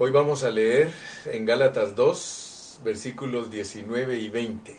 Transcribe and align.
Hoy 0.00 0.12
vamos 0.12 0.44
a 0.44 0.50
leer 0.52 0.92
en 1.24 1.44
Gálatas 1.44 1.96
2, 1.96 2.82
versículos 2.84 3.50
19 3.50 4.16
y 4.20 4.28
20. 4.28 4.76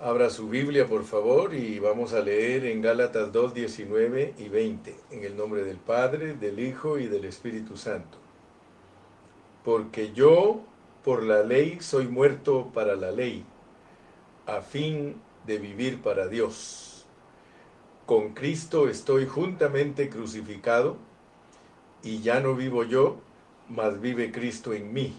Abra 0.00 0.30
su 0.30 0.48
Biblia, 0.48 0.88
por 0.88 1.04
favor, 1.04 1.54
y 1.54 1.78
vamos 1.78 2.12
a 2.12 2.22
leer 2.22 2.64
en 2.64 2.82
Gálatas 2.82 3.30
2, 3.30 3.54
19 3.54 4.34
y 4.36 4.48
20, 4.48 4.96
en 5.12 5.22
el 5.22 5.36
nombre 5.36 5.62
del 5.62 5.76
Padre, 5.76 6.34
del 6.34 6.58
Hijo 6.58 6.98
y 6.98 7.06
del 7.06 7.24
Espíritu 7.24 7.76
Santo. 7.76 8.18
Porque 9.64 10.12
yo, 10.12 10.62
por 11.04 11.22
la 11.22 11.44
ley, 11.44 11.78
soy 11.80 12.08
muerto 12.08 12.72
para 12.74 12.96
la 12.96 13.12
ley, 13.12 13.44
a 14.46 14.60
fin 14.60 15.22
de 15.46 15.58
vivir 15.58 16.02
para 16.02 16.26
Dios. 16.26 17.06
Con 18.06 18.34
Cristo 18.34 18.88
estoy 18.88 19.26
juntamente 19.26 20.10
crucificado, 20.10 20.96
y 22.02 22.20
ya 22.20 22.40
no 22.40 22.54
vivo 22.54 22.84
yo, 22.84 23.18
mas 23.68 24.00
vive 24.00 24.32
Cristo 24.32 24.72
en 24.72 24.92
mí. 24.92 25.18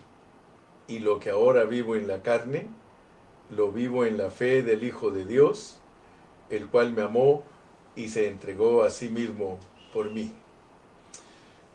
Y 0.87 0.99
lo 0.99 1.19
que 1.19 1.29
ahora 1.29 1.63
vivo 1.63 1.95
en 1.95 2.07
la 2.07 2.21
carne, 2.21 2.67
lo 3.49 3.71
vivo 3.71 4.05
en 4.05 4.17
la 4.17 4.29
fe 4.29 4.63
del 4.63 4.83
Hijo 4.83 5.11
de 5.11 5.25
Dios, 5.25 5.79
el 6.49 6.67
cual 6.67 6.93
me 6.93 7.01
amó 7.01 7.43
y 7.95 8.09
se 8.09 8.27
entregó 8.27 8.83
a 8.83 8.89
sí 8.89 9.09
mismo 9.09 9.59
por 9.93 10.11
mí. 10.11 10.33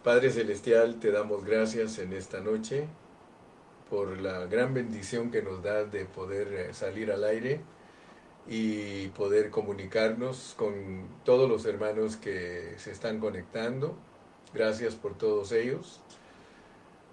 Padre 0.02 0.30
Celestial, 0.30 1.00
te 1.00 1.10
damos 1.10 1.44
gracias 1.44 1.98
en 1.98 2.12
esta 2.12 2.40
noche 2.40 2.86
por 3.90 4.20
la 4.20 4.46
gran 4.46 4.74
bendición 4.74 5.30
que 5.30 5.42
nos 5.42 5.62
das 5.62 5.90
de 5.92 6.04
poder 6.04 6.52
eh, 6.52 6.74
salir 6.74 7.12
al 7.12 7.24
aire 7.24 7.60
y 8.48 9.08
poder 9.08 9.50
comunicarnos 9.50 10.54
con 10.56 11.08
todos 11.24 11.48
los 11.48 11.66
hermanos 11.66 12.16
que 12.16 12.74
se 12.78 12.92
están 12.92 13.18
conectando. 13.18 13.96
Gracias 14.54 14.94
por 14.94 15.16
todos 15.16 15.52
ellos. 15.52 16.00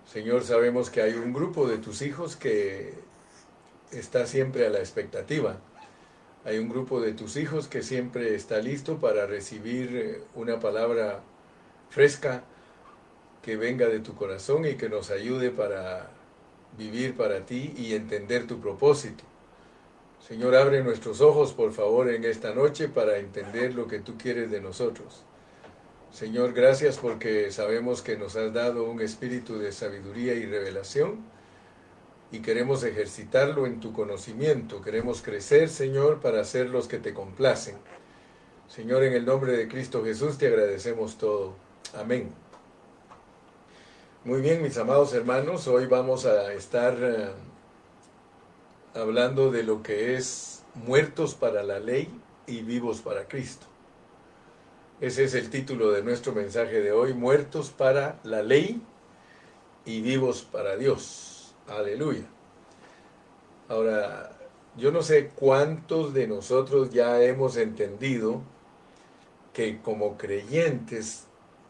Señor, 0.06 0.44
sabemos 0.44 0.90
que 0.90 1.02
hay 1.02 1.14
un 1.14 1.34
grupo 1.34 1.68
de 1.68 1.78
tus 1.78 2.02
hijos 2.02 2.36
que 2.36 2.94
está 3.92 4.26
siempre 4.28 4.66
a 4.66 4.70
la 4.70 4.80
expectativa. 4.80 5.58
Hay 6.46 6.58
un 6.58 6.70
grupo 6.70 7.00
de 7.00 7.14
tus 7.14 7.38
hijos 7.38 7.68
que 7.68 7.82
siempre 7.82 8.36
está 8.36 8.60
listo 8.60 8.98
para 8.98 9.26
recibir 9.26 9.96
eh, 9.96 10.22
una 10.36 10.60
palabra 10.60 11.22
fresca 11.90 12.44
que 13.42 13.56
venga 13.56 13.88
de 13.88 14.00
tu 14.00 14.16
corazón 14.16 14.66
y 14.66 14.76
que 14.76 14.90
nos 14.90 15.10
ayude 15.10 15.52
para 15.52 16.10
vivir 16.78 17.16
para 17.16 17.46
ti 17.46 17.74
y 17.78 17.94
entender 17.94 18.48
tu 18.48 18.60
propósito. 18.60 19.24
Señor, 20.28 20.56
abre 20.56 20.84
nuestros 20.84 21.22
ojos, 21.22 21.54
por 21.54 21.74
favor, 21.74 22.10
en 22.10 22.24
esta 22.24 22.54
noche 22.54 22.88
para 22.88 23.18
entender 23.18 23.76
lo 23.76 23.88
que 23.88 24.00
tú 24.00 24.18
quieres 24.18 24.50
de 24.52 24.62
nosotros. 24.62 25.24
Señor, 26.14 26.54
gracias 26.54 27.00
porque 27.00 27.50
sabemos 27.50 28.04
que 28.04 28.18
nos 28.18 28.36
has 28.36 28.54
dado 28.54 28.84
un 28.84 29.02
espíritu 29.02 29.58
de 29.58 29.72
sabiduría 29.72 30.36
y 30.36 30.46
revelación 30.46 31.26
y 32.32 32.42
queremos 32.42 32.84
ejercitarlo 32.84 33.66
en 33.66 33.80
tu 33.80 33.94
conocimiento. 33.94 34.80
Queremos 34.84 35.24
crecer, 35.24 35.70
Señor, 35.70 36.20
para 36.20 36.44
ser 36.46 36.70
los 36.70 36.88
que 36.88 37.00
te 37.00 37.16
complacen. 37.16 37.78
Señor, 38.68 39.04
en 39.04 39.14
el 39.14 39.26
nombre 39.26 39.54
de 39.54 39.68
Cristo 39.68 40.04
Jesús 40.04 40.38
te 40.38 40.46
agradecemos 40.46 41.18
todo. 41.18 41.56
Amén. 41.96 42.30
Muy 44.24 44.42
bien, 44.42 44.62
mis 44.62 44.78
amados 44.78 45.16
hermanos, 45.16 45.68
hoy 45.68 45.88
vamos 45.88 46.28
a 46.28 46.54
estar 46.54 46.96
eh, 47.02 47.30
hablando 48.94 49.50
de 49.50 49.64
lo 49.64 49.82
que 49.82 50.16
es 50.16 50.62
muertos 50.76 51.34
para 51.34 51.64
la 51.64 51.80
ley 51.80 52.08
y 52.46 52.62
vivos 52.62 53.02
para 53.02 53.28
Cristo. 53.28 53.73
Ese 55.02 55.24
es 55.24 55.34
el 55.34 55.50
título 55.50 55.92
de 55.92 56.04
nuestro 56.04 56.34
mensaje 56.34 56.82
de 56.82 56.92
hoy, 56.92 57.14
muertos 57.14 57.72
para 57.72 58.20
la 58.24 58.42
ley 58.42 58.82
y 59.86 60.02
vivos 60.02 60.44
para 60.44 60.78
Dios. 60.78 61.56
Aleluya. 61.68 62.26
Ahora, 63.68 64.32
yo 64.78 64.92
no 64.92 65.02
sé 65.02 65.32
cuántos 65.36 66.14
de 66.14 66.28
nosotros 66.28 66.92
ya 66.92 67.22
hemos 67.24 67.58
entendido 67.58 68.42
que 69.52 69.82
como 69.82 70.18
creyentes 70.18 71.26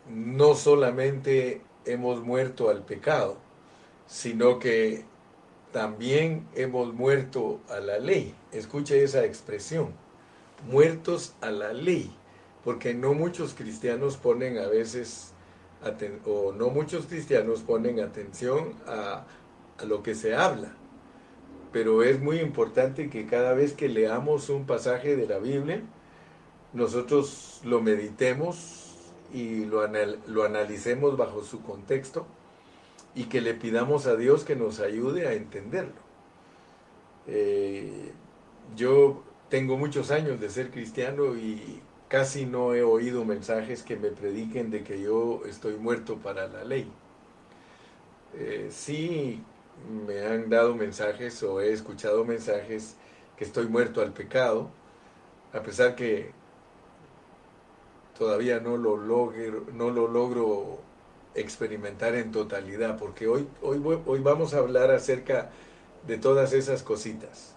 no 0.09 0.53
solamente 0.55 1.61
hemos 1.85 2.21
muerto 2.21 2.69
al 2.69 2.83
pecado, 2.83 3.37
sino 4.05 4.59
que 4.59 5.05
también 5.71 6.47
hemos 6.55 6.93
muerto 6.93 7.61
a 7.69 7.79
la 7.79 7.99
ley. 7.99 8.35
Escuche 8.51 9.03
esa 9.03 9.25
expresión, 9.25 9.93
muertos 10.69 11.33
a 11.41 11.49
la 11.51 11.73
ley, 11.73 12.13
porque 12.63 12.93
no 12.93 13.13
muchos 13.13 13.53
cristianos 13.53 14.17
ponen 14.17 14.57
a 14.57 14.67
veces, 14.67 15.33
o 16.25 16.53
no 16.53 16.69
muchos 16.69 17.05
cristianos 17.05 17.61
ponen 17.61 17.99
atención 17.99 18.73
a 18.87 19.25
lo 19.85 20.01
que 20.03 20.15
se 20.15 20.35
habla. 20.35 20.73
Pero 21.71 22.03
es 22.03 22.21
muy 22.21 22.39
importante 22.39 23.09
que 23.09 23.25
cada 23.25 23.53
vez 23.53 23.73
que 23.73 23.89
leamos 23.89 24.49
un 24.49 24.65
pasaje 24.65 25.15
de 25.15 25.27
la 25.27 25.39
Biblia, 25.39 25.81
nosotros 26.71 27.61
lo 27.63 27.81
meditemos 27.81 28.95
y 29.33 29.65
lo, 29.65 29.85
lo 30.27 30.43
analicemos 30.43 31.17
bajo 31.17 31.43
su 31.43 31.61
contexto 31.63 32.27
y 33.15 33.25
que 33.25 33.41
le 33.41 33.53
pidamos 33.53 34.05
a 34.07 34.15
Dios 34.15 34.43
que 34.43 34.55
nos 34.55 34.79
ayude 34.79 35.27
a 35.27 35.33
entenderlo. 35.33 36.01
Eh, 37.27 38.11
yo 38.75 39.23
tengo 39.49 39.77
muchos 39.77 40.11
años 40.11 40.39
de 40.39 40.49
ser 40.49 40.71
cristiano 40.71 41.35
y 41.35 41.81
casi 42.13 42.45
no 42.45 42.75
he 42.75 42.83
oído 42.83 43.25
mensajes 43.25 43.81
que 43.81 43.95
me 43.95 44.09
prediquen 44.09 44.69
de 44.69 44.83
que 44.83 45.01
yo 45.01 45.41
estoy 45.47 45.77
muerto 45.77 46.17
para 46.17 46.47
la 46.47 46.63
ley. 46.63 46.87
Eh, 48.35 48.67
sí 48.69 49.41
me 50.05 50.23
han 50.23 50.47
dado 50.47 50.75
mensajes 50.75 51.41
o 51.41 51.59
he 51.59 51.73
escuchado 51.73 52.23
mensajes 52.23 52.97
que 53.35 53.43
estoy 53.43 53.65
muerto 53.65 53.99
al 53.99 54.13
pecado, 54.13 54.69
a 55.53 55.63
pesar 55.63 55.95
que 55.95 56.29
todavía 58.15 58.59
no 58.59 58.77
lo 58.77 58.95
logro, 58.95 60.81
experimentar 61.33 62.13
en 62.13 62.31
totalidad, 62.31 62.95
porque 62.99 63.27
hoy, 63.27 63.47
hoy 63.63 64.19
vamos 64.19 64.53
a 64.53 64.59
hablar 64.59 64.91
acerca 64.91 65.49
de 66.05 66.19
todas 66.19 66.53
esas 66.53 66.83
cositas. 66.83 67.52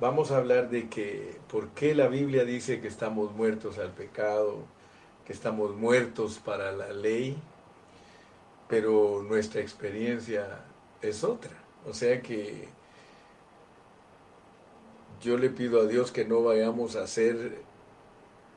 Vamos 0.00 0.30
a 0.30 0.38
hablar 0.38 0.70
de 0.70 0.88
que 0.88 1.36
por 1.50 1.68
qué 1.72 1.94
la 1.94 2.08
Biblia 2.08 2.46
dice 2.46 2.80
que 2.80 2.88
estamos 2.88 3.32
muertos 3.34 3.76
al 3.76 3.92
pecado, 3.92 4.64
que 5.26 5.34
estamos 5.34 5.76
muertos 5.76 6.38
para 6.38 6.72
la 6.72 6.90
ley, 6.90 7.36
pero 8.66 9.22
nuestra 9.22 9.60
experiencia 9.60 10.64
es 11.02 11.22
otra. 11.22 11.50
O 11.86 11.92
sea 11.92 12.22
que 12.22 12.70
yo 15.20 15.36
le 15.36 15.50
pido 15.50 15.82
a 15.82 15.84
Dios 15.84 16.12
que 16.12 16.24
no 16.24 16.42
vayamos 16.42 16.96
a 16.96 17.02
hacer 17.02 17.60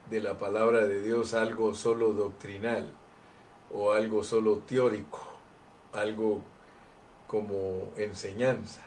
de 0.09 0.21
la 0.21 0.37
palabra 0.37 0.87
de 0.87 1.01
Dios 1.01 1.33
algo 1.33 1.75
solo 1.75 2.13
doctrinal 2.13 2.89
o 3.69 3.91
algo 3.91 4.23
solo 4.23 4.59
teórico, 4.59 5.19
algo 5.91 6.39
como 7.27 7.91
enseñanza, 7.97 8.81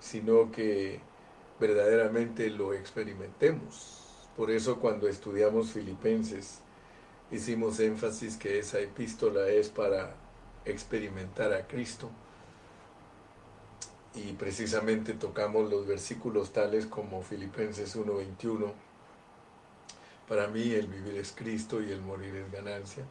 sino 0.00 0.52
que 0.52 1.00
verdaderamente 1.62 2.50
lo 2.50 2.74
experimentemos. 2.74 4.00
Por 4.36 4.50
eso 4.50 4.80
cuando 4.80 5.06
estudiamos 5.06 5.70
Filipenses 5.70 6.58
hicimos 7.30 7.78
énfasis 7.78 8.36
que 8.36 8.58
esa 8.58 8.80
epístola 8.80 9.46
es 9.46 9.68
para 9.68 10.16
experimentar 10.64 11.52
a 11.52 11.68
Cristo. 11.68 12.10
Y 14.16 14.32
precisamente 14.32 15.12
tocamos 15.12 15.70
los 15.70 15.86
versículos 15.86 16.52
tales 16.52 16.86
como 16.86 17.22
Filipenses 17.22 17.94
1:21. 17.94 18.72
Para 20.26 20.48
mí 20.48 20.72
el 20.72 20.88
vivir 20.88 21.14
es 21.16 21.30
Cristo 21.30 21.80
y 21.80 21.92
el 21.92 22.02
morir 22.02 22.34
es 22.34 22.50
ganancia. 22.50 23.04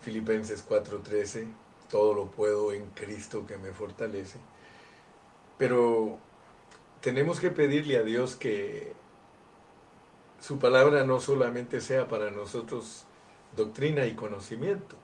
Filipenses 0.00 0.64
4:13, 0.66 1.46
todo 1.90 2.14
lo 2.14 2.30
puedo 2.30 2.72
en 2.72 2.86
Cristo 2.94 3.46
que 3.46 3.58
me 3.58 3.72
fortalece. 3.72 4.38
Pero 5.58 6.18
tenemos 7.00 7.40
que 7.40 7.50
pedirle 7.50 7.96
a 7.98 8.02
Dios 8.02 8.36
que 8.36 8.92
su 10.40 10.58
palabra 10.58 11.04
no 11.04 11.20
solamente 11.20 11.80
sea 11.80 12.08
para 12.08 12.30
nosotros 12.30 13.04
doctrina 13.56 14.06
y 14.06 14.14
conocimiento, 14.14 14.96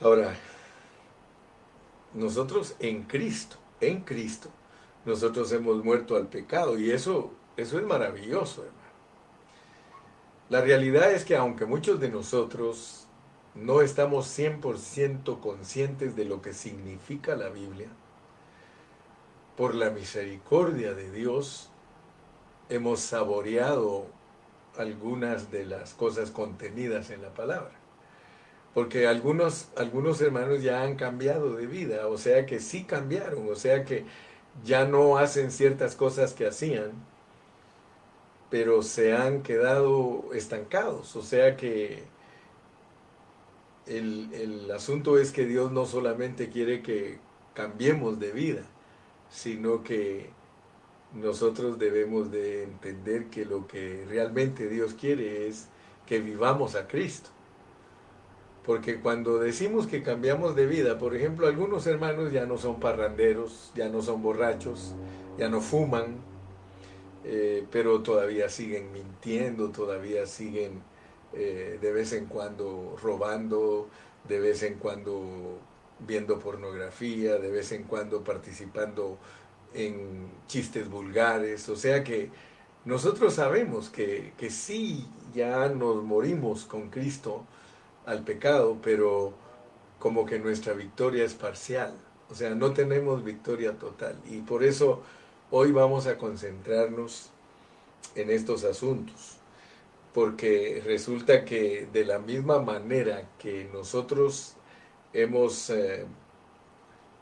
Ahora, 0.00 0.34
nosotros 2.12 2.74
en 2.80 3.04
Cristo, 3.04 3.56
en 3.80 4.00
Cristo, 4.00 4.50
nosotros 5.04 5.52
hemos 5.52 5.84
muerto 5.84 6.16
al 6.16 6.26
pecado 6.26 6.78
y 6.78 6.90
eso, 6.90 7.32
eso 7.56 7.78
es 7.78 7.86
maravilloso, 7.86 8.64
hermano. 8.64 8.80
La 10.50 10.60
realidad 10.60 11.12
es 11.12 11.24
que 11.24 11.36
aunque 11.36 11.64
muchos 11.64 12.00
de 12.00 12.10
nosotros 12.10 13.06
no 13.54 13.82
estamos 13.82 14.26
100% 14.36 15.40
conscientes 15.40 16.16
de 16.16 16.24
lo 16.24 16.42
que 16.42 16.52
significa 16.52 17.36
la 17.36 17.48
Biblia, 17.48 17.88
por 19.56 19.74
la 19.74 19.90
misericordia 19.90 20.94
de 20.94 21.10
Dios 21.10 21.70
hemos 22.68 23.00
saboreado 23.00 24.06
algunas 24.76 25.50
de 25.50 25.64
las 25.66 25.94
cosas 25.94 26.30
contenidas 26.30 27.10
en 27.10 27.22
la 27.22 27.34
palabra. 27.34 27.72
porque 28.74 29.06
algunos, 29.06 29.68
algunos 29.76 30.20
hermanos 30.20 30.62
ya 30.62 30.82
han 30.82 30.96
cambiado 30.96 31.54
de 31.56 31.66
vida, 31.66 32.08
o 32.08 32.18
sea 32.18 32.46
que 32.46 32.60
sí 32.60 32.84
cambiaron, 32.84 33.48
o 33.48 33.54
sea 33.56 33.84
que 33.84 34.04
ya 34.64 34.84
no 34.86 35.16
hacen 35.18 35.50
ciertas 35.52 35.96
cosas 35.96 36.34
que 36.34 36.46
hacían, 36.46 36.92
pero 38.50 38.82
se 38.82 39.12
han 39.14 39.42
quedado 39.42 40.32
estancados, 40.34 41.16
o 41.16 41.22
sea 41.22 41.56
que 41.56 42.04
el, 43.86 44.32
el 44.34 44.70
asunto 44.70 45.18
es 45.18 45.32
que 45.32 45.46
Dios 45.46 45.70
no 45.72 45.86
solamente 45.86 46.48
quiere 46.50 46.82
que 46.82 47.18
cambiemos 47.54 48.18
de 48.18 48.32
vida, 48.32 48.73
sino 49.34 49.82
que 49.82 50.30
nosotros 51.12 51.76
debemos 51.76 52.30
de 52.30 52.62
entender 52.62 53.26
que 53.26 53.44
lo 53.44 53.66
que 53.66 54.04
realmente 54.08 54.68
Dios 54.68 54.94
quiere 54.94 55.48
es 55.48 55.66
que 56.06 56.20
vivamos 56.20 56.76
a 56.76 56.86
Cristo. 56.86 57.30
Porque 58.64 59.00
cuando 59.00 59.40
decimos 59.40 59.88
que 59.88 60.04
cambiamos 60.04 60.54
de 60.54 60.66
vida, 60.66 60.98
por 60.98 61.16
ejemplo, 61.16 61.48
algunos 61.48 61.84
hermanos 61.88 62.32
ya 62.32 62.46
no 62.46 62.58
son 62.58 62.78
parranderos, 62.78 63.72
ya 63.74 63.88
no 63.88 64.02
son 64.02 64.22
borrachos, 64.22 64.94
ya 65.36 65.48
no 65.48 65.60
fuman, 65.60 66.18
eh, 67.24 67.66
pero 67.72 68.02
todavía 68.02 68.48
siguen 68.48 68.92
mintiendo, 68.92 69.70
todavía 69.70 70.26
siguen 70.26 70.80
eh, 71.32 71.78
de 71.82 71.92
vez 71.92 72.12
en 72.12 72.26
cuando 72.26 72.96
robando, 73.02 73.88
de 74.28 74.38
vez 74.38 74.62
en 74.62 74.74
cuando 74.76 75.58
viendo 76.06 76.38
pornografía, 76.38 77.36
de 77.36 77.50
vez 77.50 77.72
en 77.72 77.84
cuando 77.84 78.22
participando 78.22 79.18
en 79.74 80.28
chistes 80.46 80.88
vulgares. 80.88 81.68
O 81.68 81.76
sea 81.76 82.04
que 82.04 82.30
nosotros 82.84 83.34
sabemos 83.34 83.88
que, 83.88 84.32
que 84.38 84.50
sí, 84.50 85.06
ya 85.34 85.68
nos 85.68 86.02
morimos 86.02 86.64
con 86.64 86.90
Cristo, 86.90 87.44
al 88.06 88.22
pecado, 88.22 88.78
pero 88.82 89.32
como 89.98 90.26
que 90.26 90.38
nuestra 90.38 90.74
victoria 90.74 91.24
es 91.24 91.34
parcial. 91.34 91.94
O 92.30 92.34
sea, 92.34 92.54
no 92.54 92.72
tenemos 92.72 93.24
victoria 93.24 93.78
total. 93.78 94.16
Y 94.30 94.40
por 94.40 94.64
eso 94.64 95.02
hoy 95.50 95.72
vamos 95.72 96.06
a 96.06 96.18
concentrarnos 96.18 97.30
en 98.14 98.30
estos 98.30 98.64
asuntos. 98.64 99.38
Porque 100.12 100.82
resulta 100.84 101.44
que 101.44 101.88
de 101.92 102.04
la 102.04 102.18
misma 102.18 102.60
manera 102.60 103.28
que 103.38 103.68
nosotros 103.72 104.54
hemos 105.14 105.70
eh, 105.70 106.04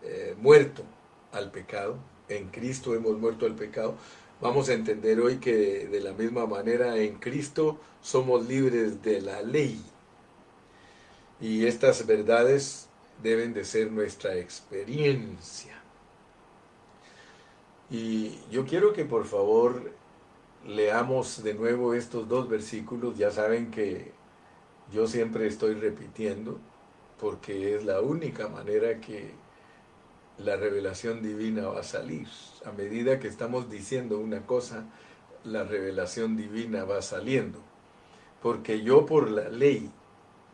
eh, 0.02 0.34
muerto 0.40 0.82
al 1.30 1.52
pecado, 1.52 1.96
en 2.28 2.48
Cristo 2.48 2.94
hemos 2.94 3.18
muerto 3.18 3.46
al 3.46 3.54
pecado, 3.54 3.94
vamos 4.40 4.68
a 4.68 4.72
entender 4.72 5.20
hoy 5.20 5.36
que 5.36 5.86
de 5.86 6.00
la 6.00 6.12
misma 6.12 6.46
manera 6.46 6.96
en 6.96 7.16
Cristo 7.16 7.78
somos 8.00 8.48
libres 8.48 9.02
de 9.02 9.20
la 9.20 9.42
ley 9.42 9.80
y 11.40 11.66
estas 11.66 12.06
verdades 12.06 12.88
deben 13.22 13.52
de 13.52 13.64
ser 13.64 13.92
nuestra 13.92 14.36
experiencia. 14.36 15.80
Y 17.90 18.38
yo 18.50 18.64
quiero 18.64 18.92
que 18.92 19.04
por 19.04 19.26
favor 19.26 19.92
leamos 20.66 21.42
de 21.42 21.54
nuevo 21.54 21.94
estos 21.94 22.28
dos 22.28 22.48
versículos. 22.48 23.18
Ya 23.18 23.30
saben 23.30 23.70
que 23.70 24.12
yo 24.92 25.06
siempre 25.06 25.46
estoy 25.46 25.74
repitiendo 25.74 26.58
porque 27.22 27.76
es 27.76 27.84
la 27.84 28.00
única 28.00 28.48
manera 28.48 29.00
que 29.00 29.30
la 30.38 30.56
revelación 30.56 31.22
divina 31.22 31.68
va 31.68 31.78
a 31.78 31.84
salir. 31.84 32.26
A 32.66 32.72
medida 32.72 33.20
que 33.20 33.28
estamos 33.28 33.70
diciendo 33.70 34.18
una 34.18 34.44
cosa, 34.44 34.86
la 35.44 35.62
revelación 35.62 36.36
divina 36.36 36.84
va 36.84 37.00
saliendo. 37.00 37.60
Porque 38.42 38.82
yo 38.82 39.06
por 39.06 39.30
la 39.30 39.48
ley 39.48 39.88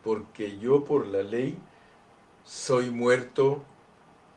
porque 0.03 0.59
yo 0.59 0.85
por 0.85 1.07
la 1.07 1.23
ley 1.23 1.57
soy 2.45 2.91
muerto 2.91 3.63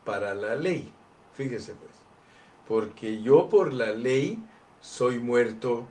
para 0.04 0.34
la 0.34 0.56
ley. 0.56 0.90
Fíjese 1.34 1.74
pues, 1.74 1.92
porque 2.66 3.22
yo 3.22 3.50
por 3.50 3.74
la 3.74 3.92
ley 3.92 4.42
soy 4.80 5.18
muerto 5.18 5.86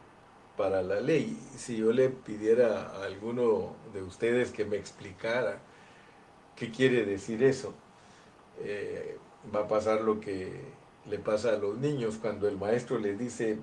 para 0.58 0.82
la 0.82 1.00
ley. 1.00 1.40
Si 1.56 1.78
yo 1.78 1.92
le 1.92 2.10
pidiera 2.10 2.88
a 2.88 3.04
alguno 3.04 3.76
de 3.94 4.02
ustedes 4.02 4.52
que 4.52 4.66
me 4.66 4.78
explicara 4.78 5.62
qué 6.62 6.70
quiere 6.70 7.06
decir 7.06 7.42
eso, 7.44 7.74
eh, 8.60 9.18
va 9.54 9.62
a 9.62 9.68
pasar 9.68 10.02
lo 10.02 10.20
que 10.20 10.62
le 11.10 11.18
pasa 11.18 11.54
a 11.54 11.58
los 11.58 11.80
niños 11.80 12.20
cuando 12.22 12.48
el 12.48 12.56
maestro 12.56 13.00
les 13.00 13.18
dice, 13.18 13.58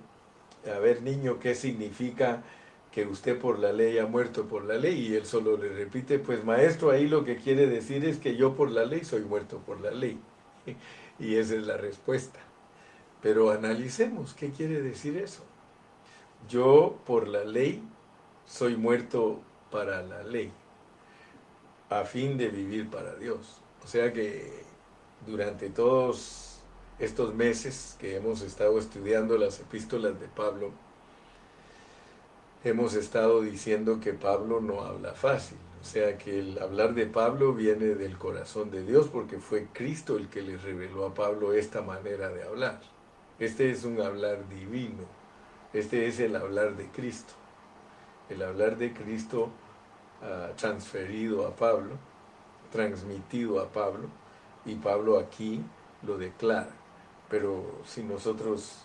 a 0.66 0.80
ver 0.80 1.02
niño, 1.02 1.38
¿qué 1.38 1.54
significa 1.54 2.42
que 2.90 3.06
usted 3.06 3.38
por 3.38 3.60
la 3.60 3.72
ley 3.72 3.98
ha 3.98 4.06
muerto 4.06 4.48
por 4.48 4.64
la 4.64 4.74
ley 4.74 4.98
y 4.98 5.14
él 5.14 5.26
solo 5.26 5.56
le 5.56 5.68
repite, 5.68 6.18
pues 6.18 6.44
maestro, 6.44 6.90
ahí 6.90 7.06
lo 7.06 7.24
que 7.24 7.36
quiere 7.36 7.68
decir 7.68 8.04
es 8.04 8.18
que 8.18 8.34
yo 8.34 8.56
por 8.56 8.68
la 8.72 8.84
ley 8.84 9.04
soy 9.04 9.20
muerto 9.20 9.58
por 9.58 9.80
la 9.80 9.92
ley. 9.92 10.18
Y 11.20 11.34
esa 11.34 11.56
es 11.56 11.66
la 11.66 11.76
respuesta. 11.76 12.38
Pero 13.22 13.50
analicemos, 13.50 14.34
¿qué 14.34 14.50
quiere 14.50 14.80
decir 14.82 15.16
eso? 15.16 15.44
Yo 16.48 16.98
por 17.06 17.26
la 17.26 17.44
ley 17.44 17.82
soy 18.46 18.76
muerto 18.76 19.40
para 19.72 20.02
la 20.02 20.22
ley, 20.22 20.52
a 21.90 22.04
fin 22.04 22.36
de 22.36 22.48
vivir 22.48 22.90
para 22.90 23.14
Dios. 23.16 23.60
O 23.82 23.86
sea 23.86 24.12
que 24.12 24.64
durante 25.26 25.70
todos 25.70 26.60
estos 26.98 27.34
meses 27.34 27.96
que 27.98 28.16
hemos 28.16 28.42
estado 28.42 28.78
estudiando 28.78 29.38
las 29.38 29.60
epístolas 29.60 30.18
de 30.20 30.28
Pablo, 30.28 30.72
hemos 32.64 32.94
estado 32.94 33.42
diciendo 33.42 34.00
que 34.00 34.12
Pablo 34.12 34.60
no 34.60 34.82
habla 34.82 35.14
fácil. 35.14 35.58
O 35.80 35.84
sea 35.84 36.18
que 36.18 36.40
el 36.40 36.58
hablar 36.58 36.94
de 36.94 37.06
Pablo 37.06 37.54
viene 37.54 37.94
del 37.94 38.18
corazón 38.18 38.70
de 38.70 38.84
Dios 38.84 39.08
porque 39.08 39.38
fue 39.38 39.68
Cristo 39.72 40.16
el 40.16 40.28
que 40.28 40.42
le 40.42 40.56
reveló 40.56 41.06
a 41.06 41.14
Pablo 41.14 41.52
esta 41.52 41.82
manera 41.82 42.28
de 42.30 42.42
hablar. 42.42 42.80
Este 43.38 43.70
es 43.70 43.84
un 43.84 44.00
hablar 44.00 44.48
divino. 44.48 45.04
Este 45.72 46.08
es 46.08 46.18
el 46.18 46.34
hablar 46.34 46.76
de 46.76 46.88
Cristo. 46.88 47.34
El 48.28 48.42
hablar 48.42 48.76
de 48.76 48.92
Cristo 48.92 49.50
transferido 50.56 51.46
a 51.46 51.54
Pablo, 51.54 51.94
transmitido 52.72 53.60
a 53.60 53.68
Pablo, 53.68 54.08
y 54.64 54.74
Pablo 54.74 55.18
aquí 55.18 55.62
lo 56.02 56.18
declara. 56.18 56.70
Pero 57.28 57.80
si 57.84 58.02
nosotros 58.02 58.84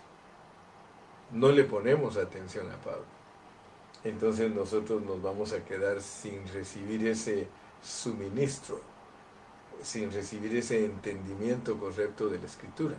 no 1.31 1.49
le 1.49 1.63
ponemos 1.63 2.17
atención 2.17 2.71
a 2.71 2.77
Pablo, 2.77 3.05
entonces 4.03 4.53
nosotros 4.53 5.01
nos 5.01 5.21
vamos 5.21 5.53
a 5.53 5.63
quedar 5.63 6.01
sin 6.01 6.47
recibir 6.49 7.07
ese 7.07 7.47
suministro, 7.81 8.81
sin 9.81 10.11
recibir 10.11 10.55
ese 10.55 10.85
entendimiento 10.85 11.77
correcto 11.77 12.27
de 12.27 12.39
la 12.39 12.45
escritura. 12.45 12.95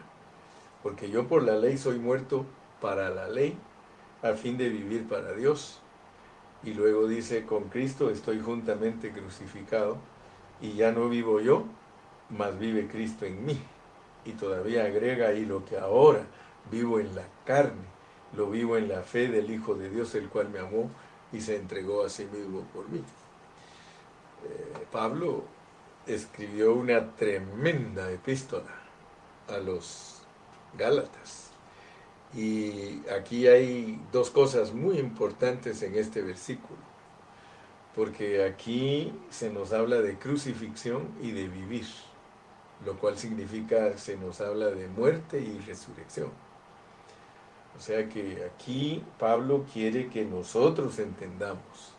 Porque 0.83 1.11
yo 1.11 1.27
por 1.27 1.43
la 1.43 1.57
ley 1.57 1.79
soy 1.79 1.99
muerto 1.99 2.45
para 2.81 3.11
la 3.11 3.29
ley, 3.29 3.57
a 4.23 4.33
fin 4.33 4.57
de 4.57 4.69
vivir 4.69 5.07
para 5.09 5.33
Dios. 5.33 5.81
Y 6.65 6.75
luego 6.75 7.07
dice, 7.07 7.45
con 7.45 7.65
Cristo 7.65 8.11
estoy 8.11 8.41
juntamente 8.41 9.11
crucificado, 9.11 9.99
y 10.61 10.75
ya 10.75 10.93
no 10.93 11.09
vivo 11.09 11.41
yo, 11.41 11.65
mas 12.31 12.59
vive 12.59 12.89
Cristo 12.89 13.27
en 13.27 13.45
mí. 13.45 13.59
Y 14.25 14.33
todavía 14.33 14.85
agrega 14.85 15.29
ahí 15.29 15.45
lo 15.45 15.65
que 15.65 15.77
ahora 15.77 16.25
vivo 16.71 16.99
en 16.99 17.15
la 17.15 17.25
carne 17.45 17.95
lo 18.37 18.51
vivo 18.51 18.77
en 18.77 18.89
la 18.89 19.03
fe 19.03 19.29
del 19.29 19.51
Hijo 19.51 19.75
de 19.75 19.91
Dios, 19.91 20.15
el 20.15 20.29
cual 20.29 20.49
me 20.49 20.59
amó 20.59 20.91
y 21.33 21.41
se 21.41 21.57
entregó 21.57 22.05
a 22.05 22.09
sí 22.09 22.27
mismo 22.27 22.61
por 22.73 22.89
mí. 22.89 22.99
Eh, 24.45 24.87
Pablo 24.91 25.45
escribió 26.07 26.75
una 26.75 27.15
tremenda 27.15 28.11
epístola 28.11 28.71
a 29.49 29.59
los 29.59 30.23
Gálatas. 30.77 31.44
Y 32.37 33.03
aquí 33.09 33.47
hay 33.47 34.01
dos 34.13 34.31
cosas 34.31 34.73
muy 34.73 34.99
importantes 34.99 35.83
en 35.83 35.97
este 35.97 36.21
versículo, 36.21 36.81
porque 37.95 38.45
aquí 38.45 39.13
se 39.31 39.51
nos 39.51 39.73
habla 39.73 40.01
de 40.01 40.19
crucifixión 40.19 41.09
y 41.23 41.31
de 41.31 41.47
vivir, 41.47 41.87
lo 42.85 42.99
cual 42.99 43.17
significa 43.17 43.97
se 43.99 44.17
nos 44.17 44.41
habla 44.41 44.67
de 44.67 44.89
muerte 44.89 45.41
y 45.41 45.61
resurrección. 45.61 46.33
O 47.77 47.81
sea 47.81 48.09
que 48.09 48.45
aquí 48.53 49.05
Pablo 49.19 49.65
quiere 49.73 50.09
que 50.09 50.25
nosotros 50.25 50.99
entendamos 50.99 51.95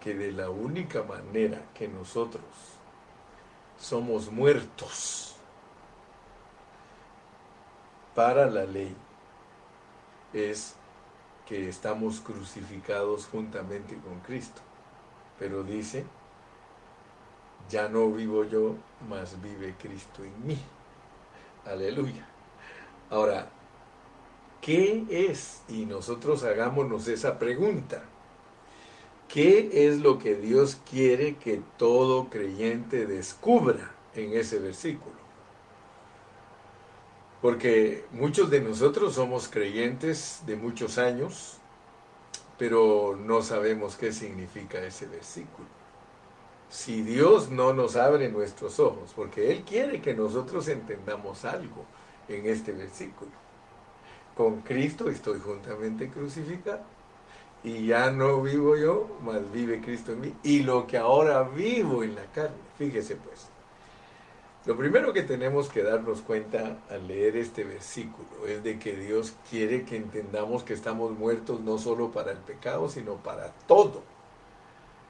que 0.00 0.14
de 0.14 0.32
la 0.32 0.50
única 0.50 1.02
manera 1.02 1.62
que 1.74 1.88
nosotros 1.88 2.44
somos 3.78 4.30
muertos 4.30 5.37
para 8.18 8.50
la 8.50 8.64
ley 8.64 8.96
es 10.32 10.74
que 11.46 11.68
estamos 11.68 12.18
crucificados 12.18 13.28
juntamente 13.30 13.96
con 13.98 14.18
Cristo. 14.26 14.60
Pero 15.38 15.62
dice, 15.62 16.04
ya 17.70 17.88
no 17.88 18.10
vivo 18.10 18.42
yo, 18.42 18.74
mas 19.08 19.40
vive 19.40 19.76
Cristo 19.80 20.24
en 20.24 20.48
mí. 20.48 20.58
Aleluya. 21.64 22.26
Ahora, 23.08 23.48
¿Qué 24.60 25.04
es? 25.08 25.62
Y 25.68 25.86
nosotros 25.86 26.42
hagámonos 26.42 27.06
esa 27.06 27.38
pregunta. 27.38 28.02
¿Qué 29.28 29.86
es 29.86 30.00
lo 30.00 30.18
que 30.18 30.34
Dios 30.34 30.80
quiere 30.90 31.36
que 31.36 31.62
todo 31.76 32.28
creyente 32.30 33.06
descubra 33.06 33.92
en 34.16 34.32
ese 34.32 34.58
versículo? 34.58 35.27
Porque 37.40 38.04
muchos 38.10 38.50
de 38.50 38.60
nosotros 38.60 39.14
somos 39.14 39.48
creyentes 39.48 40.42
de 40.44 40.56
muchos 40.56 40.98
años, 40.98 41.58
pero 42.58 43.16
no 43.16 43.42
sabemos 43.42 43.96
qué 43.96 44.12
significa 44.12 44.78
ese 44.84 45.06
versículo. 45.06 45.68
Si 46.68 47.02
Dios 47.02 47.50
no 47.50 47.72
nos 47.72 47.96
abre 47.96 48.28
nuestros 48.28 48.80
ojos, 48.80 49.12
porque 49.14 49.52
Él 49.52 49.62
quiere 49.62 50.02
que 50.02 50.14
nosotros 50.14 50.66
entendamos 50.68 51.44
algo 51.44 51.84
en 52.28 52.46
este 52.46 52.72
versículo. 52.72 53.30
Con 54.36 54.60
Cristo 54.62 55.08
estoy 55.08 55.40
juntamente 55.40 56.10
crucificado 56.10 56.82
y 57.64 57.86
ya 57.86 58.10
no 58.10 58.42
vivo 58.42 58.76
yo, 58.76 59.08
mas 59.22 59.40
vive 59.52 59.80
Cristo 59.80 60.12
en 60.12 60.20
mí. 60.20 60.34
Y 60.42 60.62
lo 60.62 60.86
que 60.86 60.98
ahora 60.98 61.42
vivo 61.42 62.02
en 62.02 62.14
la 62.14 62.24
carne, 62.26 62.56
fíjese 62.76 63.16
pues. 63.16 63.48
Lo 64.68 64.76
primero 64.76 65.14
que 65.14 65.22
tenemos 65.22 65.70
que 65.70 65.82
darnos 65.82 66.20
cuenta 66.20 66.76
al 66.90 67.08
leer 67.08 67.38
este 67.38 67.64
versículo 67.64 68.46
es 68.46 68.62
de 68.62 68.78
que 68.78 68.94
Dios 68.94 69.32
quiere 69.48 69.86
que 69.86 69.96
entendamos 69.96 70.62
que 70.62 70.74
estamos 70.74 71.12
muertos 71.12 71.62
no 71.62 71.78
solo 71.78 72.10
para 72.10 72.32
el 72.32 72.36
pecado, 72.36 72.90
sino 72.90 73.14
para 73.14 73.50
todo. 73.66 74.02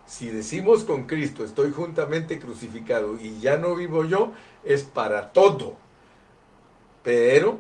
Si 0.07 0.29
decimos 0.29 0.85
con 0.85 1.09
Cristo, 1.09 1.45
estoy 1.45 1.73
juntamente 1.73 2.39
crucificado 2.39 3.19
y 3.21 3.41
ya 3.41 3.57
no 3.57 3.75
vivo 3.75 4.05
yo, 4.05 4.31
es 4.63 4.85
para 4.85 5.33
todo. 5.33 5.75
Pero 7.03 7.59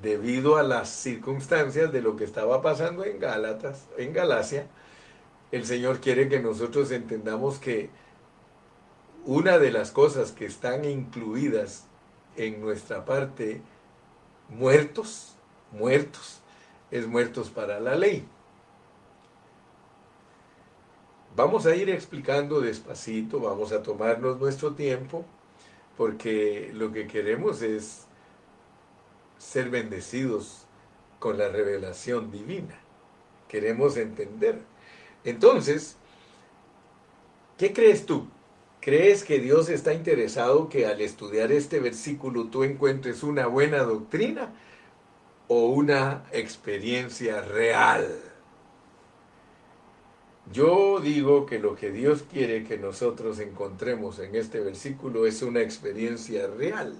debido 0.00 0.58
a 0.58 0.62
las 0.62 0.90
circunstancias 0.90 1.90
de 1.90 2.02
lo 2.02 2.14
que 2.14 2.22
estaba 2.22 2.62
pasando 2.62 3.04
en 3.04 3.18
Gálatas, 3.18 3.88
en 3.98 4.12
Galacia, 4.12 4.68
el 5.50 5.66
Señor 5.66 5.98
quiere 5.98 6.28
que 6.28 6.38
nosotros 6.38 6.92
entendamos 6.92 7.58
que 7.58 7.90
una 9.24 9.58
de 9.58 9.70
las 9.70 9.90
cosas 9.90 10.32
que 10.32 10.46
están 10.46 10.84
incluidas 10.84 11.84
en 12.36 12.60
nuestra 12.60 13.04
parte 13.04 13.60
muertos, 14.48 15.34
muertos, 15.72 16.40
es 16.90 17.06
muertos 17.06 17.50
para 17.50 17.80
la 17.80 17.94
ley. 17.94 18.26
Vamos 21.36 21.66
a 21.66 21.76
ir 21.76 21.88
explicando 21.90 22.60
despacito, 22.60 23.40
vamos 23.40 23.72
a 23.72 23.82
tomarnos 23.82 24.38
nuestro 24.40 24.74
tiempo, 24.74 25.24
porque 25.96 26.70
lo 26.74 26.92
que 26.92 27.06
queremos 27.06 27.62
es 27.62 28.06
ser 29.38 29.70
bendecidos 29.70 30.66
con 31.18 31.38
la 31.38 31.48
revelación 31.48 32.30
divina. 32.30 32.78
Queremos 33.48 33.96
entender. 33.96 34.60
Entonces, 35.24 35.96
¿qué 37.58 37.72
crees 37.72 38.06
tú? 38.06 38.26
¿Crees 38.80 39.24
que 39.24 39.40
Dios 39.40 39.68
está 39.68 39.92
interesado 39.92 40.70
que 40.70 40.86
al 40.86 41.02
estudiar 41.02 41.52
este 41.52 41.80
versículo 41.80 42.46
tú 42.46 42.64
encuentres 42.64 43.22
una 43.22 43.46
buena 43.46 43.82
doctrina 43.82 44.54
o 45.48 45.66
una 45.66 46.24
experiencia 46.32 47.42
real? 47.42 48.08
Yo 50.50 50.98
digo 50.98 51.44
que 51.44 51.58
lo 51.58 51.76
que 51.76 51.92
Dios 51.92 52.24
quiere 52.32 52.64
que 52.64 52.78
nosotros 52.78 53.38
encontremos 53.38 54.18
en 54.18 54.34
este 54.34 54.60
versículo 54.60 55.26
es 55.26 55.42
una 55.42 55.60
experiencia 55.60 56.46
real. 56.46 56.94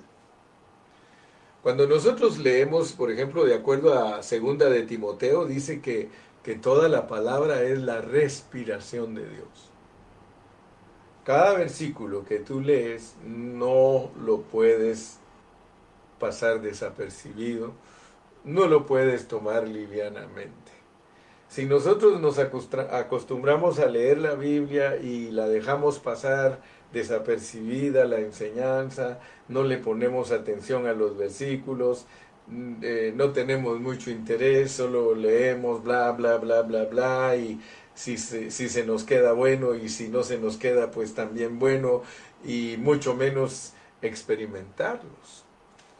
Cuando 1.62 1.86
nosotros 1.86 2.38
leemos, 2.38 2.92
por 2.92 3.10
ejemplo, 3.10 3.44
de 3.44 3.54
acuerdo 3.54 3.98
a 3.98 4.22
segunda 4.22 4.68
de 4.68 4.82
Timoteo, 4.82 5.46
dice 5.46 5.80
que, 5.80 6.10
que 6.44 6.56
toda 6.56 6.90
la 6.90 7.06
palabra 7.06 7.62
es 7.62 7.78
la 7.78 8.02
respiración 8.02 9.14
de 9.14 9.28
Dios. 9.28 9.69
Cada 11.30 11.52
versículo 11.52 12.24
que 12.24 12.40
tú 12.40 12.60
lees 12.60 13.14
no 13.24 14.10
lo 14.20 14.42
puedes 14.42 15.20
pasar 16.18 16.60
desapercibido, 16.60 17.70
no 18.42 18.66
lo 18.66 18.84
puedes 18.84 19.28
tomar 19.28 19.68
livianamente. 19.68 20.72
Si 21.46 21.66
nosotros 21.66 22.20
nos 22.20 22.40
acostumbramos 22.40 23.78
a 23.78 23.86
leer 23.86 24.18
la 24.18 24.34
Biblia 24.34 24.96
y 24.96 25.30
la 25.30 25.46
dejamos 25.46 26.00
pasar 26.00 26.62
desapercibida 26.92 28.06
la 28.06 28.18
enseñanza, 28.18 29.20
no 29.46 29.62
le 29.62 29.78
ponemos 29.78 30.32
atención 30.32 30.88
a 30.88 30.94
los 30.94 31.16
versículos, 31.16 32.06
mm, 32.48 32.72
eh, 32.82 33.12
no 33.14 33.30
tenemos 33.30 33.78
mucho 33.78 34.10
interés, 34.10 34.72
solo 34.72 35.14
leemos 35.14 35.84
bla, 35.84 36.10
bla, 36.10 36.38
bla, 36.38 36.62
bla, 36.62 36.86
bla, 36.86 37.36
y 37.36 37.60
si 37.94 38.16
se, 38.16 38.50
si 38.50 38.68
se 38.68 38.84
nos 38.84 39.04
queda 39.04 39.32
bueno 39.32 39.74
y 39.74 39.88
si 39.88 40.08
no 40.08 40.22
se 40.22 40.38
nos 40.38 40.56
queda, 40.56 40.90
pues 40.90 41.14
también 41.14 41.58
bueno, 41.58 42.02
y 42.44 42.76
mucho 42.78 43.14
menos 43.14 43.72
experimentarlos. 44.02 45.44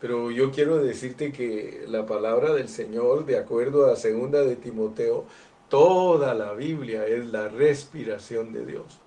Pero 0.01 0.31
yo 0.31 0.51
quiero 0.51 0.79
decirte 0.79 1.31
que 1.31 1.85
la 1.87 2.07
palabra 2.07 2.55
del 2.55 2.69
Señor, 2.69 3.27
de 3.27 3.39
acuerdo 3.39 3.93
a 3.93 3.97
segunda 3.97 4.41
de 4.41 4.57
Timoteo, 4.57 5.27
toda 5.69 6.35
la 6.35 6.55
Biblia 6.55 7.07
es 7.07 7.27
la 7.27 7.49
respiración 7.49 8.53
de 8.53 8.65
Dios. 8.65 8.99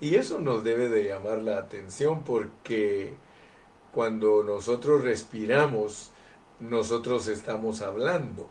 Y 0.00 0.16
eso 0.16 0.40
nos 0.40 0.64
debe 0.64 0.88
de 0.88 1.04
llamar 1.04 1.38
la 1.38 1.58
atención 1.58 2.24
porque 2.24 3.14
cuando 3.92 4.42
nosotros 4.42 5.02
respiramos, 5.02 6.10
nosotros 6.58 7.28
estamos 7.28 7.80
hablando. 7.80 8.50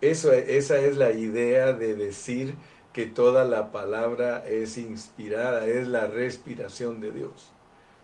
Eso, 0.00 0.32
esa 0.32 0.78
es 0.78 0.96
la 0.96 1.12
idea 1.12 1.72
de 1.72 1.94
decir 1.94 2.54
que 2.92 3.06
toda 3.06 3.44
la 3.44 3.72
palabra 3.72 4.44
es 4.46 4.76
inspirada, 4.76 5.66
es 5.66 5.88
la 5.88 6.06
respiración 6.06 7.00
de 7.00 7.12
Dios. 7.12 7.52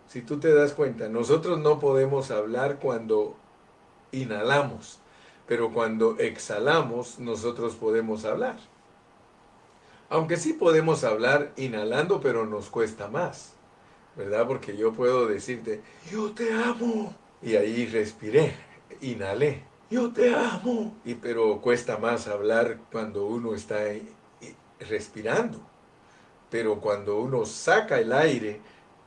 Si 0.08 0.22
tú 0.22 0.40
te 0.40 0.54
das 0.54 0.72
cuenta, 0.72 1.08
nosotros 1.08 1.58
no 1.58 1.78
podemos 1.78 2.30
hablar 2.30 2.78
cuando 2.78 3.36
inhalamos, 4.12 5.00
pero 5.46 5.72
cuando 5.72 6.18
exhalamos, 6.18 7.18
nosotros 7.18 7.74
podemos 7.74 8.24
hablar. 8.24 8.56
Aunque 10.08 10.38
sí 10.38 10.54
podemos 10.54 11.04
hablar 11.04 11.52
inhalando, 11.56 12.22
pero 12.22 12.46
nos 12.46 12.70
cuesta 12.70 13.08
más, 13.08 13.52
¿verdad? 14.16 14.46
Porque 14.46 14.74
yo 14.74 14.94
puedo 14.94 15.26
decirte, 15.26 15.82
yo 16.10 16.32
te 16.32 16.50
amo. 16.52 17.14
Y 17.42 17.56
ahí 17.56 17.84
respiré, 17.84 18.54
inhalé, 19.02 19.64
yo 19.90 20.10
te 20.10 20.34
amo. 20.34 20.96
Y 21.04 21.14
pero 21.14 21.60
cuesta 21.60 21.98
más 21.98 22.26
hablar 22.26 22.78
cuando 22.90 23.26
uno 23.26 23.54
está 23.54 23.86
respirando. 24.80 25.60
Pero 26.50 26.80
cuando 26.80 27.20
uno 27.20 27.44
saca 27.44 27.98
el 27.98 28.12
aire, 28.12 28.60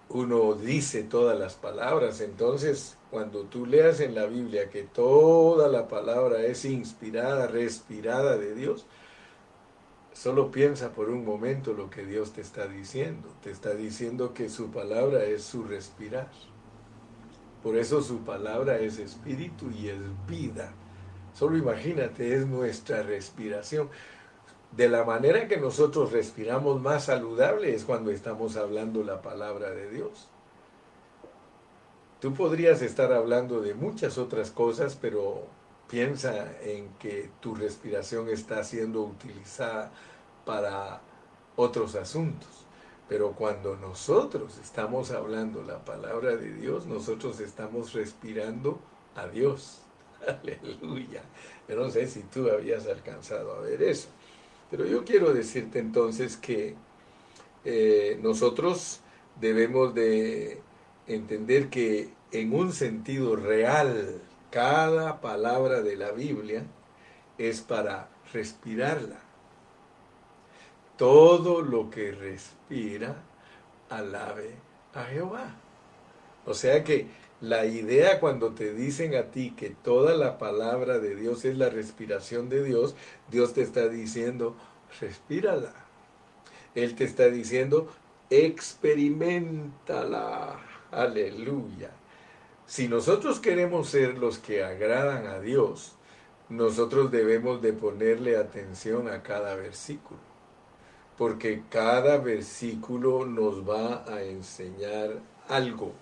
uno 0.10 0.54
dice 0.54 1.04
todas 1.04 1.38
las 1.40 1.56
palabras. 1.56 2.22
Entonces, 2.22 2.98
cuando 3.10 3.44
tú 3.44 3.66
leas 3.66 4.00
en 4.00 4.16
la 4.16 4.26
Biblia 4.26 4.70
que 4.70 4.84
toda 4.84 5.68
la 5.68 5.88
palabra 5.88 6.44
es 6.44 6.66
inspirada, 6.66 7.48
respirada 7.48 8.38
de 8.38 8.54
Dios, 8.54 8.86
Solo 10.14 10.52
piensa 10.52 10.92
por 10.92 11.10
un 11.10 11.24
momento 11.24 11.74
lo 11.74 11.90
que 11.90 12.06
Dios 12.06 12.34
te 12.34 12.42
está 12.42 12.68
diciendo. 12.68 13.30
Te 13.42 13.50
está 13.50 13.74
diciendo 13.74 14.34
que 14.34 14.50
su 14.50 14.70
palabra 14.70 15.24
es 15.24 15.44
su 15.44 15.64
respirar. 15.64 16.30
Por 17.64 17.78
eso 17.78 18.02
su 18.02 18.20
palabra 18.20 18.80
es 18.80 19.00
espíritu 19.00 19.72
y 19.72 19.88
es 19.90 20.00
vida. 20.28 20.74
Solo 21.34 21.58
imagínate, 21.58 22.36
es 22.36 22.46
nuestra 22.46 23.04
respiración. 23.04 23.90
De 24.72 24.88
la 24.88 25.04
manera 25.04 25.48
que 25.48 25.58
nosotros 25.58 26.12
respiramos 26.12 26.82
más 26.82 27.06
saludable 27.06 27.76
es 27.76 27.84
cuando 27.84 28.12
estamos 28.12 28.56
hablando 28.56 29.04
la 29.04 29.22
palabra 29.22 29.72
de 29.72 29.90
Dios. 29.90 30.30
Tú 32.22 32.34
podrías 32.34 32.82
estar 32.82 33.12
hablando 33.12 33.62
de 33.62 33.74
muchas 33.74 34.18
otras 34.18 34.52
cosas, 34.52 34.98
pero 35.00 35.48
Piensa 35.92 36.58
en 36.62 36.88
que 36.94 37.32
tu 37.42 37.54
respiración 37.54 38.30
está 38.30 38.64
siendo 38.64 39.02
utilizada 39.02 39.92
para 40.46 41.02
otros 41.58 41.96
asuntos. 41.96 42.48
Pero 43.10 43.34
cuando 43.34 43.76
nosotros 43.76 44.58
estamos 44.64 45.12
hablando 45.12 45.62
la 45.64 45.84
palabra 45.84 46.38
de 46.38 46.54
Dios, 46.54 46.86
nosotros 46.86 47.42
estamos 47.42 47.92
respirando 47.92 48.80
a 49.18 49.28
Dios. 49.28 49.82
Aleluya. 50.26 51.24
Yo 51.68 51.76
no 51.76 51.90
sé 51.90 52.08
si 52.08 52.24
tú 52.24 52.50
habías 52.50 52.88
alcanzado 52.88 53.54
a 53.54 53.60
ver 53.60 53.84
eso. 53.84 54.08
Pero 54.72 54.86
yo 54.86 55.04
quiero 55.04 55.34
decirte 55.34 55.80
entonces 55.80 56.38
que 56.38 56.76
eh, 57.66 58.18
nosotros 58.24 59.02
debemos 59.40 59.94
de 59.94 60.62
entender 61.08 61.70
que 61.70 62.10
en 62.32 62.54
un 62.54 62.72
sentido 62.72 63.36
real 63.36 64.22
cada 64.50 65.20
palabra 65.20 65.82
de 65.82 65.98
la 65.98 66.12
Biblia 66.12 66.64
es 67.38 67.60
para 67.60 68.10
respirarla. 68.32 69.20
Todo 70.98 71.62
lo 71.62 71.90
que 71.90 72.14
respira, 72.14 73.24
alabe 73.90 74.56
a 74.94 75.04
Jehová. 75.04 75.56
O 76.46 76.54
sea 76.54 76.84
que 76.84 77.08
la 77.42 77.66
idea 77.66 78.20
cuando 78.20 78.54
te 78.54 78.74
dicen 78.74 79.16
a 79.16 79.32
ti 79.32 79.54
que 79.58 79.72
toda 79.72 80.16
la 80.16 80.38
palabra 80.38 81.00
de 81.00 81.16
Dios 81.16 81.44
es 81.44 81.58
la 81.58 81.70
respiración 81.70 82.50
de 82.50 82.64
Dios, 82.64 82.94
Dios 83.30 83.54
te 83.54 83.64
está 83.64 83.90
diciendo, 83.90 84.56
respírala. 85.00 85.74
Él 86.76 86.94
te 86.96 87.04
está 87.04 87.26
diciendo, 87.26 87.92
experimentala. 88.30 90.62
Aleluya. 90.92 91.90
Si 92.68 92.88
nosotros 92.88 93.40
queremos 93.40 93.90
ser 93.90 94.20
los 94.20 94.38
que 94.38 94.64
agradan 94.64 95.26
a 95.28 95.40
Dios, 95.40 95.94
nosotros 96.48 97.10
debemos 97.12 97.62
de 97.62 97.74
ponerle 97.74 98.38
atención 98.38 99.10
a 99.10 99.24
cada 99.24 99.56
versículo, 99.56 100.20
porque 101.18 101.64
cada 101.70 102.18
versículo 102.18 103.26
nos 103.26 103.68
va 103.68 104.06
a 104.08 104.22
enseñar 104.22 105.20
algo. 105.48 105.94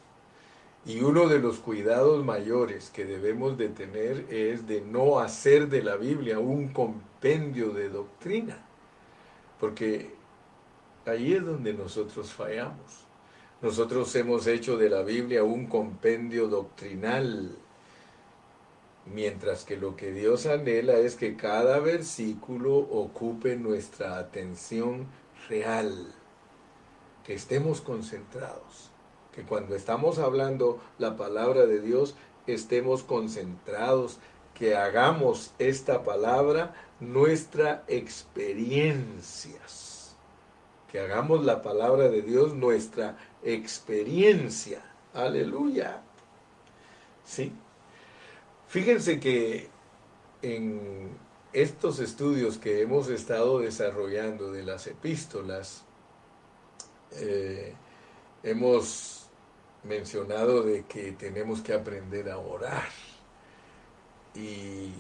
Y 0.86 1.02
uno 1.02 1.28
de 1.28 1.40
los 1.40 1.60
cuidados 1.60 2.24
mayores 2.24 2.90
que 2.90 3.06
debemos 3.06 3.58
de 3.58 3.70
tener 3.70 4.26
es 4.30 4.66
de 4.66 4.82
no 4.82 5.20
hacer 5.20 5.68
de 5.68 5.84
la 5.84 5.98
Biblia 5.98 6.40
un 6.40 6.70
compendio 6.70 7.72
de 7.72 7.90
doctrina, 7.90 8.66
porque 9.60 10.14
ahí 11.06 11.34
es 11.34 11.46
donde 11.46 11.74
nosotros 11.74 12.32
fallamos. 12.32 13.06
Nosotros 13.62 14.16
hemos 14.16 14.48
hecho 14.48 14.78
de 14.78 14.90
la 14.90 15.04
Biblia 15.04 15.44
un 15.44 15.68
compendio 15.68 16.48
doctrinal, 16.48 17.58
mientras 19.06 19.66
que 19.66 19.76
lo 19.76 19.98
que 19.98 20.14
Dios 20.14 20.46
anhela 20.46 20.94
es 20.94 21.16
que 21.16 21.36
cada 21.36 21.80
versículo 21.80 22.78
ocupe 22.78 23.58
nuestra 23.58 24.18
atención 24.18 25.08
real, 25.50 26.16
que 27.26 27.34
estemos 27.34 27.82
concentrados, 27.82 28.92
que 29.40 29.46
cuando 29.46 29.74
estamos 29.74 30.20
hablando 30.20 30.82
la 30.98 31.16
palabra 31.16 31.66
de 31.66 31.80
Dios 31.80 32.16
estemos 32.46 33.04
concentrados, 33.04 34.20
que 34.54 34.76
hagamos 34.76 35.54
esta 35.60 36.04
palabra 36.04 36.74
nuestra 37.00 37.86
experiencias 37.88 39.90
que 40.92 41.00
hagamos 41.00 41.46
la 41.46 41.62
palabra 41.62 42.10
de 42.10 42.22
Dios 42.22 42.54
nuestra 42.54 43.18
experiencia. 43.44 44.82
Aleluya. 45.14 46.02
Sí. 47.24 47.54
Fíjense 48.68 49.20
que 49.20 49.70
en 50.42 51.18
estos 51.54 52.00
estudios 52.00 52.58
que 52.58 52.82
hemos 52.82 53.08
estado 53.10 53.60
desarrollando 53.60 54.52
de 54.52 54.64
las 54.64 54.88
epístolas, 54.88 55.84
eh, 57.12 57.76
hemos 58.44 59.19
mencionado 59.84 60.64
de 60.64 60.84
que 60.84 61.12
tenemos 61.14 61.62
que 61.62 61.74
aprender 61.74 62.30
a 62.30 62.38
orar. 62.38 62.90
Y 64.36 64.92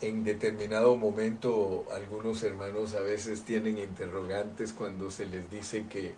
en 0.00 0.24
determinado 0.24 0.96
momento 0.96 1.86
algunos 1.92 2.42
hermanos 2.42 2.94
a 2.94 3.00
veces 3.00 3.42
tienen 3.42 3.78
interrogantes 3.78 4.72
cuando 4.72 5.10
se 5.10 5.26
les 5.26 5.50
dice 5.50 5.86
que, 5.88 6.14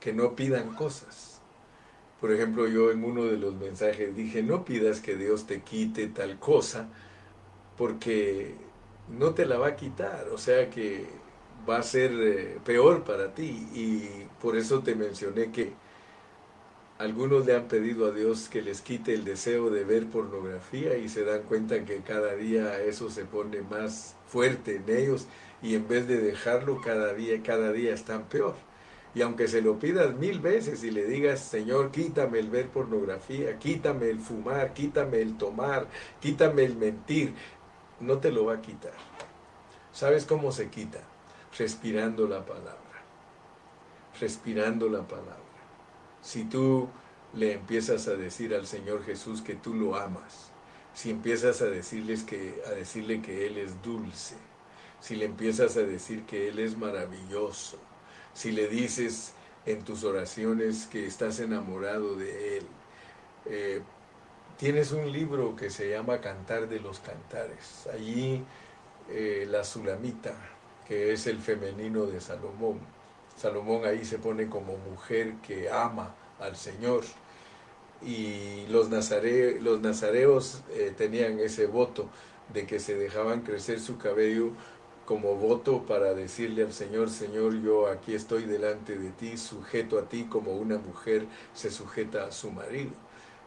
que 0.00 0.12
no 0.12 0.34
pidan 0.34 0.74
cosas. 0.74 1.40
Por 2.20 2.32
ejemplo, 2.32 2.68
yo 2.68 2.90
en 2.90 3.02
uno 3.04 3.24
de 3.24 3.38
los 3.38 3.54
mensajes 3.54 4.14
dije, 4.14 4.42
no 4.42 4.64
pidas 4.64 5.00
que 5.00 5.16
Dios 5.16 5.46
te 5.46 5.62
quite 5.62 6.08
tal 6.08 6.38
cosa, 6.38 6.88
porque 7.78 8.54
no 9.08 9.32
te 9.34 9.46
la 9.46 9.58
va 9.58 9.68
a 9.68 9.76
quitar, 9.76 10.28
o 10.28 10.38
sea 10.38 10.68
que 10.68 11.06
va 11.68 11.78
a 11.78 11.82
ser 11.82 12.12
eh, 12.12 12.58
peor 12.64 13.04
para 13.04 13.34
ti. 13.34 13.68
Y 13.74 14.26
por 14.40 14.56
eso 14.56 14.82
te 14.82 14.94
mencioné 14.94 15.50
que 15.50 15.72
algunos 17.00 17.46
le 17.46 17.56
han 17.56 17.66
pedido 17.66 18.06
a 18.06 18.10
Dios 18.10 18.50
que 18.50 18.60
les 18.60 18.82
quite 18.82 19.14
el 19.14 19.24
deseo 19.24 19.70
de 19.70 19.84
ver 19.84 20.08
pornografía 20.08 20.98
y 20.98 21.08
se 21.08 21.24
dan 21.24 21.44
cuenta 21.44 21.82
que 21.86 22.02
cada 22.02 22.34
día 22.34 22.78
eso 22.82 23.08
se 23.08 23.24
pone 23.24 23.62
más 23.62 24.16
fuerte 24.26 24.76
en 24.76 24.94
ellos 24.94 25.26
y 25.62 25.76
en 25.76 25.88
vez 25.88 26.06
de 26.06 26.20
dejarlo 26.20 26.82
cada 26.82 27.14
día, 27.14 27.42
cada 27.42 27.72
día 27.72 27.94
están 27.94 28.24
peor. 28.24 28.54
Y 29.14 29.22
aunque 29.22 29.48
se 29.48 29.62
lo 29.62 29.78
pidas 29.78 30.14
mil 30.16 30.40
veces 30.40 30.84
y 30.84 30.90
le 30.90 31.06
digas, 31.06 31.40
Señor, 31.40 31.90
quítame 31.90 32.38
el 32.38 32.50
ver 32.50 32.68
pornografía, 32.68 33.58
quítame 33.58 34.10
el 34.10 34.20
fumar, 34.20 34.74
quítame 34.74 35.22
el 35.22 35.38
tomar, 35.38 35.86
quítame 36.20 36.64
el 36.64 36.76
mentir, 36.76 37.32
no 37.98 38.18
te 38.18 38.30
lo 38.30 38.44
va 38.44 38.56
a 38.56 38.60
quitar. 38.60 38.92
¿Sabes 39.90 40.26
cómo 40.26 40.52
se 40.52 40.68
quita? 40.68 41.00
Respirando 41.58 42.28
la 42.28 42.44
palabra. 42.44 42.76
Respirando 44.20 44.90
la 44.90 45.00
palabra. 45.08 45.40
Si 46.22 46.44
tú 46.44 46.88
le 47.34 47.54
empiezas 47.54 48.08
a 48.08 48.14
decir 48.14 48.54
al 48.54 48.66
Señor 48.66 49.04
Jesús 49.04 49.42
que 49.42 49.54
tú 49.54 49.74
lo 49.74 49.96
amas, 49.96 50.50
si 50.94 51.10
empiezas 51.10 51.62
a, 51.62 51.66
decirles 51.66 52.24
que, 52.24 52.62
a 52.66 52.70
decirle 52.70 53.22
que 53.22 53.46
Él 53.46 53.58
es 53.58 53.80
dulce, 53.82 54.36
si 55.00 55.16
le 55.16 55.26
empiezas 55.26 55.76
a 55.76 55.82
decir 55.82 56.24
que 56.24 56.48
Él 56.48 56.58
es 56.58 56.76
maravilloso, 56.76 57.78
si 58.34 58.52
le 58.52 58.68
dices 58.68 59.32
en 59.66 59.82
tus 59.84 60.04
oraciones 60.04 60.86
que 60.86 61.06
estás 61.06 61.40
enamorado 61.40 62.16
de 62.16 62.58
Él, 62.58 62.66
eh, 63.46 63.82
tienes 64.56 64.92
un 64.92 65.10
libro 65.10 65.56
que 65.56 65.70
se 65.70 65.90
llama 65.90 66.20
Cantar 66.20 66.68
de 66.68 66.80
los 66.80 66.98
Cantares. 67.00 67.88
Allí 67.92 68.44
eh, 69.08 69.46
la 69.48 69.64
Sulamita, 69.64 70.34
que 70.86 71.12
es 71.12 71.26
el 71.26 71.38
femenino 71.38 72.06
de 72.06 72.20
Salomón, 72.20 72.80
Salomón 73.36 73.86
ahí 73.86 74.04
se 74.04 74.18
pone 74.18 74.48
como 74.48 74.76
mujer 74.76 75.36
que 75.36 75.70
ama 75.70 76.14
al 76.40 76.56
Señor. 76.56 77.04
Y 78.02 78.66
los, 78.68 78.88
los 78.90 79.80
nazareos 79.80 80.62
eh, 80.70 80.92
tenían 80.96 81.38
ese 81.38 81.66
voto 81.66 82.08
de 82.52 82.66
que 82.66 82.80
se 82.80 82.94
dejaban 82.94 83.42
crecer 83.42 83.80
su 83.80 83.98
cabello 83.98 84.52
como 85.04 85.34
voto 85.34 85.84
para 85.86 86.14
decirle 86.14 86.62
al 86.62 86.72
Señor, 86.72 87.10
Señor, 87.10 87.60
yo 87.60 87.88
aquí 87.88 88.14
estoy 88.14 88.44
delante 88.44 88.96
de 88.96 89.10
ti, 89.10 89.36
sujeto 89.36 89.98
a 89.98 90.08
ti 90.08 90.24
como 90.24 90.52
una 90.52 90.78
mujer 90.78 91.26
se 91.52 91.70
sujeta 91.70 92.26
a 92.26 92.32
su 92.32 92.50
marido. 92.52 92.92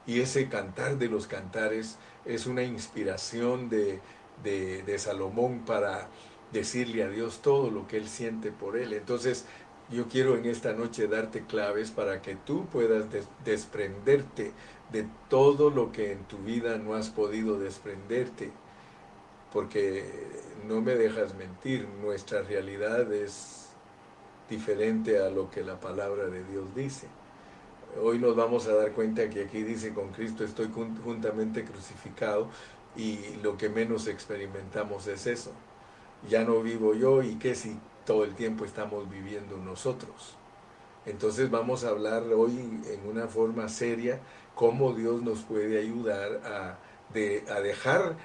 Y 0.05 0.19
ese 0.19 0.49
cantar 0.49 0.97
de 0.97 1.07
los 1.07 1.27
cantares 1.27 1.97
es 2.25 2.45
una 2.45 2.63
inspiración 2.63 3.69
de, 3.69 4.01
de 4.43 4.99
Salomón 4.99 5.63
para 5.65 6.09
decirle 6.51 7.03
a 7.03 7.09
Dios 7.09 7.41
todo 7.41 7.71
lo 7.71 7.87
que 7.87 7.97
él 7.97 8.07
siente 8.07 8.51
por 8.51 8.77
él. 8.77 8.93
Entonces, 8.93 9.45
yo 9.93 10.07
quiero 10.07 10.35
en 10.35 10.45
esta 10.45 10.73
noche 10.73 11.07
darte 11.07 11.45
claves 11.45 11.91
para 11.91 12.21
que 12.21 12.35
tú 12.35 12.65
puedas 12.65 13.05
desprenderte 13.45 14.51
de 14.91 15.07
todo 15.29 15.69
lo 15.69 15.91
que 15.91 16.11
en 16.11 16.23
tu 16.25 16.37
vida 16.39 16.77
no 16.77 16.95
has 16.95 17.09
podido 17.09 17.59
desprenderte. 17.59 18.51
Porque 19.51 20.03
no 20.67 20.81
me 20.81 20.95
dejas 20.95 21.35
mentir, 21.35 21.87
nuestra 22.01 22.41
realidad 22.41 23.11
es 23.13 23.69
diferente 24.49 25.19
a 25.19 25.29
lo 25.29 25.49
que 25.49 25.63
la 25.63 25.79
palabra 25.79 26.25
de 26.25 26.43
Dios 26.43 26.73
dice. 26.75 27.07
Hoy 28.01 28.17
nos 28.17 28.35
vamos 28.35 28.67
a 28.67 28.73
dar 28.73 28.91
cuenta 28.93 29.29
que 29.29 29.43
aquí 29.43 29.61
dice 29.61 29.93
con 29.93 30.11
Cristo 30.11 30.43
estoy 30.43 30.69
juntamente 31.03 31.63
crucificado 31.63 32.49
y 32.95 33.35
lo 33.43 33.57
que 33.57 33.69
menos 33.69 34.07
experimentamos 34.07 35.05
es 35.07 35.27
eso. 35.27 35.51
Ya 36.27 36.43
no 36.43 36.61
vivo 36.63 36.95
yo 36.95 37.21
y 37.21 37.35
qué 37.35 37.53
si 37.53 37.77
todo 38.05 38.23
el 38.23 38.35
tiempo 38.35 38.65
estamos 38.65 39.09
viviendo 39.09 39.57
nosotros. 39.57 40.35
Entonces 41.05 41.49
vamos 41.49 41.83
a 41.83 41.89
hablar 41.89 42.23
hoy 42.33 42.57
en 42.85 43.09
una 43.09 43.27
forma 43.27 43.67
seria 43.69 44.19
cómo 44.55 44.93
Dios 44.93 45.21
nos 45.21 45.39
puede 45.41 45.79
ayudar 45.79 46.41
a, 46.45 46.77
dejar 47.13 48.15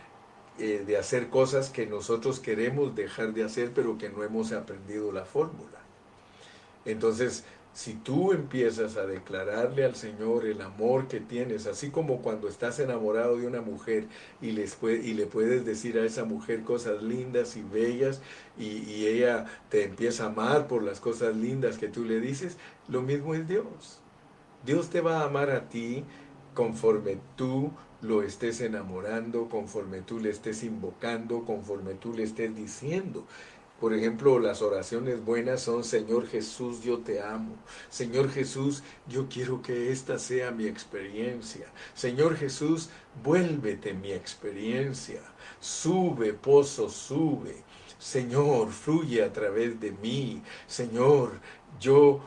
eh, 0.59 0.85
de 0.87 0.97
hacer 0.97 1.29
cosas 1.29 1.71
que 1.71 1.87
nosotros 1.87 2.41
queremos 2.41 2.95
dejar 2.95 3.35
de 3.35 3.45
hacer, 3.45 3.73
pero 3.75 3.99
que 3.99 4.09
no 4.09 4.23
hemos 4.23 4.53
aprendido 4.53 5.13
la 5.13 5.25
fórmula. 5.25 5.79
Entonces, 6.85 7.45
si 7.73 7.95
tú 7.95 8.33
empiezas 8.33 8.97
a 8.97 9.07
declararle 9.07 9.85
al 9.85 9.95
Señor 9.95 10.47
el 10.47 10.61
amor 10.63 11.07
que 11.09 11.21
tienes, 11.21 11.67
así 11.67 11.91
como 11.91 12.23
cuando 12.23 12.49
estás 12.49 12.81
enamorado 12.81 13.37
de 13.37 13.47
una 13.47 13.61
mujer 13.61 14.09
y, 14.41 14.51
les 14.53 14.77
y 14.83 15.15
le 15.15 15.27
puedes 15.27 15.65
decir 15.65 15.99
a 15.99 16.05
esa 16.05 16.25
mujer 16.25 16.63
cosas 16.65 17.03
lindas 17.03 17.57
y 17.57 17.63
bellas 17.63 18.21
y, 18.59 18.79
y 18.91 19.07
ella 19.07 19.47
te 19.69 19.85
empieza 19.85 20.25
a 20.25 20.29
amar 20.29 20.67
por 20.67 20.83
las 20.83 21.01
cosas 21.01 21.37
lindas 21.37 21.79
que 21.79 21.89
tú 21.89 22.05
le 22.05 22.21
dices, 22.21 22.57
lo 22.89 23.03
mismo 23.03 23.35
es 23.35 23.47
Dios. 23.47 24.01
Dios 24.65 24.91
te 24.91 25.01
va 25.01 25.21
a 25.21 25.27
amar 25.27 25.51
a 25.51 25.69
ti 25.69 26.05
conforme 26.55 27.19
tú 27.37 27.71
lo 28.01 28.23
estés 28.23 28.61
enamorando, 28.61 29.49
conforme 29.49 30.01
tú 30.03 30.19
le 30.19 30.31
estés 30.31 30.63
invocando, 30.65 31.45
conforme 31.45 31.95
tú 31.95 32.13
le 32.13 32.25
estés 32.25 32.55
diciendo. 32.55 33.27
Por 33.81 33.95
ejemplo, 33.95 34.41
las 34.41 34.61
oraciones 34.61 35.25
buenas 35.25 35.63
son, 35.63 35.85
Señor 35.85 36.27
Jesús, 36.27 36.83
yo 36.83 36.99
te 36.99 37.23
amo. 37.23 37.55
Señor 37.89 38.29
Jesús, 38.29 38.83
yo 39.07 39.29
quiero 39.29 39.63
que 39.63 39.93
esta 39.93 40.19
sea 40.19 40.51
mi 40.51 40.67
experiencia. 40.67 41.67
Señor 41.95 42.37
Jesús, 42.37 42.91
vuélvete 43.23 43.95
mi 43.95 44.11
experiencia. 44.11 45.21
Sube, 45.61 46.33
pozo, 46.33 46.89
sube. 46.89 47.63
Señor, 47.99 48.73
fluye 48.73 49.23
a 49.23 49.33
través 49.33 49.79
de 49.79 49.93
mí. 49.93 50.43
Señor, 50.67 51.41
yo 51.79 52.21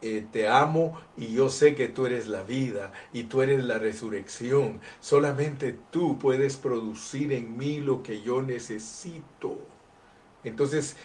eh, 0.00 0.24
te 0.30 0.48
amo 0.48 1.00
y 1.16 1.32
yo 1.32 1.48
sé 1.48 1.74
que 1.74 1.88
tú 1.88 2.06
eres 2.06 2.28
la 2.28 2.44
vida 2.44 2.92
y 3.12 3.24
tú 3.24 3.42
eres 3.42 3.64
la 3.64 3.78
resurrección. 3.78 4.80
Solamente 5.00 5.76
tú 5.90 6.18
puedes 6.20 6.56
producir 6.56 7.32
en 7.32 7.56
mí 7.56 7.80
lo 7.80 8.02
que 8.04 8.22
yo 8.22 8.42
necesito. 8.42 9.58
Entonces, 10.44 10.96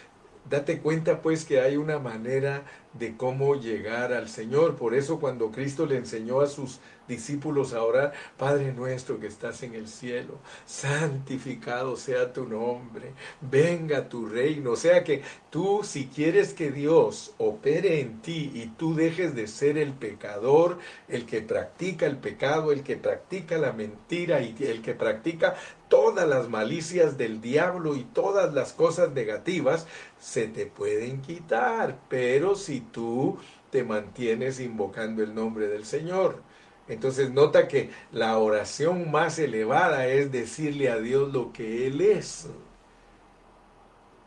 Date 0.50 0.80
cuenta 0.80 1.22
pues 1.22 1.46
que 1.46 1.62
hay 1.62 1.78
una 1.78 2.00
manera 2.00 2.64
de 2.94 3.16
cómo 3.16 3.56
llegar 3.56 4.14
al 4.14 4.30
Señor. 4.30 4.76
Por 4.76 4.96
eso 4.96 5.20
cuando 5.20 5.52
Cristo 5.52 5.86
le 5.86 5.98
enseñó 5.98 6.42
a 6.42 6.48
sus 6.48 6.80
discípulos 7.08 7.74
a 7.74 7.84
orar, 7.84 8.14
Padre 8.38 8.72
nuestro 8.72 9.20
que 9.20 9.28
estás 9.28 9.64
en 9.64 9.74
el 9.74 9.88
cielo, 9.88 10.36
santificado 10.66 11.98
sea 11.98 12.32
tu 12.32 12.46
nombre, 12.46 13.14
venga 13.42 14.08
tu 14.08 14.28
reino. 14.28 14.72
O 14.72 14.76
sea 14.76 15.04
que 15.04 15.24
tú 15.50 15.82
si 15.84 16.06
quieres 16.06 16.54
que 16.54 16.72
Dios 16.72 17.34
opere 17.38 18.00
en 18.00 18.22
ti 18.22 18.52
y 18.54 18.68
tú 18.68 18.96
dejes 18.96 19.36
de 19.36 19.48
ser 19.48 19.78
el 19.78 19.94
pecador, 19.94 20.78
el 21.08 21.26
que 21.26 21.42
practica 21.42 22.06
el 22.06 22.18
pecado, 22.18 22.72
el 22.72 22.84
que 22.84 22.96
practica 22.96 23.58
la 23.58 23.74
mentira 23.74 24.42
y 24.42 24.56
el 24.60 24.82
que 24.82 24.94
practica 24.94 25.56
todas 25.90 26.28
las 26.28 26.48
malicias 26.50 27.18
del 27.18 27.42
diablo 27.42 27.96
y 27.96 28.04
todas 28.04 28.54
las 28.54 28.74
cosas 28.74 29.12
negativas, 29.12 29.88
se 30.20 30.48
te 30.48 30.68
pueden 30.68 31.22
quitar, 31.22 31.98
pero 32.08 32.56
si 32.56 32.79
tú 32.82 33.38
te 33.72 33.84
mantienes 33.84 34.60
invocando 34.60 35.24
el 35.24 35.34
nombre 35.36 35.68
del 35.68 35.86
Señor. 35.86 36.42
Entonces 36.88 37.32
nota 37.32 37.68
que 37.68 37.92
la 38.12 38.38
oración 38.38 39.12
más 39.12 39.38
elevada 39.38 40.08
es 40.08 40.32
decirle 40.32 40.90
a 40.90 40.98
Dios 40.98 41.32
lo 41.32 41.54
que 41.54 41.86
Él 41.88 42.02
es. 42.02 42.48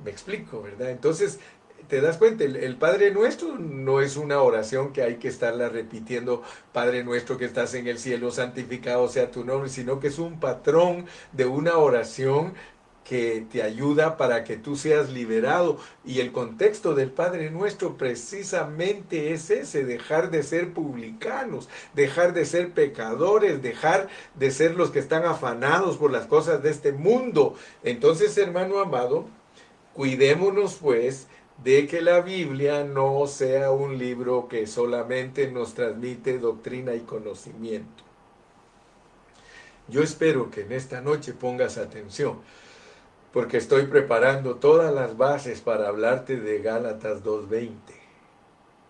Me 0.05 0.11
explico, 0.11 0.63
¿verdad? 0.63 0.91
Entonces, 0.91 1.41
te 1.89 2.01
das 2.01 2.17
cuenta, 2.17 2.45
el, 2.45 2.77
Padre 2.77 3.11
Nuestro 3.11 3.59
no 3.59 4.01
es 4.01 4.17
una 4.17 4.41
oración 4.41 4.93
que 4.93 5.03
hay 5.03 5.17
que 5.17 5.29
estarla 5.29 5.69
repitiendo, 5.69 6.43
Padre 6.73 7.05
Nuestro 7.05 7.37
que 7.37 7.45
estás 7.45 7.75
en 7.75 7.87
el 7.87 7.99
cielo, 7.99 8.31
santificado 8.31 9.09
sea 9.09 9.31
tu 9.31 9.45
nombre, 9.45 9.69
sino 9.69 10.01
que 10.01 10.09
es 10.09 10.19
un 10.19 10.41
patrón 10.41 11.07
de 11.33 11.47
una 11.47 11.77
oración 11.79 12.55
que 13.05 13.45
te 13.51 13.63
ayuda 13.63 14.17
para 14.17 14.45
que 14.45 14.57
tú 14.57 14.77
seas 14.77 15.11
liberado. 15.11 15.79
Y 16.05 16.21
el 16.21 16.33
contexto 16.33 16.95
del 16.95 17.11
Padre 17.11 17.51
Nuestro 17.51 17.97
precisamente 17.97 19.33
es 19.33 19.51
ese, 19.51 19.85
dejar 19.85 20.31
de 20.31 20.43
ser 20.43 20.73
publicanos, 20.73 21.69
dejar 21.95 22.33
de 22.33 22.45
ser 22.45 22.71
pecadores, 22.73 23.63
dejar 23.63 24.09
de 24.35 24.51
ser 24.51 24.75
los 24.77 24.91
que 24.91 25.01
están 25.01 25.25
afanados 25.25 25.97
por 25.97 26.11
las 26.11 26.27
cosas 26.27 26.63
de 26.63 26.71
este 26.71 26.93
mundo. 26.93 27.55
Entonces, 27.83 28.37
hermano 28.39 28.79
amado, 28.79 29.27
cuidémonos 29.95 30.77
pues 30.77 31.27
de 31.63 31.87
que 31.87 32.01
la 32.01 32.21
Biblia 32.21 32.85
no 32.85 33.27
sea 33.27 33.71
un 33.71 33.99
libro 33.99 34.49
que 34.49 34.67
solamente 34.67 35.51
nos 35.51 35.75
transmite 35.75 36.39
doctrina 36.39 36.95
y 36.95 37.01
conocimiento. 37.01 38.03
Yo 39.89 40.03
espero 40.03 40.51
que 40.51 40.63
en 40.63 40.73
esta 40.73 41.01
noche 41.01 41.33
pongas 41.35 41.77
atención 41.77 42.41
porque 43.33 43.57
estoy 43.57 43.87
preparando 43.87 44.57
todas 44.57 44.95
las 44.95 45.17
bases 45.17 45.61
para 45.63 45.89
hablarte 45.89 46.39
de 46.39 46.61
Gálatas 46.61 47.25
2.20. 47.25 47.71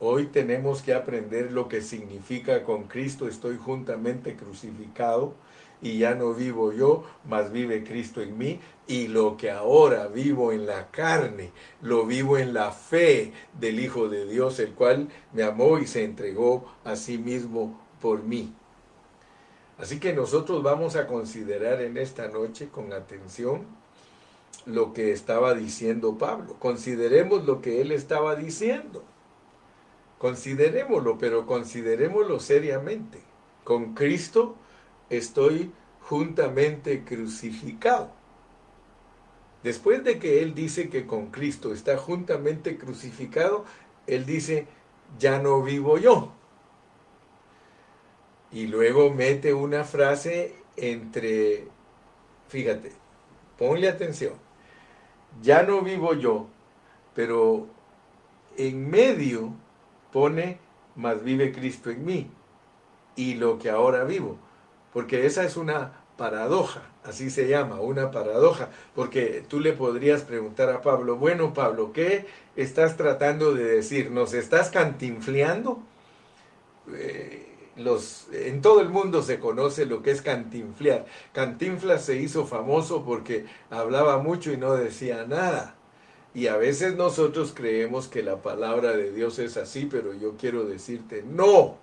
Hoy 0.01 0.27
tenemos 0.27 0.83
que 0.83 0.95
aprender 0.95 1.53
lo 1.53 1.69
que 1.69 1.81
significa 1.81 2.65
con 2.65 2.85
Cristo 2.85 3.29
estoy 3.29 3.57
juntamente 3.57 4.35
crucificado 4.35 5.35
y 5.81 5.99
ya 5.99 6.17
no 6.17 6.35
vivo 6.35 6.73
yo, 6.73 7.05
mas 7.25 7.53
vive 7.53 7.85
Cristo 7.85 8.21
en 8.21 8.37
mí 8.37 8.59
y 8.89 9.07
lo 9.07 9.37
que 9.37 9.53
ahora 9.53 10.09
vivo 10.09 10.51
en 10.51 10.67
la 10.67 10.89
carne, 10.91 11.53
lo 11.81 12.05
vivo 12.05 12.37
en 12.37 12.53
la 12.53 12.73
fe 12.73 13.33
del 13.61 13.79
Hijo 13.79 14.09
de 14.09 14.27
Dios, 14.27 14.59
el 14.59 14.73
cual 14.73 15.09
me 15.33 15.45
amó 15.45 15.79
y 15.79 15.87
se 15.87 16.05
entregó 16.05 16.65
a 16.83 16.97
sí 16.97 17.17
mismo 17.17 17.81
por 18.01 18.25
mí. 18.25 18.53
Así 19.79 20.01
que 20.01 20.13
nosotros 20.13 20.65
vamos 20.65 20.97
a 20.97 21.07
considerar 21.07 21.81
en 21.81 21.97
esta 21.97 22.27
noche 22.27 22.69
con 22.69 22.93
atención 22.93 23.82
lo 24.67 24.93
que 24.93 25.13
estaba 25.13 25.55
diciendo 25.55 26.19
Pablo. 26.19 26.57
Consideremos 26.59 27.45
lo 27.45 27.61
que 27.61 27.81
él 27.81 27.93
estaba 27.93 28.37
diciendo. 28.37 29.05
Considerémoslo, 30.19 31.19
pero 31.19 31.47
considerémoslo 31.47 32.39
seriamente. 32.39 33.21
Con 33.65 33.95
Cristo 33.95 34.55
estoy 35.11 35.73
juntamente 36.01 37.05
crucificado. 37.05 38.11
Después 39.63 40.03
de 40.05 40.19
que 40.19 40.43
él 40.43 40.55
dice 40.55 40.89
que 40.89 41.07
con 41.07 41.31
Cristo 41.31 41.73
está 41.73 41.97
juntamente 41.97 42.77
crucificado, 42.77 43.65
él 44.07 44.27
dice, 44.27 44.67
ya 45.19 45.39
no 45.39 45.63
vivo 45.63 45.99
yo. 45.99 46.33
Y 48.51 48.67
luego 48.67 49.11
mete 49.11 49.55
una 49.55 49.85
frase 49.85 50.55
entre, 50.77 51.69
fíjate, 52.49 52.93
ponle 53.57 53.89
atención, 53.89 54.35
ya 55.41 55.63
no 55.63 55.83
vivo 55.83 56.15
yo, 56.15 56.47
pero 57.15 57.67
en 58.57 58.91
medio 58.91 59.55
pone, 60.13 60.59
más 60.95 61.23
vive 61.23 61.53
Cristo 61.53 61.91
en 61.91 62.05
mí, 62.05 62.31
y 63.17 63.35
lo 63.35 63.59
que 63.59 63.71
ahora 63.71 64.05
vivo, 64.05 64.37
porque 64.93 65.27
esa 65.27 65.45
es 65.45 65.57
una 65.57 66.03
paradoja, 66.17 66.83
así 67.05 67.31
se 67.31 67.49
llama, 67.49 67.81
una 67.81 68.11
paradoja, 68.11 68.69
porque 68.95 69.45
tú 69.49 69.61
le 69.61 69.73
podrías 69.73 70.23
preguntar 70.23 70.69
a 70.71 70.83
Pablo, 70.83 71.17
bueno 71.17 71.55
Pablo, 71.55 71.93
¿qué 71.93 72.27
estás 72.57 72.97
tratando 72.97 73.55
de 73.55 73.65
decir? 73.65 74.11
¿Nos 74.11 74.35
estás 74.35 74.71
cantinfleando? 74.71 75.81
Eh, 76.93 77.52
los, 77.77 78.27
en 78.33 78.61
todo 78.61 78.81
el 78.81 78.89
mundo 78.89 79.23
se 79.23 79.39
conoce 79.39 79.87
lo 79.87 80.03
que 80.03 80.11
es 80.11 80.23
cantinflear. 80.23 81.07
Cantinflas 81.33 82.05
se 82.05 82.17
hizo 82.17 82.47
famoso 82.47 83.05
porque 83.05 83.47
hablaba 83.71 84.19
mucho 84.19 84.53
y 84.53 84.57
no 84.57 84.75
decía 84.75 85.25
nada. 85.27 85.77
Y 86.35 86.47
a 86.47 86.57
veces 86.57 86.97
nosotros 86.97 87.53
creemos 87.55 88.09
que 88.09 88.23
la 88.23 88.41
palabra 88.41 88.93
de 88.93 89.13
Dios 89.13 89.39
es 89.39 89.57
así, 89.57 89.87
pero 89.91 90.15
yo 90.15 90.37
quiero 90.37 90.65
decirte, 90.65 91.23
no, 91.23 91.77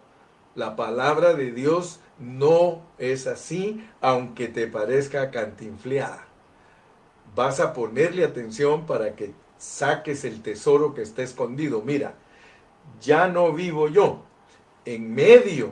la 0.55 0.75
palabra 0.75 1.33
de 1.33 1.51
Dios 1.51 1.99
no 2.17 2.81
es 2.97 3.27
así, 3.27 3.87
aunque 4.01 4.47
te 4.47 4.67
parezca 4.67 5.29
cantinfleada. 5.29 6.25
Vas 7.35 7.59
a 7.59 7.73
ponerle 7.73 8.23
atención 8.23 8.87
para 8.87 9.15
que 9.15 9.33
saques 9.59 10.25
el 10.25 10.41
tesoro 10.41 10.95
que 10.95 11.03
está 11.03 11.21
escondido. 11.21 11.83
Mira, 11.83 12.15
ya 13.01 13.27
no 13.27 13.53
vivo 13.53 13.87
yo, 13.87 14.23
en 14.85 15.13
medio 15.13 15.71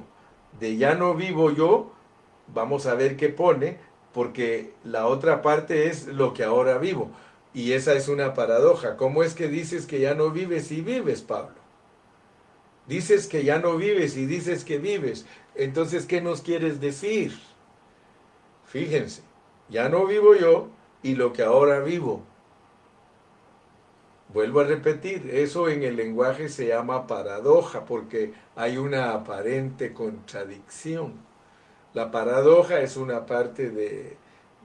de 0.60 0.78
ya 0.78 0.96
no 0.96 1.14
vivo 1.16 1.52
yo, 1.52 1.92
vamos 2.54 2.86
a 2.86 2.96
ver 2.96 3.18
qué 3.18 3.30
pone, 3.30 3.78
porque 4.14 4.74
la 4.84 5.08
otra 5.08 5.42
parte 5.42 5.90
es 5.90 6.08
lo 6.08 6.34
que 6.34 6.44
ahora 6.44 6.78
vivo. 6.78 7.12
Y 7.54 7.74
esa 7.74 7.94
es 7.94 8.08
una 8.08 8.34
paradoja. 8.34 8.98
¿Cómo 8.98 9.24
es 9.24 9.34
que 9.34 9.48
dices 9.48 9.86
que 9.86 10.00
ya 10.00 10.14
no 10.14 10.32
vives 10.32 10.72
y 10.72 10.82
vives, 10.82 11.22
Pablo? 11.22 11.56
Dices 12.88 13.28
que 13.28 13.44
ya 13.44 13.60
no 13.60 13.78
vives 13.78 14.16
y 14.16 14.26
dices 14.26 14.64
que 14.64 14.78
vives. 14.78 15.26
Entonces, 15.56 16.06
¿qué 16.06 16.22
nos 16.22 16.42
quieres 16.42 16.80
decir? 16.80 17.38
Fíjense, 18.66 19.22
ya 19.70 19.90
no 19.90 20.06
vivo 20.06 20.36
yo 20.36 20.70
y 21.04 21.16
lo 21.16 21.34
que 21.34 21.44
ahora 21.44 21.80
vivo, 21.80 22.22
Vuelvo 24.38 24.60
a 24.60 24.66
repetir, 24.66 25.32
eso 25.34 25.68
en 25.68 25.82
el 25.82 25.96
lenguaje 25.96 26.48
se 26.48 26.68
llama 26.68 27.08
paradoja 27.08 27.86
porque 27.86 28.34
hay 28.56 28.78
una 28.78 29.14
aparente 29.14 29.94
contradicción. 29.94 31.14
La 31.96 32.12
paradoja 32.12 32.80
es 32.82 32.98
una 32.98 33.26
parte 33.26 33.72
de, 33.72 34.16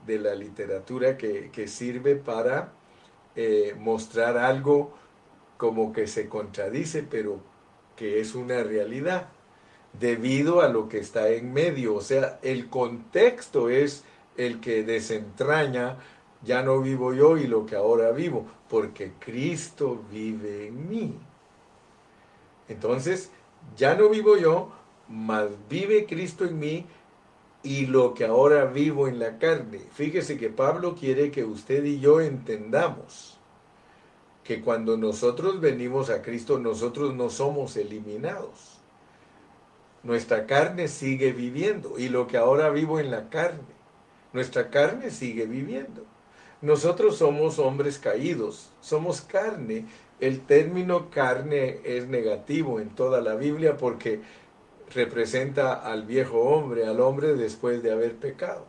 la 0.05 0.35
literatura 0.35 1.17
que, 1.17 1.67
sirve 1.67 2.15
para 2.15 2.71
eh, 3.35 3.75
mostrar 3.75 4.37
algo 4.37 4.93
como 5.57 5.91
que 5.91 6.05
se 6.05 6.29
contradice, 6.29 7.01
pero 7.01 7.39
que 7.95 8.19
es 8.19 8.35
una 8.35 8.61
realidad, 8.61 9.29
debido 9.99 10.61
a 10.61 10.67
lo 10.67 10.87
que 10.87 10.99
está 10.99 11.29
en 11.29 11.51
medio. 11.51 11.95
O 11.95 12.01
sea, 12.01 12.37
el 12.43 12.69
contexto 12.69 13.69
es 13.71 14.03
el 14.37 14.59
que 14.59 14.83
desentraña 14.83 15.97
ya 16.43 16.61
no 16.61 16.81
vivo 16.81 17.13
yo 17.13 17.37
y 17.37 17.47
lo 17.47 17.65
que 17.65 17.75
ahora 17.75 18.11
vivo, 18.11 18.45
porque 18.69 19.13
Cristo 19.19 20.01
vive 20.11 20.67
en 20.67 20.89
mí. 20.89 21.17
Entonces, 22.67 23.31
ya 23.77 23.95
no 23.95 24.09
vivo 24.09 24.37
yo, 24.37 24.71
mas 25.07 25.49
vive 25.69 26.05
Cristo 26.05 26.45
en 26.45 26.59
mí 26.59 26.85
y 27.61 27.85
lo 27.85 28.13
que 28.13 28.25
ahora 28.25 28.65
vivo 28.65 29.07
en 29.07 29.19
la 29.19 29.37
carne. 29.37 29.79
Fíjese 29.93 30.37
que 30.37 30.49
Pablo 30.49 30.95
quiere 30.95 31.31
que 31.31 31.45
usted 31.45 31.83
y 31.85 31.99
yo 31.99 32.19
entendamos 32.19 33.39
que 34.43 34.61
cuando 34.61 34.97
nosotros 34.97 35.61
venimos 35.61 36.09
a 36.09 36.21
Cristo, 36.21 36.59
nosotros 36.59 37.15
no 37.15 37.29
somos 37.29 37.77
eliminados. 37.77 38.79
Nuestra 40.03 40.45
carne 40.45 40.89
sigue 40.89 41.31
viviendo 41.31 41.97
y 41.97 42.09
lo 42.09 42.27
que 42.27 42.35
ahora 42.35 42.69
vivo 42.69 42.99
en 42.99 43.09
la 43.09 43.29
carne, 43.29 43.61
nuestra 44.33 44.69
carne 44.69 45.11
sigue 45.11 45.45
viviendo. 45.45 46.05
Nosotros 46.63 47.17
somos 47.17 47.59
hombres 47.59 47.99
caídos, 47.99 48.69
somos 48.79 49.19
carne. 49.19 49.85
El 50.21 50.39
término 50.45 51.09
carne 51.09 51.81
es 51.83 52.07
negativo 52.07 52.79
en 52.79 52.91
toda 52.91 53.19
la 53.19 53.35
Biblia 53.35 53.75
porque 53.75 54.21
representa 54.95 55.73
al 55.73 56.03
viejo 56.03 56.39
hombre, 56.39 56.85
al 56.85 57.01
hombre 57.01 57.35
después 57.35 57.83
de 57.83 57.91
haber 57.91 58.15
pecado. 58.15 58.65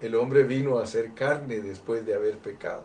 El 0.00 0.14
hombre 0.14 0.44
vino 0.44 0.78
a 0.78 0.86
ser 0.86 1.12
carne 1.12 1.60
después 1.60 2.06
de 2.06 2.14
haber 2.14 2.38
pecado. 2.38 2.84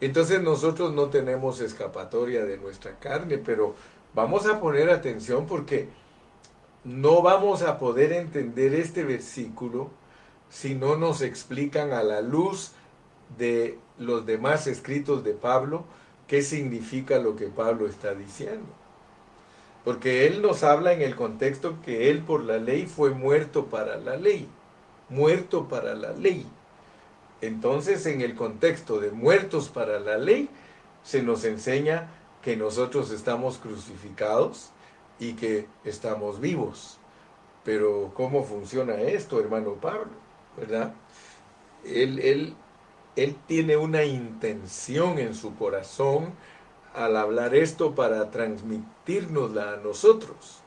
Entonces 0.00 0.40
nosotros 0.40 0.94
no 0.94 1.10
tenemos 1.10 1.60
escapatoria 1.60 2.44
de 2.44 2.56
nuestra 2.56 3.00
carne, 3.00 3.36
pero 3.38 3.74
vamos 4.14 4.46
a 4.46 4.60
poner 4.60 4.90
atención 4.90 5.46
porque 5.48 5.88
no 6.84 7.20
vamos 7.20 7.62
a 7.62 7.80
poder 7.80 8.12
entender 8.12 8.74
este 8.74 9.02
versículo 9.02 9.90
si 10.48 10.76
no 10.76 10.94
nos 10.94 11.20
explican 11.20 11.92
a 11.92 12.04
la 12.04 12.20
luz 12.20 12.74
de 13.36 13.78
los 13.98 14.26
demás 14.26 14.66
escritos 14.66 15.24
de 15.24 15.32
Pablo 15.32 15.84
qué 16.26 16.42
significa 16.42 17.18
lo 17.18 17.34
que 17.34 17.46
Pablo 17.46 17.88
está 17.88 18.14
diciendo. 18.14 18.66
Porque 19.84 20.26
él 20.26 20.42
nos 20.42 20.62
habla 20.62 20.92
en 20.92 21.02
el 21.02 21.16
contexto 21.16 21.80
que 21.84 22.10
él 22.10 22.20
por 22.20 22.44
la 22.44 22.58
ley 22.58 22.86
fue 22.86 23.10
muerto 23.10 23.66
para 23.66 23.96
la 23.96 24.16
ley, 24.16 24.48
muerto 25.08 25.66
para 25.68 25.94
la 25.94 26.12
ley. 26.12 26.46
Entonces 27.40 28.06
en 28.06 28.20
el 28.20 28.34
contexto 28.34 29.00
de 29.00 29.10
muertos 29.10 29.68
para 29.70 29.98
la 29.98 30.18
ley 30.18 30.48
se 31.02 31.22
nos 31.22 31.44
enseña 31.44 32.08
que 32.42 32.56
nosotros 32.56 33.10
estamos 33.10 33.58
crucificados 33.58 34.70
y 35.18 35.34
que 35.34 35.66
estamos 35.84 36.40
vivos. 36.40 36.98
Pero 37.64 38.12
¿cómo 38.14 38.44
funciona 38.44 38.94
esto, 38.94 39.40
hermano 39.40 39.74
Pablo? 39.74 40.12
¿Verdad? 40.56 40.94
Él, 41.84 42.18
él, 42.20 42.54
él 43.16 43.36
tiene 43.46 43.76
una 43.76 44.04
intención 44.04 45.18
en 45.18 45.34
su 45.34 45.54
corazón 45.56 46.32
al 46.94 47.16
hablar 47.16 47.54
esto 47.54 47.94
para 47.94 48.30
transmitirnosla 48.30 49.74
a 49.74 49.76
nosotros. 49.76 50.60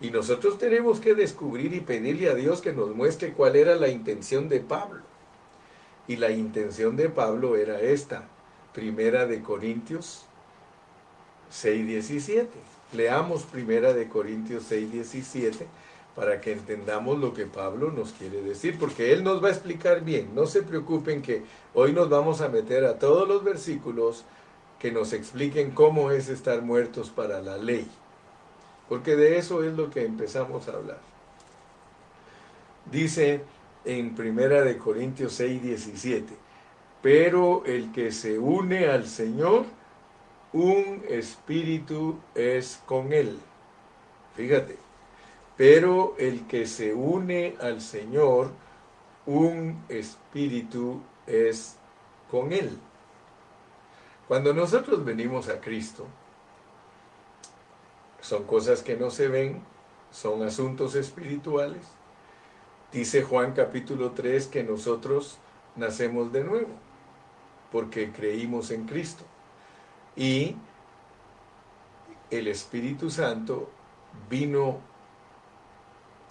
Y 0.00 0.10
nosotros 0.10 0.58
tenemos 0.58 1.00
que 1.00 1.14
descubrir 1.14 1.74
y 1.74 1.80
pedirle 1.80 2.30
a 2.30 2.34
Dios 2.34 2.60
que 2.60 2.72
nos 2.72 2.94
muestre 2.94 3.32
cuál 3.32 3.56
era 3.56 3.76
la 3.76 3.88
intención 3.88 4.48
de 4.48 4.60
Pablo. 4.60 5.02
Y 6.08 6.16
la 6.16 6.30
intención 6.30 6.96
de 6.96 7.08
Pablo 7.10 7.56
era 7.56 7.80
esta, 7.80 8.28
Primera 8.72 9.26
de 9.26 9.42
Corintios 9.42 10.24
6:17. 11.50 12.48
Leamos 12.92 13.42
Primera 13.44 13.92
de 13.92 14.08
Corintios 14.08 14.70
6:17 14.70 15.66
para 16.20 16.38
que 16.38 16.52
entendamos 16.52 17.18
lo 17.18 17.32
que 17.32 17.46
Pablo 17.46 17.90
nos 17.90 18.12
quiere 18.12 18.42
decir, 18.42 18.78
porque 18.78 19.14
él 19.14 19.24
nos 19.24 19.42
va 19.42 19.48
a 19.48 19.52
explicar 19.52 20.04
bien. 20.04 20.34
No 20.34 20.44
se 20.44 20.62
preocupen 20.62 21.22
que 21.22 21.44
hoy 21.72 21.94
nos 21.94 22.10
vamos 22.10 22.42
a 22.42 22.50
meter 22.50 22.84
a 22.84 22.98
todos 22.98 23.26
los 23.26 23.42
versículos 23.42 24.26
que 24.78 24.92
nos 24.92 25.14
expliquen 25.14 25.70
cómo 25.70 26.10
es 26.10 26.28
estar 26.28 26.60
muertos 26.60 27.08
para 27.08 27.40
la 27.40 27.56
ley, 27.56 27.88
porque 28.86 29.16
de 29.16 29.38
eso 29.38 29.64
es 29.64 29.72
lo 29.72 29.88
que 29.88 30.04
empezamos 30.04 30.68
a 30.68 30.72
hablar. 30.72 31.00
Dice 32.92 33.42
en 33.86 34.14
Primera 34.14 34.60
de 34.60 34.76
Corintios 34.76 35.40
6:17, 35.40 36.36
pero 37.00 37.64
el 37.64 37.92
que 37.92 38.12
se 38.12 38.38
une 38.38 38.88
al 38.88 39.06
Señor, 39.06 39.64
un 40.52 41.02
espíritu 41.08 42.18
es 42.34 42.82
con 42.84 43.14
él. 43.14 43.38
Fíjate, 44.36 44.89
pero 45.60 46.14
el 46.16 46.46
que 46.46 46.66
se 46.66 46.94
une 46.94 47.54
al 47.60 47.82
Señor, 47.82 48.50
un 49.26 49.84
espíritu 49.90 51.02
es 51.26 51.76
con 52.30 52.54
él. 52.54 52.78
Cuando 54.26 54.54
nosotros 54.54 55.04
venimos 55.04 55.50
a 55.50 55.60
Cristo, 55.60 56.06
son 58.22 58.44
cosas 58.44 58.82
que 58.82 58.96
no 58.96 59.10
se 59.10 59.28
ven, 59.28 59.62
son 60.10 60.42
asuntos 60.44 60.94
espirituales. 60.94 61.82
Dice 62.90 63.22
Juan 63.22 63.52
capítulo 63.52 64.12
3 64.12 64.46
que 64.46 64.64
nosotros 64.64 65.36
nacemos 65.76 66.32
de 66.32 66.42
nuevo, 66.42 66.70
porque 67.70 68.12
creímos 68.12 68.70
en 68.70 68.86
Cristo. 68.86 69.24
Y 70.16 70.56
el 72.30 72.48
Espíritu 72.48 73.10
Santo 73.10 73.68
vino 74.30 74.88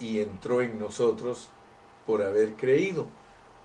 y 0.00 0.20
entró 0.20 0.62
en 0.62 0.78
nosotros 0.78 1.48
por 2.06 2.22
haber 2.22 2.54
creído. 2.54 3.06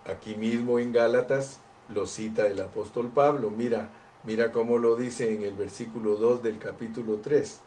Aquí 0.05 0.35
mismo 0.35 0.77
en 0.77 0.91
Gálatas 0.91 1.59
lo 1.89 2.05
cita 2.05 2.45
el 2.45 2.61
apóstol 2.61 3.09
Pablo. 3.09 3.49
Mira, 3.49 3.89
mira 4.23 4.51
cómo 4.51 4.77
lo 4.77 4.95
dice 4.95 5.33
en 5.33 5.43
el 5.43 5.53
versículo 5.53 6.15
2 6.17 6.43
del 6.43 6.59
capítulo 6.59 7.17
3. 7.23 7.61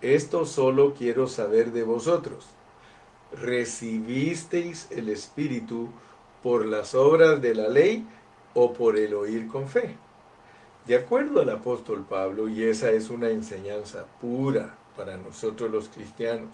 Esto 0.00 0.46
solo 0.46 0.94
quiero 0.94 1.28
saber 1.28 1.70
de 1.70 1.84
vosotros. 1.84 2.46
¿Recibisteis 3.32 4.88
el 4.90 5.08
Espíritu 5.08 5.88
por 6.42 6.66
las 6.66 6.94
obras 6.94 7.40
de 7.40 7.54
la 7.54 7.68
ley 7.68 8.06
o 8.54 8.72
por 8.72 8.98
el 8.98 9.14
oír 9.14 9.46
con 9.46 9.68
fe? 9.68 9.96
De 10.86 10.96
acuerdo 10.96 11.40
al 11.40 11.50
apóstol 11.50 12.04
Pablo, 12.08 12.48
y 12.48 12.64
esa 12.64 12.90
es 12.90 13.08
una 13.08 13.28
enseñanza 13.30 14.04
pura 14.20 14.74
para 14.96 15.16
nosotros 15.16 15.70
los 15.70 15.88
cristianos, 15.88 16.50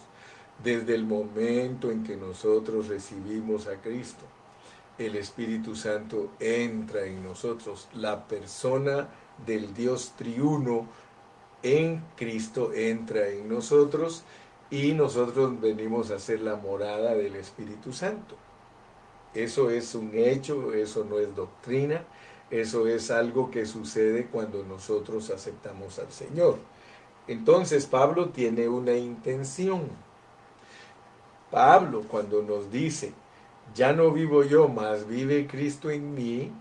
desde 0.62 0.94
el 0.94 1.04
momento 1.04 1.90
en 1.90 2.02
que 2.02 2.16
nosotros 2.16 2.88
recibimos 2.88 3.66
a 3.66 3.76
Cristo, 3.80 4.24
el 4.98 5.14
Espíritu 5.16 5.76
Santo 5.76 6.30
entra 6.40 7.04
en 7.04 7.22
nosotros. 7.22 7.88
La 7.94 8.26
persona 8.26 9.08
del 9.46 9.72
Dios 9.72 10.14
triuno 10.16 10.86
en 11.62 12.02
Cristo 12.16 12.72
entra 12.72 13.28
en 13.28 13.48
nosotros 13.48 14.24
y 14.70 14.92
nosotros 14.92 15.60
venimos 15.60 16.10
a 16.10 16.18
ser 16.18 16.40
la 16.40 16.56
morada 16.56 17.14
del 17.14 17.36
Espíritu 17.36 17.92
Santo. 17.92 18.36
Eso 19.34 19.70
es 19.70 19.94
un 19.94 20.12
hecho, 20.14 20.72
eso 20.72 21.04
no 21.04 21.18
es 21.18 21.34
doctrina, 21.34 22.04
eso 22.50 22.86
es 22.86 23.10
algo 23.10 23.50
que 23.50 23.66
sucede 23.66 24.26
cuando 24.26 24.64
nosotros 24.64 25.30
aceptamos 25.30 25.98
al 25.98 26.10
Señor. 26.10 26.58
Entonces 27.26 27.86
Pablo 27.86 28.30
tiene 28.30 28.68
una 28.68 28.94
intención. 28.94 29.82
Pablo 31.50 32.02
cuando 32.08 32.42
nos 32.42 32.70
dice, 32.70 33.12
ya 33.74 33.92
no 33.92 34.10
vivo 34.12 34.42
yo, 34.44 34.68
más 34.68 35.06
vive 35.06 35.46
Cristo 35.46 35.90
en 35.90 36.14
mí, 36.14 36.52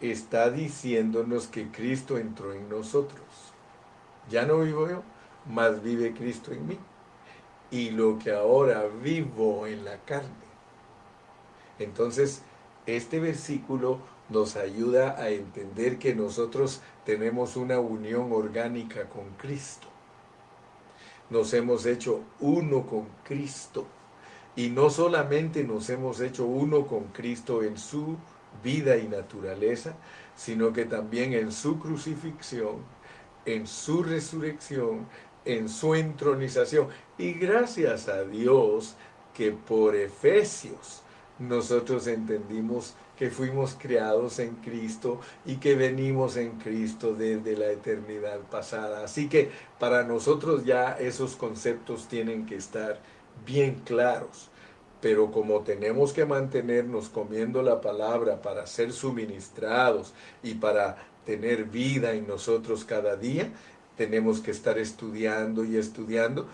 está 0.00 0.50
diciéndonos 0.50 1.46
que 1.46 1.70
Cristo 1.70 2.18
entró 2.18 2.52
en 2.52 2.68
nosotros. 2.68 3.24
Ya 4.30 4.44
no 4.44 4.60
vivo 4.60 4.88
yo, 4.88 5.02
más 5.46 5.82
vive 5.82 6.12
Cristo 6.12 6.52
en 6.52 6.66
mí. 6.66 6.78
Y 7.70 7.90
lo 7.90 8.18
que 8.18 8.32
ahora 8.32 8.86
vivo 9.02 9.66
en 9.66 9.84
la 9.84 9.98
carne. 9.98 10.30
Entonces, 11.78 12.42
este 12.86 13.20
versículo 13.20 13.98
nos 14.28 14.56
ayuda 14.56 15.16
a 15.20 15.30
entender 15.30 15.98
que 15.98 16.14
nosotros 16.14 16.80
tenemos 17.04 17.56
una 17.56 17.78
unión 17.78 18.32
orgánica 18.32 19.08
con 19.08 19.30
Cristo. 19.36 19.88
Nos 21.30 21.52
hemos 21.54 21.86
hecho 21.86 22.22
uno 22.40 22.86
con 22.86 23.08
Cristo. 23.24 23.86
Y 24.56 24.70
no 24.70 24.88
solamente 24.90 25.62
nos 25.64 25.88
hemos 25.90 26.20
hecho 26.20 26.46
uno 26.46 26.86
con 26.86 27.04
Cristo 27.08 27.62
en 27.62 27.76
su 27.76 28.16
vida 28.64 28.96
y 28.96 29.06
naturaleza, 29.06 29.94
sino 30.34 30.72
que 30.72 30.86
también 30.86 31.34
en 31.34 31.52
su 31.52 31.78
crucifixión, 31.78 32.76
en 33.44 33.66
su 33.66 34.02
resurrección, 34.02 35.06
en 35.44 35.68
su 35.68 35.94
entronización. 35.94 36.88
Y 37.18 37.34
gracias 37.34 38.08
a 38.08 38.24
Dios 38.24 38.96
que 39.34 39.52
por 39.52 39.94
Efesios 39.94 41.02
nosotros 41.38 42.06
entendimos 42.06 42.94
que 43.16 43.30
fuimos 43.30 43.76
creados 43.78 44.38
en 44.38 44.56
Cristo 44.56 45.20
y 45.44 45.56
que 45.56 45.74
venimos 45.74 46.36
en 46.36 46.52
Cristo 46.58 47.14
desde 47.14 47.56
la 47.56 47.70
eternidad 47.70 48.40
pasada. 48.50 49.04
Así 49.04 49.28
que 49.28 49.50
para 49.78 50.04
nosotros 50.04 50.64
ya 50.64 50.92
esos 50.92 51.36
conceptos 51.36 52.08
tienen 52.08 52.46
que 52.46 52.56
estar 52.56 53.00
bien 53.44 53.82
claros. 53.84 54.48
Pero 55.00 55.30
como 55.30 55.60
tenemos 55.60 56.12
que 56.12 56.24
mantenernos 56.24 57.08
comiendo 57.08 57.62
la 57.62 57.80
palabra 57.80 58.40
para 58.40 58.66
ser 58.66 58.92
suministrados 58.92 60.14
y 60.42 60.54
para 60.54 60.96
tener 61.24 61.64
vida 61.64 62.12
en 62.12 62.26
nosotros 62.26 62.84
cada 62.84 63.16
día, 63.16 63.52
tenemos 63.96 64.40
que 64.40 64.50
estar 64.50 64.78
estudiando 64.78 65.64
y 65.64 65.76
estudiando 65.76 66.48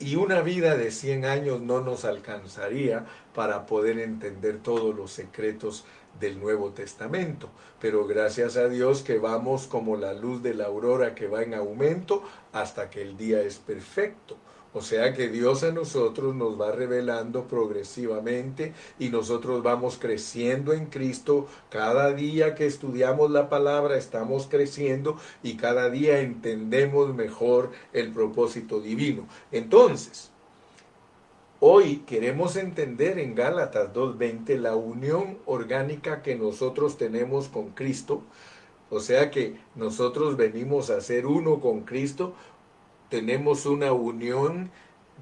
y 0.00 0.14
una 0.14 0.42
vida 0.42 0.76
de 0.76 0.92
100 0.92 1.24
años 1.24 1.60
no 1.60 1.80
nos 1.80 2.04
alcanzaría 2.04 3.06
para 3.34 3.66
poder 3.66 3.98
entender 3.98 4.58
todos 4.58 4.94
los 4.94 5.10
secretos 5.10 5.84
del 6.20 6.40
Nuevo 6.40 6.70
Testamento. 6.70 7.50
Pero 7.80 8.06
gracias 8.06 8.56
a 8.56 8.68
Dios 8.68 9.02
que 9.02 9.18
vamos 9.18 9.66
como 9.66 9.96
la 9.96 10.12
luz 10.12 10.42
de 10.42 10.54
la 10.54 10.66
aurora 10.66 11.14
que 11.14 11.28
va 11.28 11.42
en 11.42 11.54
aumento 11.54 12.22
hasta 12.52 12.90
que 12.90 13.02
el 13.02 13.16
día 13.16 13.40
es 13.42 13.58
perfecto. 13.58 14.36
O 14.74 14.82
sea 14.82 15.14
que 15.14 15.28
Dios 15.28 15.62
a 15.62 15.72
nosotros 15.72 16.34
nos 16.34 16.60
va 16.60 16.72
revelando 16.72 17.48
progresivamente 17.48 18.74
y 18.98 19.08
nosotros 19.08 19.62
vamos 19.62 19.96
creciendo 19.98 20.74
en 20.74 20.86
Cristo. 20.86 21.48
Cada 21.70 22.12
día 22.12 22.54
que 22.54 22.66
estudiamos 22.66 23.30
la 23.30 23.48
palabra 23.48 23.96
estamos 23.96 24.46
creciendo 24.46 25.16
y 25.42 25.56
cada 25.56 25.88
día 25.88 26.20
entendemos 26.20 27.14
mejor 27.14 27.70
el 27.94 28.12
propósito 28.12 28.80
divino. 28.80 29.26
Entonces, 29.52 30.30
hoy 31.60 31.98
queremos 32.06 32.56
entender 32.56 33.18
en 33.18 33.34
Gálatas 33.34 33.92
2.20 33.92 34.58
la 34.58 34.76
unión 34.76 35.38
orgánica 35.46 36.22
que 36.22 36.36
nosotros 36.36 36.96
tenemos 36.98 37.48
con 37.48 37.70
Cristo 37.70 38.22
O 38.90 39.00
sea 39.00 39.30
que 39.32 39.56
nosotros 39.76 40.36
venimos 40.38 40.90
a 40.90 41.00
ser 41.02 41.26
uno 41.26 41.60
con 41.60 41.82
Cristo, 41.82 42.34
tenemos 43.10 43.66
una 43.66 43.92
unión 43.92 44.70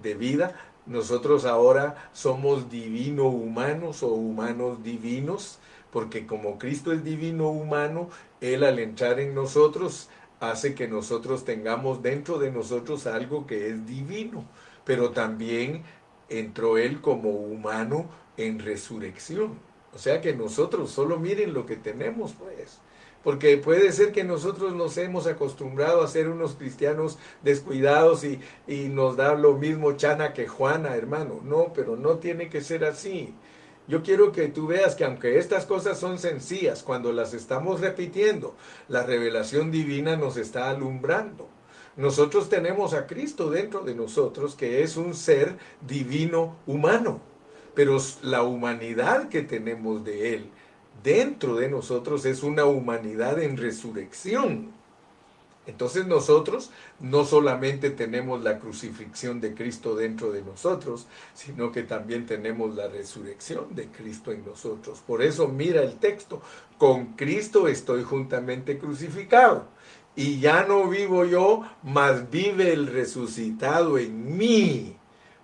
de 0.02 0.14
vida. 0.14 0.56
Nosotros 0.86 1.46
ahora 1.46 2.10
somos 2.14 2.70
divino 2.70 3.26
humanos 3.28 4.02
o 4.02 4.08
humanos 4.08 4.82
divinos, 4.84 5.60
porque 5.92 6.26
como 6.26 6.58
Cristo 6.58 6.92
es 6.92 7.04
divino 7.04 7.50
humano, 7.50 8.10
Él 8.40 8.64
al 8.64 8.78
entrar 8.80 9.20
en 9.20 9.34
nosotros 9.34 10.10
hace 10.40 10.74
que 10.74 10.88
nosotros 10.88 11.44
tengamos 11.44 12.02
dentro 12.02 12.38
de 12.38 12.50
nosotros 12.52 13.06
algo 13.06 13.46
que 13.46 13.68
es 13.70 13.86
divino, 13.86 14.44
pero 14.84 15.10
también 15.10 15.84
entró 16.28 16.78
Él 16.78 17.00
como 17.00 17.30
humano 17.30 18.08
en 18.36 18.58
resurrección. 18.58 19.58
O 19.94 19.98
sea 19.98 20.20
que 20.20 20.34
nosotros 20.34 20.90
solo 20.90 21.18
miren 21.18 21.54
lo 21.54 21.66
que 21.66 21.76
tenemos, 21.76 22.34
pues. 22.34 22.80
Porque 23.24 23.56
puede 23.56 23.90
ser 23.92 24.12
que 24.12 24.24
nosotros 24.24 24.74
nos 24.74 24.96
hemos 24.98 25.26
acostumbrado 25.26 26.02
a 26.02 26.08
ser 26.08 26.28
unos 26.28 26.54
cristianos 26.54 27.18
descuidados 27.42 28.22
y, 28.22 28.40
y 28.68 28.88
nos 28.88 29.16
da 29.16 29.34
lo 29.34 29.54
mismo 29.54 29.92
Chana 29.96 30.32
que 30.32 30.46
Juana, 30.46 30.94
hermano. 30.94 31.40
No, 31.42 31.72
pero 31.72 31.96
no 31.96 32.18
tiene 32.18 32.48
que 32.48 32.60
ser 32.60 32.84
así. 32.84 33.34
Yo 33.88 34.02
quiero 34.02 34.32
que 34.32 34.48
tú 34.48 34.66
veas 34.66 34.94
que 34.96 35.04
aunque 35.04 35.38
estas 35.38 35.64
cosas 35.64 35.98
son 35.98 36.18
sencillas, 36.18 36.82
cuando 36.82 37.12
las 37.12 37.34
estamos 37.34 37.80
repitiendo, 37.80 38.56
la 38.88 39.04
revelación 39.04 39.70
divina 39.70 40.16
nos 40.16 40.36
está 40.36 40.70
alumbrando. 40.70 41.48
Nosotros 41.96 42.48
tenemos 42.48 42.92
a 42.94 43.06
Cristo 43.06 43.50
dentro 43.50 43.80
de 43.80 43.94
nosotros, 43.94 44.54
que 44.54 44.82
es 44.82 44.96
un 44.96 45.14
ser 45.14 45.56
divino 45.80 46.56
humano, 46.66 47.20
pero 47.74 47.98
la 48.22 48.42
humanidad 48.42 49.28
que 49.28 49.42
tenemos 49.42 50.04
de 50.04 50.34
Él 50.34 50.50
dentro 51.02 51.56
de 51.56 51.68
nosotros 51.68 52.24
es 52.24 52.42
una 52.42 52.64
humanidad 52.64 53.40
en 53.40 53.56
resurrección. 53.56 54.72
Entonces 55.66 56.06
nosotros 56.06 56.70
no 57.00 57.24
solamente 57.24 57.90
tenemos 57.90 58.42
la 58.44 58.60
crucifixión 58.60 59.40
de 59.40 59.52
Cristo 59.52 59.96
dentro 59.96 60.30
de 60.30 60.42
nosotros, 60.42 61.08
sino 61.34 61.72
que 61.72 61.82
también 61.82 62.24
tenemos 62.24 62.74
la 62.76 62.86
resurrección 62.86 63.74
de 63.74 63.88
Cristo 63.88 64.30
en 64.30 64.44
nosotros. 64.44 65.02
Por 65.04 65.22
eso 65.22 65.48
mira 65.48 65.82
el 65.82 65.96
texto, 65.96 66.40
con 66.78 67.14
Cristo 67.14 67.66
estoy 67.66 68.04
juntamente 68.04 68.78
crucificado. 68.78 69.66
Y 70.16 70.40
ya 70.40 70.64
no 70.64 70.88
vivo 70.88 71.24
yo, 71.24 71.62
mas 71.82 72.30
vive 72.30 72.72
el 72.72 72.86
resucitado 72.86 73.98
en 73.98 74.36
mí 74.36 74.96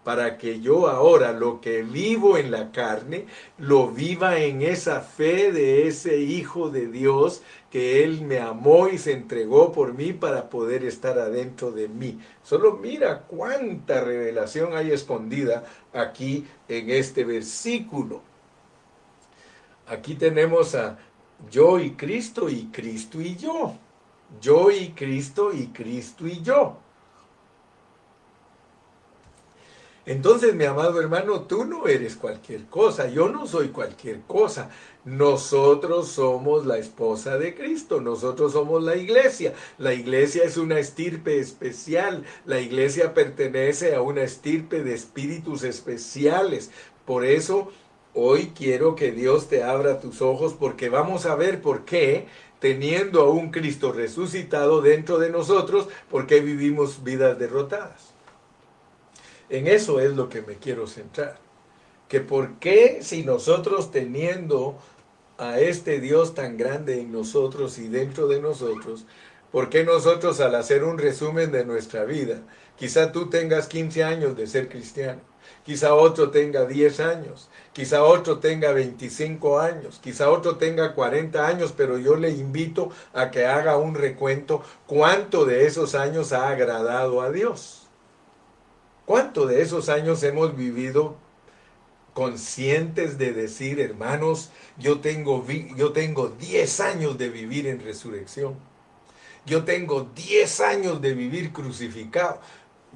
para 0.05 0.37
que 0.37 0.61
yo 0.61 0.89
ahora 0.89 1.33
lo 1.33 1.61
que 1.61 1.83
vivo 1.83 2.37
en 2.37 2.51
la 2.51 2.73
carne, 2.73 3.27
lo 3.59 3.89
viva 3.89 4.39
en 4.39 4.63
esa 4.63 5.01
fe 5.01 5.53
de 5.53 5.87
ese 5.87 6.19
Hijo 6.19 6.71
de 6.71 6.89
Dios 6.89 7.43
que 7.71 8.03
Él 8.03 8.23
me 8.23 8.39
amó 8.39 8.89
y 8.89 8.99
se 8.99 9.13
entregó 9.13 9.73
por 9.73 9.95
mí 9.95 10.13
para 10.13 10.51
poder 10.51 10.85
estar 10.85 11.19
adentro 11.19 11.71
de 11.71 11.89
mí. 11.89 12.19
Solo 12.43 12.79
mira 12.79 13.23
cuánta 13.23 14.03
revelación 14.03 14.77
hay 14.77 14.91
escondida 14.91 15.65
aquí 15.93 16.47
en 16.69 16.91
este 16.91 17.25
versículo. 17.25 18.23
Aquí 19.87 20.15
tenemos 20.15 20.75
a 20.75 20.99
yo 21.51 21.79
y 21.79 21.93
Cristo 21.93 22.49
y 22.49 22.67
Cristo 22.73 23.21
y 23.21 23.37
yo. 23.37 23.77
Yo 24.41 24.71
y 24.71 24.91
Cristo 24.91 25.53
y 25.53 25.69
Cristo 25.69 26.27
y 26.27 26.43
yo. 26.43 26.79
Entonces, 30.05 30.53
mi 30.57 30.65
amado 30.65 31.01
hermano, 31.01 31.43
tú 31.43 31.65
no 31.65 31.87
eres 31.87 32.17
cualquier 32.17 32.67
cosa, 32.67 33.09
yo 33.09 33.29
no 33.29 33.47
soy 33.47 33.69
cualquier 33.69 34.23
cosa. 34.23 34.69
Nosotros 35.05 36.09
somos 36.09 36.67
la 36.67 36.79
esposa 36.79 37.39
de 37.39 37.55
Cristo, 37.55 38.01
nosotros 38.01 38.53
somos 38.53 38.83
la 38.83 38.97
iglesia. 38.97 39.55
La 39.79 39.95
iglesia 39.95 40.43
es 40.43 40.57
una 40.57 40.81
estirpe 40.81 41.39
especial, 41.39 42.25
la 42.47 42.59
iglesia 42.59 43.15
pertenece 43.15 43.95
a 43.95 44.03
una 44.03 44.23
estirpe 44.23 44.83
de 44.83 44.93
espíritus 44.93 45.63
especiales. 45.63 46.73
Por 47.07 47.25
eso, 47.25 47.71
hoy 48.13 48.53
quiero 48.57 48.97
que 48.97 49.13
Dios 49.13 49.49
te 49.49 49.63
abra 49.63 50.01
tus 50.01 50.21
ojos 50.21 50.55
porque 50.55 50.89
vamos 50.89 51.27
a 51.27 51.37
ver 51.37 51.63
por 51.63 51.85
qué 51.85 52.27
teniendo 52.63 53.23
a 53.23 53.29
un 53.29 53.51
Cristo 53.51 53.91
resucitado 53.91 54.81
dentro 54.83 55.19
de 55.19 55.31
nosotros, 55.31 55.89
por 56.09 56.29
qué 56.29 56.39
vivimos 56.39 57.03
vidas 57.03 57.37
derrotadas. 57.37 58.15
En 59.51 59.67
eso 59.67 59.99
es 59.99 60.15
lo 60.15 60.29
que 60.29 60.43
me 60.43 60.55
quiero 60.55 60.87
centrar. 60.87 61.41
Que 62.09 62.21
por 62.21 62.61
qué 62.61 63.01
si 63.03 63.25
nosotros 63.25 63.91
teniendo 63.91 64.79
a 65.39 65.59
este 65.59 65.99
Dios 65.99 66.37
tan 66.37 66.57
grande 66.57 67.01
en 67.01 67.11
nosotros 67.11 67.79
y 67.79 67.89
dentro 67.89 68.29
de 68.29 68.41
nosotros, 68.41 69.07
¿por 69.51 69.69
qué 69.69 69.83
nosotros 69.83 70.39
al 70.39 70.55
hacer 70.55 70.85
un 70.85 70.99
resumen 70.99 71.51
de 71.51 71.65
nuestra 71.65 72.05
vida, 72.05 72.43
quizá 72.77 73.11
tú 73.11 73.29
tengas 73.29 73.67
15 73.67 74.05
años 74.05 74.37
de 74.37 74.47
ser 74.47 74.69
cristiano, 74.69 75.21
quizá 75.65 75.95
otro 75.95 76.31
tenga 76.31 76.65
10 76.65 77.01
años, 77.01 77.51
quizá 77.73 78.03
otro 78.05 78.39
tenga 78.39 78.73
25 78.73 79.59
años, 79.59 80.01
quizá 80.03 80.31
otro 80.31 80.57
tenga 80.57 80.95
40 80.95 81.47
años, 81.47 81.73
pero 81.77 81.99
yo 81.99 82.17
le 82.17 82.31
invito 82.31 82.91
a 83.15 83.31
que 83.31 83.47
haga 83.47 83.77
un 83.77 83.95
recuento 83.95 84.63
cuánto 84.87 85.45
de 85.45 85.67
esos 85.67 85.95
años 85.95 86.33
ha 86.33 86.49
agradado 86.49 87.23
a 87.23 87.31
Dios. 87.31 87.83
¿Cuánto 89.05 89.47
de 89.47 89.63
esos 89.63 89.89
años 89.89 90.23
hemos 90.23 90.57
vivido 90.57 91.17
conscientes 92.15 93.19
de 93.19 93.33
decir, 93.33 93.81
hermanos, 93.81 94.51
yo 94.79 95.01
tengo, 95.01 95.45
yo 95.77 95.93
tengo 95.93 96.29
10 96.29 96.81
años 96.81 97.19
de 97.19 97.29
vivir 97.29 97.67
en 97.67 97.81
resurrección? 97.81 98.55
Yo 99.45 99.65
tengo 99.65 100.09
10 100.15 100.61
años 100.61 101.01
de 101.01 101.15
vivir 101.15 101.53
crucificado. 101.53 102.41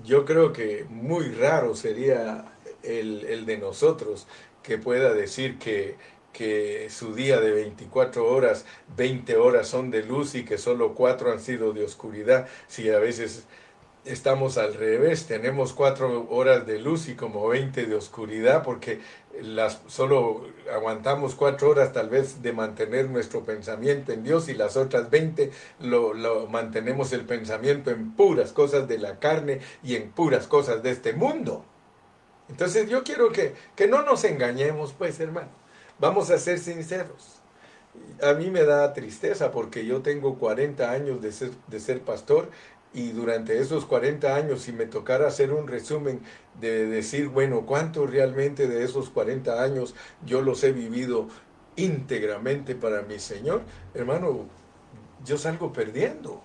Yo 0.05 0.25
creo 0.25 0.53
que 0.53 0.87
muy 0.89 1.31
raro 1.33 1.75
sería 1.75 2.53
el, 2.83 3.25
el 3.25 3.47
de 3.47 3.59
nosotros 3.59 4.29
que 4.66 4.79
pueda 4.79 5.14
decir 5.14 5.59
que, 5.59 5.96
que 6.33 6.88
su 6.90 7.14
día 7.14 7.40
de 7.40 7.52
24 7.52 8.26
horas, 8.26 8.66
20 8.96 9.37
horas 9.37 9.68
son 9.68 9.92
de 9.92 10.02
luz 10.02 10.35
y 10.35 10.44
que 10.44 10.59
solo 10.59 10.94
4 10.94 11.31
han 11.31 11.40
sido 11.40 11.72
de 11.72 11.85
oscuridad, 11.85 12.48
si 12.66 12.90
a 12.90 12.98
veces 12.98 13.44
estamos 14.05 14.59
al 14.59 14.74
revés, 14.74 15.26
tenemos 15.26 15.72
cuatro 15.72 16.26
horas 16.31 16.66
de 16.66 16.81
luz 16.81 17.09
y 17.09 17.14
como 17.14 17.46
20 17.48 17.87
de 17.87 17.94
oscuridad 17.94 18.62
porque 18.64 19.00
las, 19.40 19.83
solo 19.87 20.46
aguantamos 20.72 21.35
cuatro 21.35 21.70
horas 21.70 21.92
tal 21.92 22.09
vez 22.09 22.42
de 22.42 22.52
mantener 22.52 23.09
nuestro 23.11 23.44
pensamiento 23.44 24.12
en 24.12 24.22
Dios 24.22 24.48
y 24.48 24.55
las 24.55 24.76
otras 24.76 25.11
20 25.11 25.50
lo, 25.81 26.14
lo 26.14 26.46
mantenemos 26.48 27.12
el 27.12 27.24
pensamiento 27.24 27.90
en 27.90 28.12
puras 28.12 28.52
cosas 28.52 28.88
de 28.88 28.98
la 28.98 29.18
carne 29.18 29.61
y 29.83 29.96
en 29.96 30.11
puras 30.11 30.46
cosas 30.46 30.83
de 30.83 30.90
este 30.90 31.12
mundo. 31.12 31.64
Entonces 32.48 32.88
yo 32.88 33.02
quiero 33.02 33.30
que, 33.30 33.54
que 33.74 33.88
no 33.88 34.02
nos 34.02 34.24
engañemos 34.24 34.92
pues 34.92 35.18
hermano, 35.20 35.48
vamos 35.98 36.30
a 36.30 36.38
ser 36.38 36.59
sinceros. 36.59 37.40
A 38.22 38.35
mí 38.35 38.50
me 38.50 38.64
da 38.64 38.92
tristeza 38.92 39.50
porque 39.50 39.87
yo 39.87 40.02
tengo 40.02 40.38
40 40.38 40.90
años 40.90 41.22
de 41.22 41.32
ser, 41.32 41.50
de 41.66 41.80
ser 41.80 42.02
pastor 42.02 42.50
y 42.92 43.11
durante 43.11 43.59
esos 43.59 43.85
40 43.85 44.35
años, 44.35 44.62
si 44.62 44.72
me 44.72 44.87
tocara 44.87 45.26
hacer 45.26 45.52
un 45.52 45.66
resumen 45.68 46.20
de 46.61 46.87
decir, 46.87 47.28
bueno, 47.28 47.66
cuánto 47.66 48.06
realmente 48.06 48.68
de 48.68 48.85
esos 48.85 49.11
40 49.11 49.62
años 49.62 49.94
yo 50.24 50.40
los 50.40 50.64
he 50.64 50.72
vivido 50.72 51.28
íntegramente 51.76 52.74
para 52.74 53.02
mi 53.02 53.18
Señor, 53.18 53.62
hermano, 53.92 54.46
yo 55.24 55.37
salgo 55.37 55.72
perdiendo. 55.74 56.42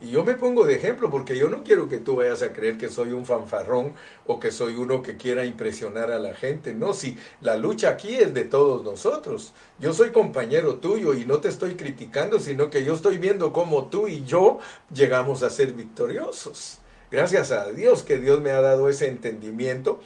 Y 0.00 0.10
yo 0.10 0.24
me 0.24 0.34
pongo 0.34 0.64
de 0.64 0.76
ejemplo 0.76 1.10
porque 1.10 1.36
yo 1.36 1.48
no 1.48 1.64
quiero 1.64 1.88
que 1.88 1.98
tú 1.98 2.14
vayas 2.16 2.42
a 2.42 2.52
creer 2.52 2.78
que 2.78 2.88
soy 2.88 3.10
un 3.10 3.26
fanfarrón 3.26 3.94
o 4.26 4.38
que 4.38 4.52
soy 4.52 4.76
uno 4.76 5.02
que 5.02 5.16
quiera 5.16 5.44
impresionar 5.44 6.12
a 6.12 6.20
la 6.20 6.34
gente. 6.34 6.72
No, 6.72 6.94
si 6.94 7.18
la 7.40 7.56
lucha 7.56 7.88
aquí 7.88 8.14
es 8.14 8.32
de 8.32 8.44
todos 8.44 8.84
nosotros. 8.84 9.54
Yo 9.80 9.92
soy 9.92 10.10
compañero 10.10 10.76
tuyo 10.76 11.14
y 11.14 11.24
no 11.24 11.38
te 11.38 11.48
estoy 11.48 11.74
criticando, 11.74 12.38
sino 12.38 12.70
que 12.70 12.84
yo 12.84 12.94
estoy 12.94 13.18
viendo 13.18 13.52
cómo 13.52 13.86
tú 13.86 14.06
y 14.06 14.24
yo 14.24 14.60
llegamos 14.94 15.42
a 15.42 15.50
ser 15.50 15.72
victoriosos. 15.72 16.78
Gracias 17.10 17.50
a 17.50 17.72
Dios 17.72 18.04
que 18.04 18.18
Dios 18.18 18.40
me 18.40 18.50
ha 18.50 18.60
dado 18.60 18.88
ese 18.88 19.08
entendimiento 19.08 19.98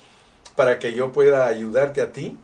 para 0.56 0.78
que 0.78 0.94
yo 0.94 1.12
pueda 1.12 1.46
ayudarte 1.46 2.00
a 2.00 2.12
ti, 2.12 2.38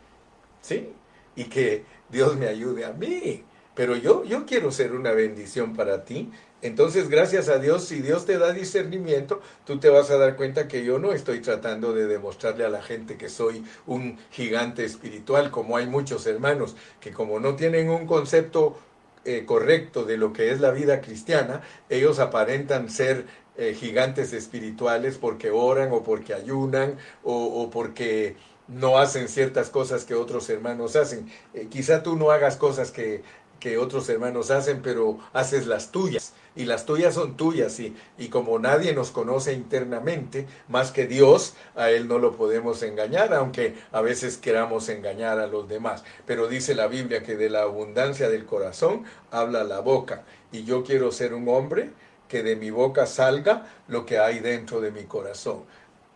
¿sí? 0.60 0.90
Y 1.34 1.44
que 1.44 1.84
Dios 2.10 2.36
me 2.36 2.48
ayude 2.48 2.84
a 2.84 2.92
mí. 2.92 3.44
Pero 3.74 3.94
yo, 3.94 4.24
yo 4.24 4.44
quiero 4.44 4.72
ser 4.72 4.92
una 4.92 5.12
bendición 5.12 5.76
para 5.76 6.04
ti 6.04 6.30
entonces, 6.60 7.08
gracias 7.08 7.48
a 7.48 7.58
Dios, 7.58 7.84
si 7.84 8.00
Dios 8.00 8.26
te 8.26 8.36
da 8.36 8.52
discernimiento, 8.52 9.40
tú 9.64 9.78
te 9.78 9.90
vas 9.90 10.10
a 10.10 10.18
dar 10.18 10.34
cuenta 10.34 10.66
que 10.66 10.84
yo 10.84 10.98
no 10.98 11.12
estoy 11.12 11.40
tratando 11.40 11.92
de 11.92 12.06
demostrarle 12.06 12.64
a 12.64 12.68
la 12.68 12.82
gente 12.82 13.16
que 13.16 13.28
soy 13.28 13.64
un 13.86 14.18
gigante 14.30 14.84
espiritual, 14.84 15.50
como 15.52 15.76
hay 15.76 15.86
muchos 15.86 16.26
hermanos 16.26 16.76
que 17.00 17.12
como 17.12 17.38
no 17.38 17.54
tienen 17.54 17.90
un 17.90 18.06
concepto 18.06 18.76
eh, 19.24 19.44
correcto 19.44 20.04
de 20.04 20.16
lo 20.16 20.32
que 20.32 20.50
es 20.50 20.60
la 20.60 20.70
vida 20.70 21.00
cristiana, 21.00 21.62
ellos 21.88 22.18
aparentan 22.18 22.88
ser 22.88 23.26
eh, 23.56 23.74
gigantes 23.74 24.32
espirituales 24.32 25.18
porque 25.18 25.50
oran 25.50 25.92
o 25.92 26.02
porque 26.02 26.32
ayunan 26.32 26.96
o, 27.24 27.68
porque 27.70 28.36
no 28.68 28.98
hacen 28.98 29.28
ciertas 29.28 29.70
cosas 29.70 30.04
que 30.04 30.14
otros 30.14 30.48
hermanos 30.48 30.96
hacen. 30.96 31.28
Eh, 31.54 31.66
quizá 31.68 32.02
tú 32.02 32.16
no 32.16 32.30
hagas 32.30 32.56
cosas 32.56 32.90
que 32.90 33.22
que 33.60 33.78
otros 33.78 34.08
hermanos 34.08 34.50
hacen, 34.50 34.82
pero 34.82 35.18
haces 35.32 35.66
las 35.66 35.90
tuyas. 35.90 36.32
Y 36.56 36.64
las 36.64 36.86
tuyas 36.86 37.14
son 37.14 37.36
tuyas. 37.36 37.78
Y, 37.78 37.94
y 38.18 38.28
como 38.28 38.58
nadie 38.58 38.92
nos 38.92 39.10
conoce 39.10 39.52
internamente, 39.52 40.46
más 40.68 40.90
que 40.90 41.06
Dios, 41.06 41.54
a 41.76 41.90
Él 41.90 42.08
no 42.08 42.18
lo 42.18 42.36
podemos 42.36 42.82
engañar, 42.82 43.32
aunque 43.34 43.76
a 43.92 44.00
veces 44.00 44.36
queramos 44.36 44.88
engañar 44.88 45.38
a 45.38 45.46
los 45.46 45.68
demás. 45.68 46.02
Pero 46.26 46.48
dice 46.48 46.74
la 46.74 46.88
Biblia 46.88 47.22
que 47.22 47.36
de 47.36 47.50
la 47.50 47.62
abundancia 47.62 48.28
del 48.28 48.44
corazón 48.44 49.04
habla 49.30 49.64
la 49.64 49.80
boca. 49.80 50.24
Y 50.50 50.64
yo 50.64 50.82
quiero 50.82 51.12
ser 51.12 51.34
un 51.34 51.48
hombre 51.48 51.90
que 52.28 52.42
de 52.42 52.56
mi 52.56 52.70
boca 52.70 53.06
salga 53.06 53.66
lo 53.88 54.04
que 54.06 54.18
hay 54.18 54.40
dentro 54.40 54.80
de 54.80 54.90
mi 54.90 55.04
corazón. 55.04 55.64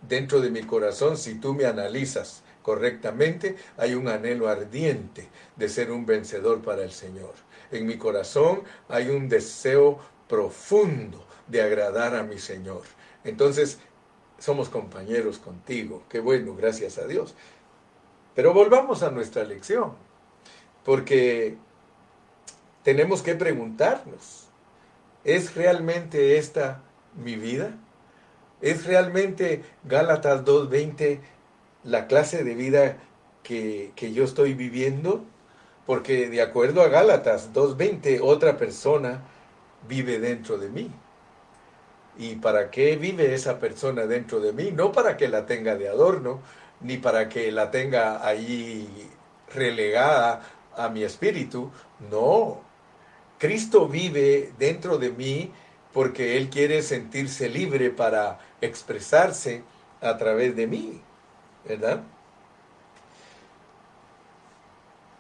Dentro 0.03 0.41
de 0.41 0.51
mi 0.51 0.63
corazón, 0.63 1.17
si 1.17 1.37
tú 1.37 1.55
me 1.55 1.65
analizas 1.65 2.43
correctamente, 2.63 3.57
hay 3.77 3.95
un 3.95 4.09
anhelo 4.09 4.49
ardiente 4.49 5.29
de 5.57 5.69
ser 5.69 5.91
un 5.91 6.07
vencedor 6.07 6.63
para 6.63 6.83
el 6.83 6.93
Señor. 6.93 7.35
En 7.71 7.87
mi 7.87 7.97
corazón 7.99 8.63
hay 8.89 9.09
un 9.09 9.29
deseo 9.29 9.99
profundo 10.29 11.27
de 11.47 11.63
agradar 11.63 12.15
a 12.15 12.23
mi 12.23 12.39
Señor. 12.39 12.83
Entonces, 13.25 13.79
somos 14.39 14.69
compañeros 14.69 15.39
contigo. 15.39 16.03
Qué 16.09 16.21
bueno, 16.21 16.55
gracias 16.57 16.99
a 16.99 17.07
Dios. 17.07 17.35
Pero 18.35 18.53
volvamos 18.55 19.03
a 19.03 19.11
nuestra 19.11 19.45
lección, 19.45 19.93
porque 20.85 21.57
tenemos 22.83 23.23
que 23.23 23.35
preguntarnos, 23.35 24.49
¿es 25.23 25.55
realmente 25.55 26.39
esta 26.39 26.83
mi 27.15 27.37
vida? 27.37 27.77
¿Es 28.61 28.87
realmente 28.87 29.65
Gálatas 29.85 30.45
2.20 30.45 31.21
la 31.85 32.07
clase 32.07 32.45
de 32.45 32.55
vida 32.55 32.99
que, 33.43 33.93
que 33.97 34.13
yo 34.13 34.25
estoy 34.25 34.55
viviendo? 34.55 35.25
Porque 35.87 36.29
de 36.29 36.43
acuerdo 36.43 36.83
a 36.83 36.89
Gálatas 36.89 37.53
2.20, 37.53 38.21
otra 38.23 38.57
persona 38.57 39.23
vive 39.89 40.19
dentro 40.21 40.59
de 40.59 40.69
mí. 40.69 40.91
¿Y 42.19 42.37
para 42.37 42.71
qué 42.71 42.97
vive 42.97 43.35
esa 43.35 43.59
persona 43.59 44.07
dentro 44.07 44.41
de 44.41 44.53
mí? 44.53 44.71
No 44.71 44.93
para 44.93 45.17
que 45.17 45.29
la 45.29 45.47
tenga 45.47 45.77
de 45.77 45.89
adorno, 45.89 46.41
ni 46.81 46.99
para 46.99 47.29
que 47.29 47.51
la 47.51 47.71
tenga 47.71 48.27
ahí 48.27 49.11
relegada 49.55 50.43
a 50.77 50.89
mi 50.89 51.03
espíritu. 51.03 51.71
No. 52.11 52.61
Cristo 53.39 53.89
vive 53.89 54.53
dentro 54.59 54.99
de 54.99 55.11
mí 55.11 55.53
porque 55.93 56.37
Él 56.37 56.49
quiere 56.49 56.83
sentirse 56.83 57.49
libre 57.49 57.91
para 57.91 58.39
expresarse 58.61 59.63
a 60.01 60.17
través 60.17 60.55
de 60.57 60.67
mí. 60.67 61.01
¿Verdad? 61.65 62.03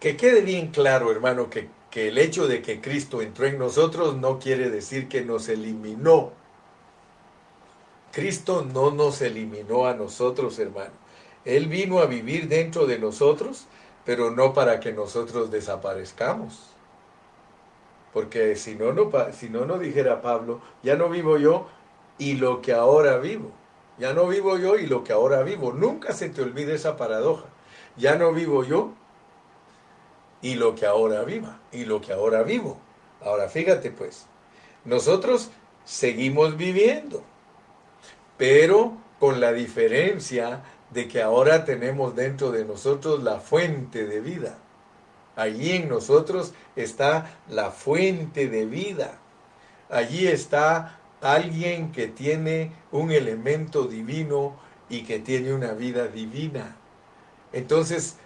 Que 0.01 0.17
quede 0.17 0.41
bien 0.43 0.69
claro, 0.69 1.11
hermano, 1.13 1.49
que, 1.49 1.69
que 1.91 2.09
el 2.09 2.19
hecho 2.19 2.49
de 2.49 2.63
que 2.63 2.81
Cristo 2.81 3.23
entró 3.23 3.47
en 3.47 3.59
nosotros 3.59 4.17
no 4.17 4.39
quiere 4.39 4.71
decir 4.71 5.09
que 5.09 5.23
nos 5.23 5.49
eliminó. 5.49 6.33
Cristo 8.13 8.67
no 8.73 8.91
nos 8.91 9.23
eliminó 9.23 9.87
a 9.87 9.95
nosotros, 9.95 10.59
hermano. 10.59 10.93
Él 11.45 11.69
vino 11.69 12.01
a 12.01 12.07
vivir 12.07 12.49
dentro 12.49 12.87
de 12.87 12.99
nosotros, 12.99 13.67
pero 14.05 14.31
no 14.31 14.53
para 14.53 14.81
que 14.81 14.93
nosotros 14.93 15.51
desaparezcamos. 15.51 16.73
Porque 18.13 18.57
si 18.57 18.75
no, 18.75 18.93
no, 18.93 19.11
si 19.33 19.49
no, 19.49 19.65
no 19.65 19.79
dijera 19.79 20.21
Pablo, 20.21 20.61
ya 20.83 20.97
no 20.97 21.09
vivo 21.09 21.39
yo 21.39 21.69
y 22.19 22.35
lo 22.35 22.61
que 22.61 22.73
ahora 22.73 23.19
vivo. 23.19 23.53
Ya 23.99 24.13
no 24.15 24.27
vivo 24.27 24.59
yo 24.59 24.77
y 24.77 24.87
lo 24.87 25.05
que 25.05 25.13
ahora 25.13 25.43
vivo. 25.43 25.73
Nunca 25.73 26.13
se 26.13 26.29
te 26.29 26.43
olvide 26.43 26.75
esa 26.75 26.97
paradoja. 26.97 27.47
Ya 27.97 28.17
no 28.17 28.33
vivo 28.33 28.65
yo 28.65 28.93
y 30.43 30.57
lo 30.57 30.75
que 30.75 30.87
ahora 30.87 31.23
viva, 31.23 31.61
y 31.71 31.85
lo 31.85 32.01
que 32.01 32.13
ahora 32.13 32.43
vivo. 32.43 32.79
Ahora 33.25 33.49
fíjate 33.49 33.93
pues, 33.93 34.27
nosotros 34.85 35.51
seguimos 35.85 36.57
viviendo, 36.57 37.23
pero 38.37 38.97
con 39.21 39.41
la 39.41 39.53
diferencia 39.53 40.63
de 40.91 41.09
que 41.09 41.23
ahora 41.23 41.65
tenemos 41.65 42.17
dentro 42.17 42.51
de 42.51 42.65
nosotros 42.65 43.23
la 43.23 43.39
fuente 43.39 44.05
de 44.05 44.21
vida. 44.21 44.59
Allí 45.37 45.73
en 45.73 45.89
nosotros 45.89 46.53
está 46.77 47.39
la 47.49 47.71
fuente 47.71 48.49
de 48.49 48.67
vida. 48.67 49.19
Allí 49.89 50.27
está 50.27 50.99
alguien 51.23 51.93
que 51.93 52.09
tiene 52.09 52.73
un 52.91 53.11
elemento 53.11 53.85
divino 53.85 54.57
y 54.91 55.05
que 55.05 55.21
tiene 55.21 55.55
una 55.55 55.73
vida 55.73 56.09
divina. 56.09 56.77
Entonces, 57.53 58.17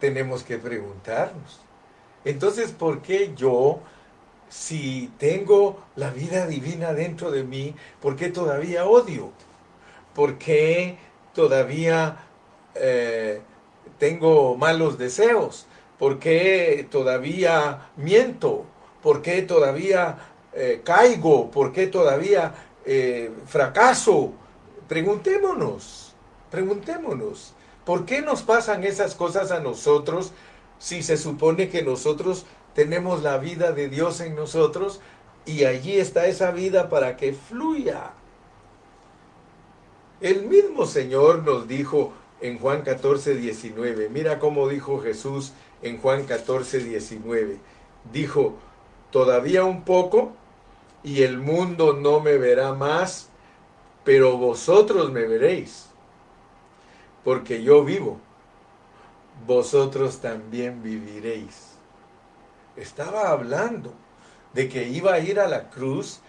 tenemos 0.00 0.42
que 0.42 0.58
preguntarnos. 0.58 1.60
Entonces, 2.24 2.72
¿por 2.72 3.02
qué 3.02 3.32
yo, 3.36 3.80
si 4.48 5.10
tengo 5.18 5.80
la 5.96 6.10
vida 6.10 6.46
divina 6.46 6.92
dentro 6.92 7.30
de 7.30 7.44
mí, 7.44 7.74
por 8.00 8.16
qué 8.16 8.28
todavía 8.28 8.84
odio? 8.84 9.30
¿Por 10.14 10.38
qué 10.38 10.98
todavía 11.34 12.16
eh, 12.74 13.40
tengo 13.98 14.56
malos 14.56 14.98
deseos? 14.98 15.66
¿Por 15.98 16.18
qué 16.18 16.86
todavía 16.90 17.90
miento? 17.96 18.66
¿Por 19.02 19.22
qué 19.22 19.42
todavía 19.42 20.31
eh, 20.54 20.82
caigo? 20.84 21.50
¿Por 21.50 21.72
qué 21.72 21.86
todavía 21.86 22.54
eh, 22.84 23.30
fracaso? 23.46 24.32
Preguntémonos, 24.88 26.14
preguntémonos. 26.50 27.54
¿Por 27.84 28.04
qué 28.04 28.22
nos 28.22 28.42
pasan 28.42 28.84
esas 28.84 29.14
cosas 29.14 29.50
a 29.50 29.60
nosotros 29.60 30.32
si 30.78 31.02
se 31.02 31.16
supone 31.16 31.68
que 31.68 31.82
nosotros 31.82 32.46
tenemos 32.74 33.22
la 33.22 33.38
vida 33.38 33.72
de 33.72 33.88
Dios 33.88 34.20
en 34.20 34.34
nosotros 34.34 35.00
y 35.44 35.64
allí 35.64 35.98
está 35.98 36.26
esa 36.26 36.50
vida 36.50 36.88
para 36.88 37.16
que 37.16 37.32
fluya? 37.32 38.12
El 40.20 40.46
mismo 40.46 40.86
Señor 40.86 41.42
nos 41.42 41.66
dijo 41.66 42.12
en 42.40 42.58
Juan 42.58 42.82
14, 42.82 43.34
19, 43.34 44.08
mira 44.08 44.38
cómo 44.38 44.68
dijo 44.68 45.00
Jesús 45.00 45.52
en 45.82 45.98
Juan 45.98 46.24
14, 46.24 46.78
19, 46.78 47.58
dijo, 48.12 48.56
todavía 49.10 49.64
un 49.64 49.84
poco 49.84 50.32
y 51.02 51.22
el 51.22 51.38
mundo 51.38 51.92
no 51.92 52.20
me 52.20 52.36
verá 52.38 52.72
más, 52.74 53.28
pero 54.04 54.36
vosotros 54.36 55.10
me 55.12 55.26
veréis 55.26 55.92
porque 57.24 57.62
yo 57.62 57.84
vivo, 57.84 58.18
vosotros 59.46 60.20
también 60.20 60.82
viviréis. 60.82 61.72
Estaba 62.76 63.30
hablando 63.30 63.92
de 64.54 64.68
que 64.68 64.88
iba 64.88 65.14
a 65.14 65.20
ir 65.20 65.38
a 65.38 65.48
la 65.48 65.70
cruz 65.70 66.20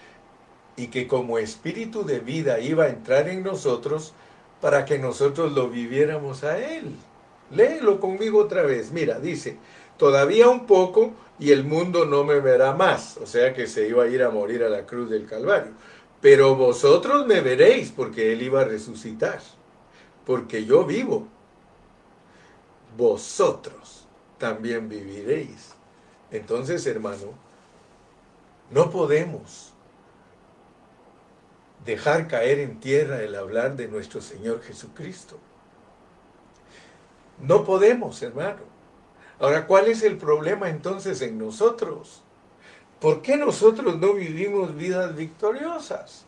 y 0.75 0.87
que 0.87 1.07
como 1.07 1.37
espíritu 1.37 2.03
de 2.03 2.19
vida 2.19 2.59
iba 2.59 2.85
a 2.85 2.89
entrar 2.89 3.27
en 3.27 3.43
nosotros 3.43 4.13
para 4.61 4.85
que 4.85 4.97
nosotros 4.97 5.53
lo 5.53 5.69
viviéramos 5.69 6.43
a 6.43 6.57
Él. 6.57 6.95
Léelo 7.51 7.99
conmigo 7.99 8.39
otra 8.39 8.63
vez. 8.63 8.91
Mira, 8.91 9.19
dice, 9.19 9.57
todavía 9.97 10.47
un 10.49 10.65
poco 10.65 11.13
y 11.43 11.51
el 11.51 11.65
mundo 11.65 12.05
no 12.05 12.23
me 12.23 12.39
verá 12.39 12.73
más. 12.73 13.17
O 13.17 13.25
sea 13.25 13.53
que 13.53 13.67
se 13.67 13.87
iba 13.87 14.05
a 14.05 14.07
ir 14.07 14.23
a 14.23 14.29
morir 14.29 14.63
a 14.63 14.69
la 14.69 14.85
cruz 14.85 15.09
del 15.09 15.25
Calvario. 15.25 15.73
Pero 16.21 16.55
vosotros 16.55 17.27
me 17.27 17.41
veréis 17.41 17.91
porque 17.91 18.31
Él 18.31 18.43
iba 18.43 18.61
a 18.61 18.65
resucitar 18.65 19.41
porque 20.25 20.65
yo 20.65 20.85
vivo, 20.85 21.27
vosotros 22.97 24.07
también 24.37 24.87
viviréis. 24.87 25.73
Entonces, 26.31 26.85
hermano, 26.87 27.33
no 28.71 28.89
podemos 28.89 29.73
dejar 31.85 32.27
caer 32.27 32.59
en 32.59 32.79
tierra 32.79 33.21
el 33.21 33.35
hablar 33.35 33.75
de 33.75 33.89
nuestro 33.89 34.21
Señor 34.21 34.61
Jesucristo. 34.61 35.37
No 37.41 37.65
podemos, 37.65 38.21
hermano. 38.21 38.72
Ahora, 39.43 39.67
¿cuál 39.67 39.89
es 39.89 40.03
el 40.03 40.15
problema 40.15 40.69
entonces 40.69 41.21
en 41.21 41.37
nosotros? 41.37 42.21
¿Por 43.01 43.21
qué 43.21 43.35
nosotros 43.35 43.99
no 43.99 44.13
vivimos 44.13 44.73
vidas 44.73 45.17
victoriosas? 45.17 46.23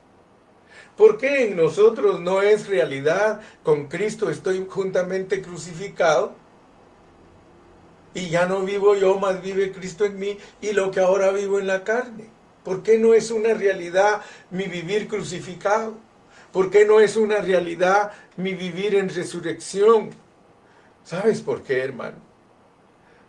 ¿Por 0.98 1.18
qué 1.18 1.46
en 1.46 1.56
nosotros 1.56 2.20
no 2.20 2.42
es 2.42 2.68
realidad? 2.68 3.40
Con 3.64 3.88
Cristo 3.88 4.30
estoy 4.30 4.68
juntamente 4.70 5.42
crucificado. 5.42 6.36
Y 8.14 8.28
ya 8.28 8.48
no 8.48 8.64
vivo 8.64 8.96
yo, 8.96 9.18
más 9.18 9.42
vive 9.42 9.72
Cristo 9.72 10.04
en 10.04 10.20
mí 10.20 10.38
y 10.60 10.74
lo 10.74 10.92
que 10.92 11.00
ahora 11.00 11.32
vivo 11.32 11.58
en 11.58 11.68
la 11.68 11.86
carne. 11.86 12.28
¿Por 12.66 12.84
qué 12.84 13.00
no 13.00 13.14
es 13.14 13.32
una 13.32 13.54
realidad 13.54 14.24
mi 14.52 14.66
vivir 14.66 15.08
crucificado? 15.08 15.94
¿Por 16.52 16.70
qué 16.70 16.84
no 16.84 17.00
es 17.00 17.16
una 17.16 17.38
realidad 17.38 18.12
mi 18.36 18.54
vivir 18.54 18.94
en 18.94 19.08
resurrección? 19.08 20.10
¿Sabes 21.06 21.40
por 21.40 21.64
qué, 21.64 21.82
hermano? 21.82 22.25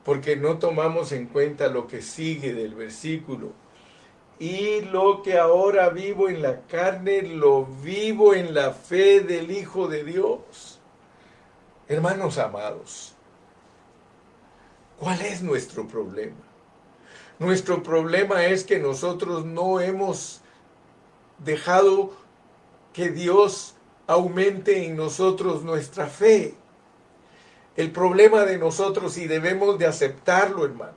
Porque 0.07 0.37
no 0.37 0.59
tomamos 0.59 1.11
en 1.11 1.27
cuenta 1.27 1.67
lo 1.67 1.89
que 1.89 2.01
sigue 2.01 2.55
del 2.55 2.77
versículo 2.77 3.53
y 4.39 4.83
lo 4.83 5.23
que 5.23 5.37
ahora 5.37 5.89
vivo 5.89 6.29
en 6.29 6.43
la 6.43 6.61
carne, 6.63 7.23
lo 7.23 7.67
vivo 7.67 8.33
en 8.33 8.55
la 8.55 8.73
fe 8.73 9.21
del 9.21 9.51
Hijo 9.51 9.89
de 9.89 10.05
Dios. 10.05 10.79
Hermanos 11.89 12.39
amados, 12.39 13.17
¿cuál 14.97 15.23
es 15.23 15.43
nuestro 15.43 15.89
problema? 15.89 16.37
Nuestro 17.41 17.83
problema 17.83 18.45
es 18.47 18.63
que 18.63 18.79
nosotros 18.79 19.45
no 19.45 19.81
hemos 19.81 20.41
dejado 21.39 22.13
que 22.93 23.11
Dios 23.11 23.75
aumente 24.07 24.87
en 24.87 24.97
nosotros 24.97 25.65
nuestra 25.65 26.07
fe. 26.07 26.55
El 27.77 27.91
problema 27.91 28.45
de 28.45 28.59
nosotros, 28.59 29.19
y 29.19 29.27
debemos 29.27 29.79
de 29.79 29.87
aceptarlo, 29.87 30.65
hermano, 30.65 30.95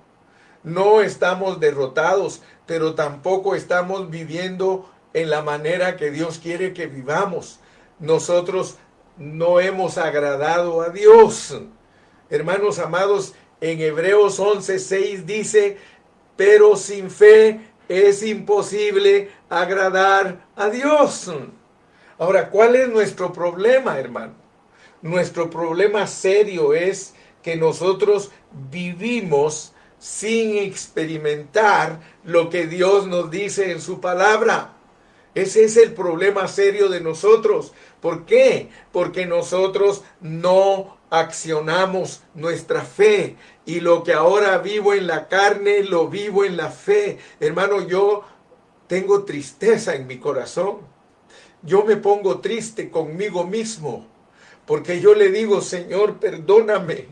no 0.64 1.02
estamos 1.02 1.60
derrotados, 1.60 2.42
pero 2.66 2.96
tampoco 2.96 3.56
estamos 3.56 4.10
viviendo 4.10 4.90
en 5.14 5.30
la 5.30 5.42
manera 5.42 5.98
que 5.98 6.12
Dios 6.12 6.40
quiere 6.42 6.74
que 6.74 6.88
vivamos. 6.88 7.60
Nosotros 8.00 8.78
no 9.18 9.60
hemos 9.60 9.98
agradado 9.98 10.82
a 10.82 10.90
Dios. 10.90 11.60
Hermanos 12.30 12.80
amados, 12.80 13.34
en 13.62 13.82
Hebreos 13.82 14.40
11:6 14.40 15.26
dice, 15.26 15.78
pero 16.38 16.78
sin 16.78 17.10
fe 17.10 17.60
es 17.90 18.24
imposible 18.24 19.32
agradar 19.50 20.48
a 20.56 20.70
Dios. 20.70 21.30
Ahora, 22.18 22.50
¿cuál 22.50 22.76
es 22.76 22.88
nuestro 22.88 23.34
problema, 23.34 24.00
hermano? 24.00 24.49
Nuestro 25.02 25.50
problema 25.50 26.08
serio 26.08 26.74
es 26.74 27.14
que 27.42 27.56
nosotros 27.56 28.32
vivimos 28.70 29.72
sin 29.98 30.58
experimentar 30.58 32.02
lo 32.26 32.50
que 32.50 32.68
Dios 32.68 33.08
nos 33.08 33.32
dice 33.32 33.72
en 33.72 33.80
su 33.80 34.02
palabra. 34.02 34.74
Ese 35.36 35.64
es 35.64 35.78
el 35.78 35.94
problema 35.94 36.50
serio 36.50 36.90
de 36.90 37.00
nosotros. 37.00 37.74
¿Por 38.02 38.26
qué? 38.26 38.70
Porque 38.92 39.26
nosotros 39.26 40.04
no 40.20 40.98
accionamos 41.10 42.22
nuestra 42.34 42.82
fe 42.82 43.38
y 43.66 43.80
lo 43.80 44.04
que 44.04 44.14
ahora 44.14 44.58
vivo 44.58 44.94
en 44.94 45.08
la 45.08 45.30
carne, 45.30 45.84
lo 45.84 46.10
vivo 46.10 46.44
en 46.44 46.58
la 46.58 46.72
fe. 46.72 47.20
Hermano, 47.40 47.88
yo 47.88 48.26
tengo 48.88 49.24
tristeza 49.24 49.96
en 49.96 50.08
mi 50.08 50.18
corazón. 50.18 50.80
Yo 51.62 51.86
me 51.86 51.96
pongo 51.96 52.40
triste 52.40 52.90
conmigo 52.90 53.46
mismo 53.46 54.19
porque 54.70 55.02
yo 55.02 55.16
le 55.16 55.32
digo, 55.32 55.62
Señor, 55.62 56.20
perdóname. 56.20 57.08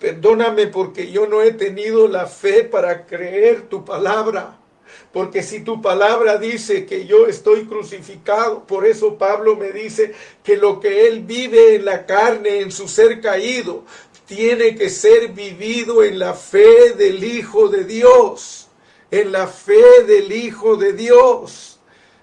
Perdóname 0.00 0.68
porque 0.68 1.10
yo 1.12 1.26
no 1.26 1.42
he 1.42 1.52
tenido 1.52 2.08
la 2.08 2.26
fe 2.26 2.64
para 2.64 3.04
creer 3.04 3.68
tu 3.68 3.84
palabra. 3.84 4.58
Porque 5.12 5.42
si 5.42 5.60
tu 5.60 5.82
palabra 5.82 6.38
dice 6.38 6.86
que 6.86 7.04
yo 7.04 7.26
estoy 7.26 7.66
crucificado, 7.66 8.66
por 8.66 8.86
eso 8.86 9.18
Pablo 9.18 9.54
me 9.54 9.70
dice 9.70 10.14
que 10.42 10.56
lo 10.56 10.80
que 10.80 11.06
él 11.06 11.20
vive 11.24 11.74
en 11.74 11.84
la 11.84 12.06
carne, 12.06 12.60
en 12.60 12.72
su 12.72 12.88
ser 12.88 13.20
caído, 13.20 13.84
tiene 14.24 14.74
que 14.74 14.88
ser 14.88 15.28
vivido 15.28 16.02
en 16.02 16.18
la 16.18 16.32
fe 16.32 16.94
del 16.96 17.22
Hijo 17.22 17.68
de 17.68 17.84
Dios, 17.84 18.68
en 19.10 19.30
la 19.30 19.46
fe 19.46 20.04
del 20.06 20.32
Hijo 20.32 20.76
de 20.76 20.94
Dios. 20.94 21.73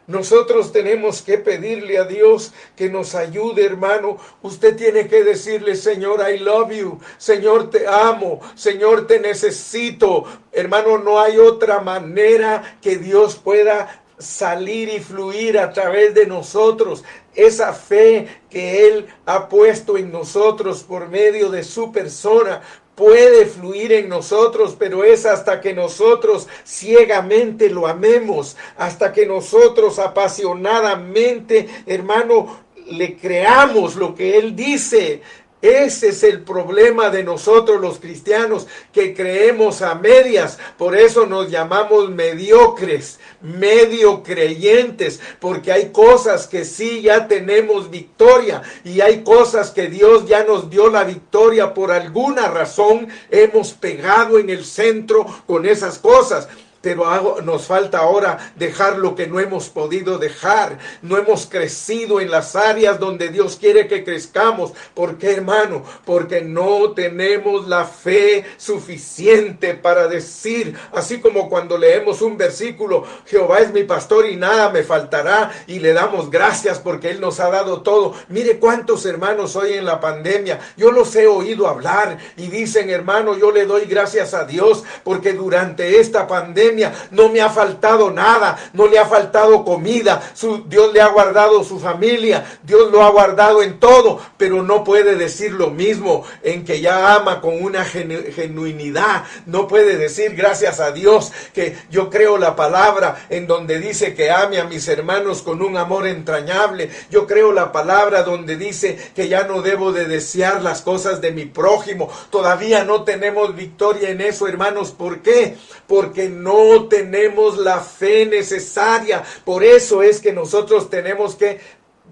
Nosotros 0.08 0.72
tenemos 0.72 1.22
que 1.22 1.38
pedirle 1.38 1.98
a 1.98 2.04
Dios 2.04 2.54
que 2.76 2.90
nos 2.90 3.16
ayude, 3.16 3.66
hermano. 3.66 4.18
Usted 4.42 4.76
tiene 4.76 5.08
que 5.08 5.24
decirle, 5.24 5.76
Señor, 5.76 6.22
I 6.28 6.40
love 6.40 6.72
you. 6.72 7.00
Señor, 7.18 7.70
te 7.70 7.88
amo. 7.88 8.42
Señor, 8.56 9.08
te 9.08 9.20
necesito. 9.20 10.26
Hermano, 10.52 10.98
no 10.98 11.20
hay 11.20 11.38
otra 11.38 11.82
manera 11.82 12.78
que 12.82 12.98
Dios 12.98 13.36
pueda 13.36 14.02
salir 14.22 14.90
y 14.90 15.00
fluir 15.00 15.58
a 15.60 15.72
través 15.72 16.14
de 16.14 16.26
nosotros. 16.26 17.04
Esa 17.34 17.74
fe 17.74 18.28
que 18.50 18.88
Él 18.88 19.08
ha 19.26 19.48
puesto 19.48 19.98
en 19.98 20.12
nosotros 20.12 20.84
por 20.84 21.10
medio 21.10 21.50
de 21.50 21.64
su 21.64 21.92
persona 21.92 22.62
puede 23.02 23.48
fluir 23.48 23.94
en 23.94 24.10
nosotros, 24.10 24.76
pero 24.78 25.04
es 25.04 25.26
hasta 25.26 25.60
que 25.60 25.74
nosotros 25.74 26.48
ciegamente 26.64 27.68
lo 27.68 27.88
amemos, 27.88 28.56
hasta 28.78 29.12
que 29.12 29.26
nosotros 29.26 29.98
apasionadamente, 29.98 31.68
hermano, 31.88 32.60
le 32.92 33.18
creamos 33.18 33.96
lo 33.96 34.14
que 34.14 34.38
Él 34.38 34.56
dice. 34.56 35.24
Ese 35.62 36.10
es 36.10 36.24
el 36.24 36.42
problema 36.42 37.10
de 37.12 37.24
nosotros 37.24 37.80
los 37.80 38.00
cristianos, 38.00 38.68
que 38.92 39.14
creemos 39.14 39.82
a 39.82 39.94
medias. 39.94 40.58
Por 40.78 40.98
eso 40.98 41.28
nos 41.28 41.50
llamamos 41.50 42.10
mediocres, 42.10 43.20
medio 43.42 44.24
creyentes, 44.24 45.20
porque 45.40 45.72
hay 45.72 45.92
cosas 45.92 46.48
que 46.48 46.66
sí 46.66 47.02
ya 47.04 47.28
tenemos 47.28 47.92
victoria 47.92 48.64
y 48.84 49.02
hay 49.02 49.24
cosas 49.24 49.70
que 49.70 49.88
Dios 49.88 50.28
ya 50.28 50.44
nos 50.44 50.70
dio 50.70 50.90
la 50.90 51.04
victoria. 51.04 51.74
Por 51.74 51.92
alguna 51.92 52.48
razón 52.48 53.08
hemos 53.30 53.74
pegado 53.74 54.40
en 54.40 54.50
el 54.50 54.66
centro 54.66 55.26
con 55.46 55.66
esas 55.66 56.00
cosas 56.00 56.48
pero 56.82 57.42
nos 57.44 57.68
falta 57.68 58.00
ahora 58.00 58.54
dejar 58.56 58.98
lo 58.98 59.16
que 59.16 59.28
no 59.28 59.40
hemos 59.40 59.70
podido 59.70 60.18
dejar. 60.18 60.80
No 61.02 61.18
hemos 61.18 61.46
crecido 61.46 62.20
en 62.20 62.32
las 62.32 62.56
áreas 62.56 63.00
donde 63.00 63.30
Dios 63.30 63.58
quiere 63.58 63.88
que 63.88 64.04
crezcamos. 64.04 64.74
¿Por 64.96 65.18
qué, 65.18 65.34
hermano? 65.34 65.84
Porque 66.06 66.42
no 66.42 66.92
tenemos 66.92 67.68
la 67.68 67.86
fe 67.86 68.46
suficiente 68.58 69.76
para 69.76 70.08
decir, 70.08 70.76
así 70.94 71.22
como 71.22 71.50
cuando 71.50 71.78
leemos 71.78 72.22
un 72.22 72.38
versículo, 72.38 73.04
Jehová 73.26 73.60
es 73.60 73.72
mi 73.72 73.84
pastor 73.84 74.28
y 74.28 74.36
nada 74.36 74.70
me 74.70 74.84
faltará 74.84 75.52
y 75.68 75.80
le 75.80 75.94
damos 75.94 76.32
gracias 76.32 76.80
porque 76.80 77.12
Él 77.12 77.22
nos 77.22 77.40
ha 77.40 77.52
dado 77.52 77.82
todo. 77.82 78.16
Mire 78.30 78.58
cuántos 78.58 79.06
hermanos 79.06 79.56
hoy 79.56 79.74
en 79.74 79.86
la 79.86 80.00
pandemia, 80.00 80.60
yo 80.78 80.92
los 80.92 81.16
he 81.16 81.28
oído 81.28 81.68
hablar 81.68 82.18
y 82.38 82.48
dicen, 82.48 82.90
hermano, 82.90 83.38
yo 83.38 83.52
le 83.52 83.66
doy 83.66 83.86
gracias 83.86 84.34
a 84.34 84.46
Dios 84.46 84.84
porque 85.04 85.34
durante 85.34 86.00
esta 86.00 86.28
pandemia 86.28 86.71
no 87.12 87.30
me 87.30 87.42
ha 87.42 87.50
faltado 87.50 88.12
nada, 88.12 88.58
no 88.74 88.88
le 88.88 89.00
ha 89.00 89.06
faltado 89.06 89.64
comida, 89.64 90.22
su, 90.34 90.64
Dios 90.68 90.94
le 90.94 91.02
ha 91.02 91.08
guardado 91.08 91.64
su 91.64 91.80
familia, 91.80 92.60
Dios 92.64 92.92
lo 92.92 93.04
ha 93.04 93.10
guardado 93.10 93.62
en 93.62 93.80
todo, 93.80 94.20
pero 94.38 94.64
no 94.64 94.84
puede 94.84 95.16
decir 95.16 95.52
lo 95.54 95.70
mismo 95.70 96.24
en 96.44 96.64
que 96.64 96.82
ya 96.82 97.16
ama 97.16 97.42
con 97.42 97.62
una 97.62 97.84
genuinidad, 97.86 99.24
no 99.46 99.68
puede 99.68 99.98
decir 99.98 100.36
gracias 100.36 100.80
a 100.80 100.92
Dios 100.92 101.32
que 101.54 101.76
yo 101.90 102.10
creo 102.10 102.38
la 102.38 102.56
palabra 102.56 103.26
en 103.30 103.48
donde 103.48 103.80
dice 103.80 104.14
que 104.14 104.32
ame 104.32 104.60
a 104.60 104.66
mis 104.66 104.88
hermanos 104.88 105.42
con 105.42 105.62
un 105.62 105.78
amor 105.78 106.08
entrañable, 106.08 106.90
yo 107.10 107.28
creo 107.28 107.52
la 107.52 107.72
palabra 107.72 108.24
donde 108.24 108.58
dice 108.58 108.98
que 109.16 109.28
ya 109.28 109.44
no 109.44 109.62
debo 109.62 109.92
de 109.92 110.06
desear 110.06 110.62
las 110.62 110.82
cosas 110.82 111.22
de 111.22 111.32
mi 111.32 111.46
prójimo, 111.46 112.10
todavía 112.30 112.84
no 112.84 113.04
tenemos 113.04 113.56
victoria 113.56 114.10
en 114.10 114.22
eso 114.22 114.48
hermanos, 114.48 114.92
¿por 114.92 115.20
qué? 115.22 115.58
Porque 115.88 116.30
no 116.30 116.61
tenemos 116.90 117.58
la 117.58 117.80
fe 117.80 118.26
necesaria. 118.26 119.24
Por 119.46 119.64
eso 119.64 120.04
es 120.04 120.20
que 120.20 120.34
nosotros 120.34 120.90
tenemos 120.90 121.36
que 121.36 121.60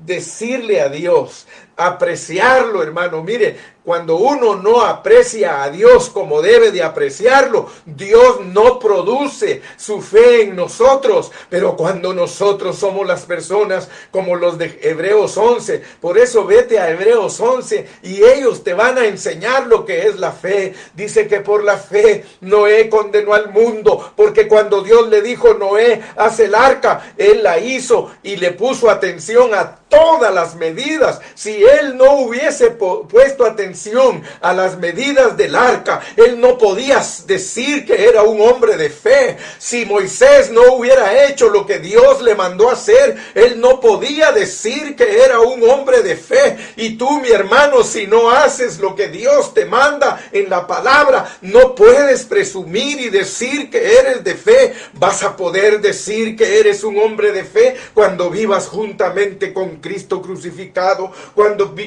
decirle 0.06 0.82
a 0.82 0.90
Dios, 0.90 1.48
apreciarlo, 1.80 2.84
hermano. 2.84 3.24
Mire, 3.24 3.58
cuando 3.86 4.18
uno 4.18 4.56
no 4.56 4.82
aprecia 4.82 5.64
a 5.64 5.72
Dios 5.72 6.10
como 6.10 6.42
debe 6.42 6.72
de 6.72 6.84
apreciarlo, 6.84 7.68
Dios 7.86 8.42
no 8.46 8.78
produce 8.78 9.62
su 9.78 10.02
fe 10.02 10.44
en 10.44 10.56
nosotros. 10.56 11.32
Pero 11.50 11.78
cuando 11.78 12.14
nosotros 12.14 12.78
somos 12.78 13.08
las 13.08 13.24
personas 13.24 13.88
como 14.12 14.36
los 14.36 14.58
de 14.58 14.80
Hebreos 14.84 15.38
11, 15.38 15.82
por 16.02 16.18
eso 16.18 16.46
vete 16.46 16.78
a 16.78 16.92
Hebreos 16.92 17.40
11 17.40 17.88
y 18.04 18.24
ellos 18.24 18.64
te 18.64 18.74
van 18.74 18.98
a 18.98 19.06
enseñar 19.06 19.68
lo 19.68 19.86
que 19.86 20.08
es 20.08 20.20
la 20.20 20.34
fe. 20.34 20.76
Dice 20.94 21.28
que 21.28 21.40
por 21.40 21.64
la 21.64 21.78
fe 21.78 22.26
Noé 22.42 22.90
condenó 22.90 23.34
al 23.34 23.52
mundo, 23.52 24.12
porque 24.16 24.48
cuando 24.48 24.82
Dios 24.82 25.08
le 25.08 25.22
dijo, 25.22 25.54
Noé, 25.54 26.02
haz 26.18 26.40
el 26.42 26.54
arca, 26.54 27.14
él 27.18 27.42
la 27.42 27.58
hizo 27.58 28.12
y 28.22 28.36
le 28.36 28.52
puso 28.52 28.90
atención 28.90 29.54
a 29.54 29.78
todas 29.90 30.34
las 30.34 30.56
medidas. 30.56 31.20
Si 31.34 31.64
él 31.70 31.98
no 31.98 32.20
hubiese 32.22 32.72
puesto 32.72 33.46
atención 33.46 34.24
a 34.42 34.54
las 34.54 34.78
medidas 34.78 35.38
del 35.38 35.56
arca, 35.56 36.02
él 36.16 36.40
no 36.40 36.58
podía 36.58 37.02
decir 37.26 37.86
que 37.86 38.06
era 38.08 38.24
un 38.24 38.42
hombre 38.42 38.78
de 38.78 38.90
fe. 38.90 39.38
Si 39.58 39.86
Moisés 39.86 40.52
no 40.52 40.74
hubiera 40.74 41.26
hecho 41.26 41.50
lo 41.50 41.66
que 41.66 41.80
Dios 41.80 42.22
le 42.22 42.36
mandó 42.36 42.70
hacer, 42.70 43.18
él 43.36 43.60
no 43.60 43.80
podía 43.80 44.32
decir 44.32 44.96
que 44.96 45.24
era 45.24 45.40
un 45.40 45.64
hombre 45.70 46.02
de 46.02 46.16
fe. 46.16 46.58
Y 46.76 46.98
tú, 46.98 47.20
mi 47.20 47.30
hermano, 47.30 47.84
si 47.84 48.08
no 48.08 48.30
haces 48.30 48.80
lo 48.80 48.96
que 48.96 49.10
Dios 49.10 49.54
te 49.54 49.66
manda 49.66 50.22
en 50.32 50.50
la 50.50 50.68
palabra, 50.68 51.38
no 51.42 51.76
puedes 51.76 52.24
presumir 52.24 53.00
y 53.00 53.10
decir 53.10 53.70
que 53.70 53.98
eres 54.00 54.24
de 54.24 54.36
fe. 54.36 54.74
Vas 54.94 55.24
a 55.24 55.36
poder 55.36 55.82
decir 55.82 56.36
que 56.36 56.60
eres 56.60 56.84
un 56.84 56.98
hombre 57.00 57.32
de 57.32 57.44
fe 57.44 57.76
cuando 57.94 58.30
vivas 58.30 58.68
juntamente 58.68 59.54
con 59.54 59.78
Cristo 59.78 60.22
crucificado, 60.22 61.12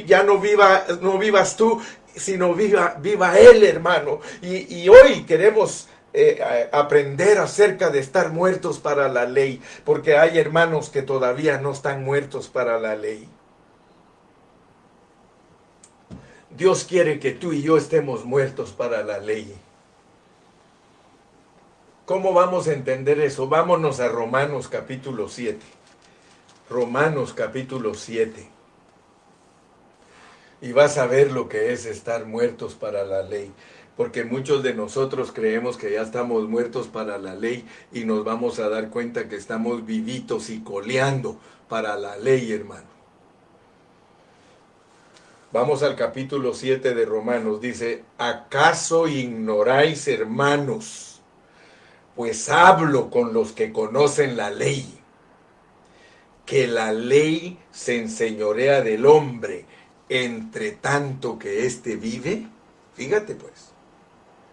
ya 0.06 0.22
no, 0.22 0.38
viva, 0.38 0.84
no 1.00 1.18
vivas 1.18 1.56
tú, 1.56 1.80
sino 2.14 2.54
viva, 2.54 2.96
viva 3.00 3.38
Él, 3.38 3.64
hermano. 3.64 4.20
Y, 4.42 4.88
hoy 4.88 5.24
queremos 5.24 5.88
eh, 6.12 6.68
aprender 6.72 7.38
acerca 7.38 7.90
de 7.90 8.00
estar 8.00 8.30
muertos 8.30 8.78
para 8.78 9.08
la 9.08 9.24
ley, 9.24 9.60
porque 9.84 10.16
hay 10.16 10.38
hermanos 10.38 10.90
que 10.90 11.02
todavía 11.02 11.58
no 11.58 11.72
están 11.72 12.04
muertos 12.04 12.48
para 12.48 12.78
la 12.78 12.96
ley. 12.96 13.28
Dios 16.56 16.84
quiere 16.84 17.18
que 17.18 17.32
tú 17.32 17.52
y 17.52 17.62
yo 17.62 17.78
estemos 17.78 18.24
muertos 18.24 18.72
para 18.72 19.02
la 19.02 19.18
ley. 19.18 19.54
¿Cómo 22.04 22.34
vamos 22.34 22.68
a 22.68 22.74
entender 22.74 23.20
eso? 23.20 23.48
Vámonos 23.48 24.00
a 24.00 24.08
Romanos 24.08 24.68
capítulo 24.68 25.28
7. 25.28 25.58
Romanos 26.68 27.32
capítulo 27.32 27.94
7. 27.94 28.51
Y 30.62 30.72
vas 30.72 30.96
a 30.96 31.06
ver 31.06 31.30
lo 31.30 31.48
que 31.50 31.72
es 31.72 31.84
estar 31.84 32.24
muertos 32.24 32.74
para 32.74 33.04
la 33.04 33.22
ley. 33.22 33.52
Porque 33.98 34.24
muchos 34.24 34.62
de 34.62 34.72
nosotros 34.72 35.30
creemos 35.32 35.76
que 35.76 35.92
ya 35.92 36.00
estamos 36.00 36.48
muertos 36.48 36.88
para 36.88 37.18
la 37.18 37.34
ley 37.34 37.66
y 37.92 38.04
nos 38.04 38.24
vamos 38.24 38.58
a 38.58 38.70
dar 38.70 38.88
cuenta 38.88 39.28
que 39.28 39.36
estamos 39.36 39.84
vivitos 39.84 40.48
y 40.48 40.60
coleando 40.62 41.36
para 41.68 41.96
la 41.96 42.16
ley, 42.16 42.50
hermano. 42.52 42.86
Vamos 45.52 45.82
al 45.82 45.96
capítulo 45.96 46.54
7 46.54 46.94
de 46.94 47.04
Romanos. 47.04 47.60
Dice, 47.60 48.04
¿acaso 48.16 49.06
ignoráis, 49.06 50.08
hermanos? 50.08 51.12
pues 52.14 52.48
hablo 52.48 53.10
con 53.10 53.32
los 53.32 53.52
que 53.52 53.72
conocen 53.72 54.36
la 54.36 54.50
ley, 54.50 54.86
que 56.44 56.66
la 56.66 56.92
ley 56.92 57.58
se 57.70 57.98
enseñorea 57.98 58.82
del 58.82 59.06
hombre 59.06 59.64
entre 60.08 60.72
tanto 60.72 61.38
que 61.38 61.66
éste 61.66 61.96
vive. 61.96 62.46
Fíjate 62.94 63.34
pues, 63.34 63.72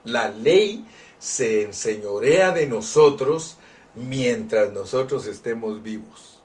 la 0.03 0.29
ley 0.29 0.85
se 1.19 1.63
enseñorea 1.63 2.51
de 2.51 2.67
nosotros 2.67 3.57
mientras 3.95 4.71
nosotros 4.73 5.27
estemos 5.27 5.83
vivos. 5.83 6.41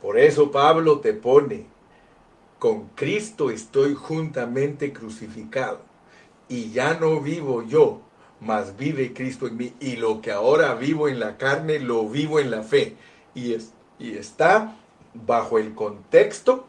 Por 0.00 0.18
eso 0.18 0.50
Pablo 0.50 1.00
te 1.00 1.12
pone, 1.12 1.66
con 2.58 2.88
Cristo 2.94 3.50
estoy 3.50 3.94
juntamente 3.94 4.92
crucificado, 4.92 5.80
y 6.48 6.70
ya 6.70 6.94
no 6.94 7.20
vivo 7.20 7.62
yo, 7.62 8.00
mas 8.40 8.76
vive 8.76 9.12
Cristo 9.12 9.46
en 9.46 9.56
mí. 9.56 9.72
Y 9.80 9.96
lo 9.96 10.20
que 10.20 10.32
ahora 10.32 10.74
vivo 10.74 11.08
en 11.08 11.18
la 11.18 11.36
carne, 11.36 11.78
lo 11.80 12.08
vivo 12.08 12.38
en 12.38 12.50
la 12.50 12.62
fe. 12.62 12.94
Y, 13.34 13.54
es, 13.54 13.72
y 13.98 14.16
está 14.16 14.76
bajo 15.14 15.58
el 15.58 15.74
contexto 15.74 16.66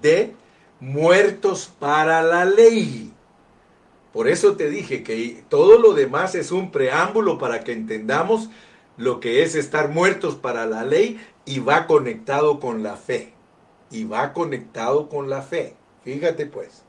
de 0.00 0.34
muertos 0.80 1.70
para 1.78 2.22
la 2.22 2.44
ley. 2.44 3.12
Por 4.12 4.26
eso 4.28 4.56
te 4.56 4.68
dije 4.68 5.02
que 5.02 5.44
todo 5.48 5.78
lo 5.78 5.92
demás 5.92 6.34
es 6.34 6.50
un 6.50 6.72
preámbulo 6.72 7.38
para 7.38 7.62
que 7.62 7.72
entendamos 7.72 8.50
lo 8.96 9.20
que 9.20 9.42
es 9.42 9.54
estar 9.54 9.88
muertos 9.88 10.34
para 10.34 10.66
la 10.66 10.84
ley 10.84 11.24
y 11.44 11.60
va 11.60 11.86
conectado 11.86 12.58
con 12.58 12.82
la 12.82 12.96
fe. 12.96 13.32
Y 13.90 14.04
va 14.04 14.32
conectado 14.32 15.08
con 15.08 15.30
la 15.30 15.42
fe. 15.42 15.74
Fíjate 16.04 16.46
pues. 16.46 16.82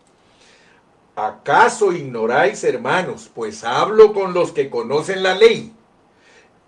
¿Acaso 1.16 1.92
ignoráis, 1.92 2.64
hermanos? 2.64 3.30
Pues 3.34 3.64
hablo 3.64 4.14
con 4.14 4.34
los 4.34 4.54
que 4.54 4.70
conocen 4.70 5.24
la 5.24 5.36
ley, 5.36 5.74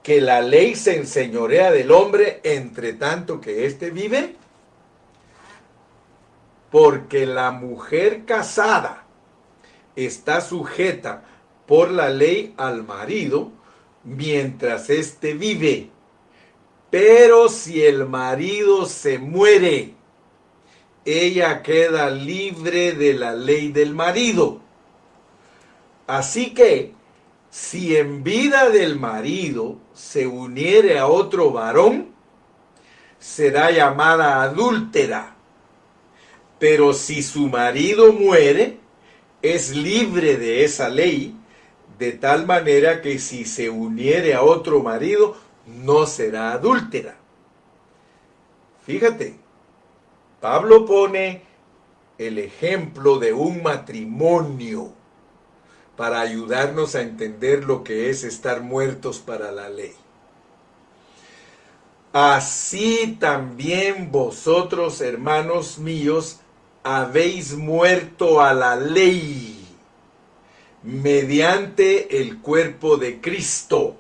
que 0.03 0.19
la 0.19 0.41
ley 0.41 0.76
se 0.76 0.97
enseñorea 0.97 1.71
del 1.71 1.91
hombre 1.91 2.41
entre 2.43 2.93
tanto 2.93 3.39
que 3.39 3.65
éste 3.65 3.89
vive. 3.89 4.36
Porque 6.74 7.28
la 7.28 7.51
mujer 7.51 8.26
casada 8.26 9.05
está 9.95 10.41
sujeta 10.41 11.24
por 11.67 11.91
la 11.91 12.09
ley 12.09 12.55
al 12.57 12.84
marido 12.84 13.51
mientras 14.03 14.89
éste 14.89 15.36
vive. 15.36 15.91
Pero 16.89 17.47
si 17.49 17.84
el 17.84 18.07
marido 18.07 18.88
se 18.88 19.19
muere, 19.19 19.93
ella 21.05 21.61
queda 21.61 22.09
libre 22.09 22.93
de 22.93 23.13
la 23.13 23.36
ley 23.36 23.71
del 23.71 23.93
marido. 23.93 24.59
Así 26.07 26.55
que, 26.55 26.95
si 27.51 27.95
en 27.97 28.24
vida 28.24 28.71
del 28.71 28.97
marido 28.99 29.78
se 29.93 30.26
uniere 30.26 30.97
a 30.97 31.05
otro 31.05 31.51
varón, 31.51 32.15
será 33.19 33.69
llamada 33.69 34.41
adúltera. 34.41 35.32
Pero 36.64 36.93
si 36.93 37.22
su 37.22 37.49
marido 37.49 38.14
muere, 38.14 38.78
es 39.41 39.76
libre 39.76 40.38
de 40.38 40.64
esa 40.64 40.88
ley, 40.88 41.36
de 41.99 42.14
tal 42.14 42.45
manera 42.45 43.01
que 43.01 43.20
si 43.20 43.43
se 43.43 43.70
uniere 43.70 44.34
a 44.34 44.43
otro 44.43 44.82
marido, 44.82 45.36
no 45.68 46.05
será 46.05 46.53
adúltera. 46.53 47.18
Fíjate, 48.86 49.36
Pablo 50.39 50.86
pone 50.86 51.41
el 52.18 52.38
ejemplo 52.38 53.20
de 53.20 53.34
un 53.34 53.61
matrimonio 53.61 54.93
para 55.97 56.22
ayudarnos 56.22 56.95
a 56.95 57.01
entender 57.01 57.66
lo 57.66 57.84
que 57.84 58.09
es 58.09 58.24
estar 58.24 58.61
muertos 58.61 59.20
para 59.20 59.51
la 59.51 59.68
ley. 59.68 59.95
Así 62.14 63.18
también 63.20 64.14
vosotros, 64.14 65.01
hermanos 65.01 65.78
míos, 65.78 66.39
habéis 66.84 67.53
muerto 67.55 68.41
a 68.41 68.53
la 68.53 68.75
ley 68.75 69.65
mediante 70.84 72.19
el 72.21 72.39
cuerpo 72.39 72.97
de 72.97 73.21
Cristo, 73.21 73.95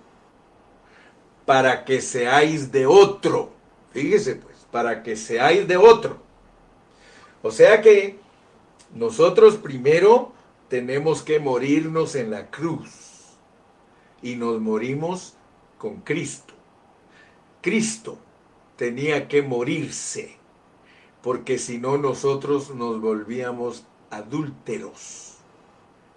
para 1.45 1.85
que 1.85 2.01
seáis 2.01 2.71
de 2.71 2.85
otro. 2.85 3.51
Fíjese 3.91 4.35
pues, 4.35 4.57
para 4.71 5.03
que 5.03 5.15
seáis 5.15 5.67
de 5.67 5.77
otro 5.77 6.23
o 7.43 7.51
sea 7.51 7.81
que 7.81 8.17
nosotros 8.95 9.57
primero 9.57 10.31
tenemos 10.69 11.21
que 11.21 11.39
morirnos 11.39 12.15
en 12.15 12.31
la 12.31 12.49
cruz 12.49 13.35
y 14.21 14.35
nos 14.35 14.61
morimos 14.61 15.33
con 15.77 15.97
Cristo. 15.97 16.53
Cristo 17.61 18.17
tenía 18.77 19.27
que 19.27 19.41
morirse 19.41 20.37
porque 21.23 21.57
si 21.57 21.79
no 21.79 21.97
nosotros 21.97 22.75
nos 22.75 23.01
volvíamos 23.01 23.85
adúlteros. 24.11 25.37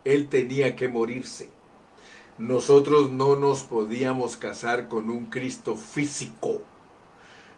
Él 0.04 0.28
tenía 0.28 0.76
que 0.76 0.88
morirse. 0.88 1.48
Nosotros 2.36 3.10
no 3.10 3.36
nos 3.36 3.62
podíamos 3.62 4.36
casar 4.36 4.88
con 4.88 5.08
un 5.08 5.26
Cristo 5.26 5.76
físico 5.76 6.60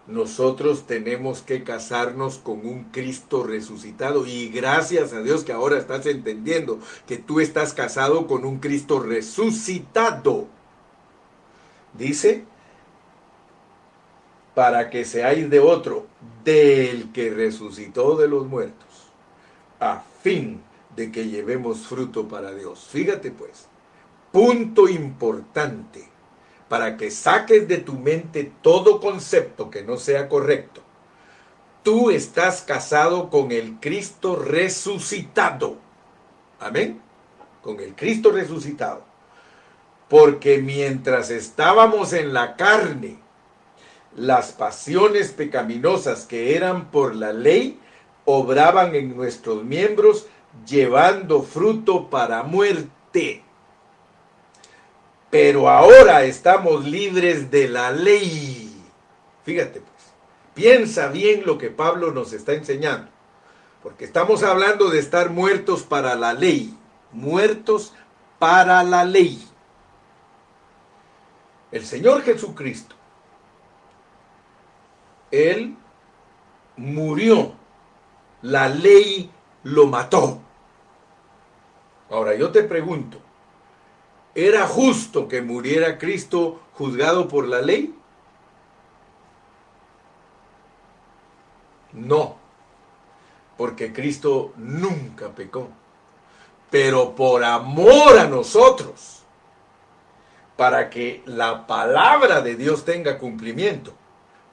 nosotros 0.09 0.87
tenemos 0.87 1.43
que 1.43 1.63
casarnos 1.63 2.39
con 2.39 2.67
un 2.67 2.85
Cristo 2.85 3.45
resucitado. 3.45 4.27
Y 4.27 4.49
gracias 4.49 5.13
a 5.13 5.21
Dios 5.21 5.45
que 5.45 5.53
ahora 5.53 5.79
estás 5.79 6.07
entendiendo 6.07 6.79
que 7.07 7.19
tú 7.19 7.41
estás 7.41 7.75
casado 7.75 8.27
con 8.27 8.47
un 8.47 8.59
Cristo 8.59 9.01
resucitado. 9.01 10.47
Dice, 11.93 12.45
para 14.59 14.91
que 14.91 15.05
seáis 15.05 15.49
de 15.49 15.61
otro, 15.61 16.09
del 16.43 17.13
que 17.13 17.31
resucitó 17.31 18.17
de 18.17 18.27
los 18.27 18.45
muertos, 18.49 18.89
a 19.79 20.03
fin 20.21 20.61
de 20.97 21.13
que 21.13 21.29
llevemos 21.29 21.87
fruto 21.87 22.27
para 22.27 22.53
Dios. 22.53 22.89
Fíjate 22.91 23.31
pues, 23.31 23.69
punto 24.33 24.89
importante 24.89 26.09
para 26.69 26.97
que 26.97 27.13
saques 27.13 27.69
de 27.69 27.79
tu 27.79 27.93
mente 27.93 28.51
todo 28.61 28.99
concepto 28.99 29.71
que 29.71 29.85
no 29.85 29.97
sea 29.97 30.29
correcto. 30.29 30.81
Tú 31.85 32.11
estás 32.11 32.63
casado 32.63 33.31
con 33.31 33.53
el 33.53 33.79
Cristo 33.79 34.35
resucitado. 34.35 35.77
Amén. 36.59 37.01
Con 37.63 37.79
el 37.79 37.95
Cristo 37.95 38.33
resucitado. 38.33 39.05
Porque 40.09 40.59
mientras 40.59 41.31
estábamos 41.31 42.13
en 42.13 42.33
la 42.33 42.57
carne, 42.57 43.28
las 44.19 44.53
pasiones 44.53 45.33
pecaminosas 45.33 46.27
que 46.27 46.57
eran 46.57 46.91
por 46.91 47.15
la 47.15 47.33
ley 47.33 47.81
obraban 48.25 48.95
en 48.95 49.17
nuestros 49.17 49.65
miembros 49.65 50.27
llevando 50.67 51.43
fruto 51.43 52.11
para 52.11 52.43
muerte 52.43 53.45
pero 55.31 55.69
ahora 55.69 56.25
estamos 56.25 56.85
libres 56.85 57.51
de 57.51 57.69
la 57.69 57.91
ley. 57.91 58.83
Fíjate 59.45 59.81
pues, 59.81 60.13
piensa 60.55 61.09
bien 61.09 61.43
lo 61.45 61.59
que 61.59 61.71
Pablo 61.71 62.13
nos 62.13 62.33
está 62.33 62.55
enseñando, 62.55 63.11
porque 63.83 64.05
estamos 64.05 64.43
hablando 64.43 64.91
de 64.91 64.99
estar 64.99 65.31
muertos 65.31 65.83
para 65.83 66.15
la 66.15 66.33
ley, 66.33 66.77
muertos 67.13 67.95
para 68.39 68.83
la 68.85 69.05
ley. 69.05 69.47
El 71.71 71.85
Señor 71.85 72.23
Jesucristo, 72.23 72.97
Él 75.31 75.77
murió, 76.77 77.53
la 78.43 78.69
ley 78.69 79.31
lo 79.63 79.87
mató. 79.87 80.41
Ahora 82.11 82.35
yo 82.35 82.51
te 82.51 82.63
pregunto, 82.63 83.19
¿Era 84.39 84.69
justo 84.69 85.27
que 85.27 85.43
muriera 85.43 85.99
Cristo 85.99 86.61
juzgado 86.75 87.27
por 87.27 87.49
la 87.49 87.61
ley? 87.61 87.93
No, 91.93 92.37
porque 93.57 93.93
Cristo 93.93 94.53
nunca 94.57 95.31
pecó. 95.31 95.71
Pero 96.71 97.17
por 97.17 97.43
amor 97.43 98.17
a 98.17 98.29
nosotros, 98.29 99.25
para 100.57 100.89
que 100.89 101.25
la 101.27 101.67
palabra 101.67 102.41
de 102.41 102.55
Dios 102.55 102.85
tenga 102.85 103.19
cumplimiento, 103.19 103.93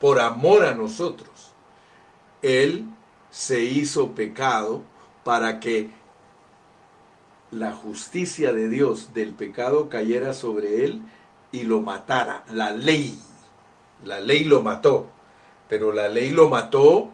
por 0.06 0.20
amor 0.20 0.64
a 0.64 0.76
nosotros. 0.76 1.52
Él 2.44 2.86
se 3.32 3.64
hizo 3.64 4.12
pecado 4.12 4.84
para 5.24 5.60
que 5.60 5.90
la 7.50 7.72
justicia 7.72 8.54
de 8.54 8.70
Dios 8.70 9.16
del 9.16 9.34
pecado 9.34 9.90
cayera 9.90 10.36
sobre 10.36 10.86
él 10.86 11.02
y 11.52 11.64
lo 11.64 11.82
matara. 11.82 12.44
La 12.52 12.70
ley, 12.70 13.20
la 14.04 14.20
ley 14.20 14.44
lo 14.44 14.62
mató, 14.62 15.08
pero 15.68 15.92
la 15.92 16.08
ley 16.08 16.30
lo 16.30 16.50
mató 16.50 17.10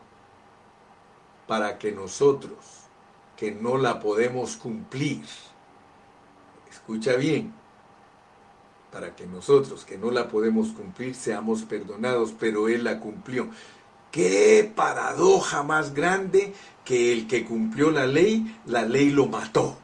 para 1.47 1.77
que 1.77 1.93
nosotros, 1.93 2.57
que 3.37 3.53
no 3.53 3.77
la 3.77 4.01
podemos 4.01 4.57
cumplir, 4.57 5.23
escucha 6.69 7.13
bien, 7.13 7.53
para 8.91 9.15
que 9.15 9.25
nosotros, 9.25 9.85
que 9.85 9.97
no 9.97 10.11
la 10.11 10.27
podemos 10.27 10.69
cumplir, 10.69 11.15
seamos 11.15 11.63
perdonados, 11.63 12.33
pero 12.39 12.67
Él 12.67 12.83
la 12.83 12.99
cumplió. 12.99 13.49
Qué 14.11 14.69
paradoja 14.75 15.63
más 15.63 15.93
grande 15.93 16.53
que 16.83 17.13
el 17.13 17.27
que 17.27 17.45
cumplió 17.45 17.91
la 17.91 18.05
ley, 18.05 18.59
la 18.65 18.83
ley 18.83 19.09
lo 19.09 19.27
mató 19.27 19.77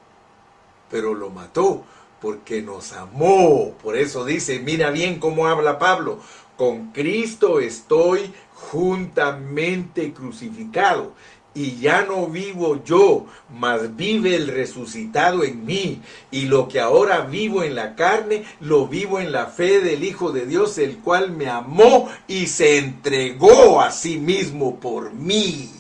pero 0.90 1.14
lo 1.14 1.30
mató 1.30 1.84
porque 2.22 2.62
nos 2.62 2.94
amó. 2.94 3.74
Por 3.82 3.96
eso 3.96 4.26
dice, 4.26 4.60
mira 4.60 4.92
bien 4.92 5.20
cómo 5.20 5.48
habla 5.48 5.80
Pablo, 5.80 6.20
con 6.56 6.92
Cristo 6.92 7.60
estoy 7.60 8.34
juntamente 8.54 10.14
crucificado. 10.14 11.14
Y 11.58 11.80
ya 11.80 12.04
no 12.04 12.28
vivo 12.28 12.84
yo, 12.84 13.26
mas 13.50 13.96
vive 13.96 14.36
el 14.36 14.48
resucitado 14.48 15.44
en 15.44 15.66
mí. 15.66 16.04
Y 16.30 16.46
lo 16.46 16.68
que 16.68 16.80
ahora 16.80 17.22
vivo 17.22 17.64
en 17.64 17.74
la 17.74 17.96
carne, 17.96 18.44
lo 18.60 18.88
vivo 18.88 19.20
en 19.20 19.32
la 19.32 19.48
fe 19.48 19.82
del 19.82 20.04
Hijo 20.04 20.32
de 20.32 20.46
Dios, 20.46 20.78
el 20.78 21.00
cual 21.00 21.32
me 21.32 21.50
amó 21.50 22.10
y 22.28 22.46
se 22.46 22.78
entregó 22.78 23.82
a 23.82 23.90
sí 23.90 24.20
mismo 24.20 24.80
por 24.80 25.14
mí. 25.14 25.72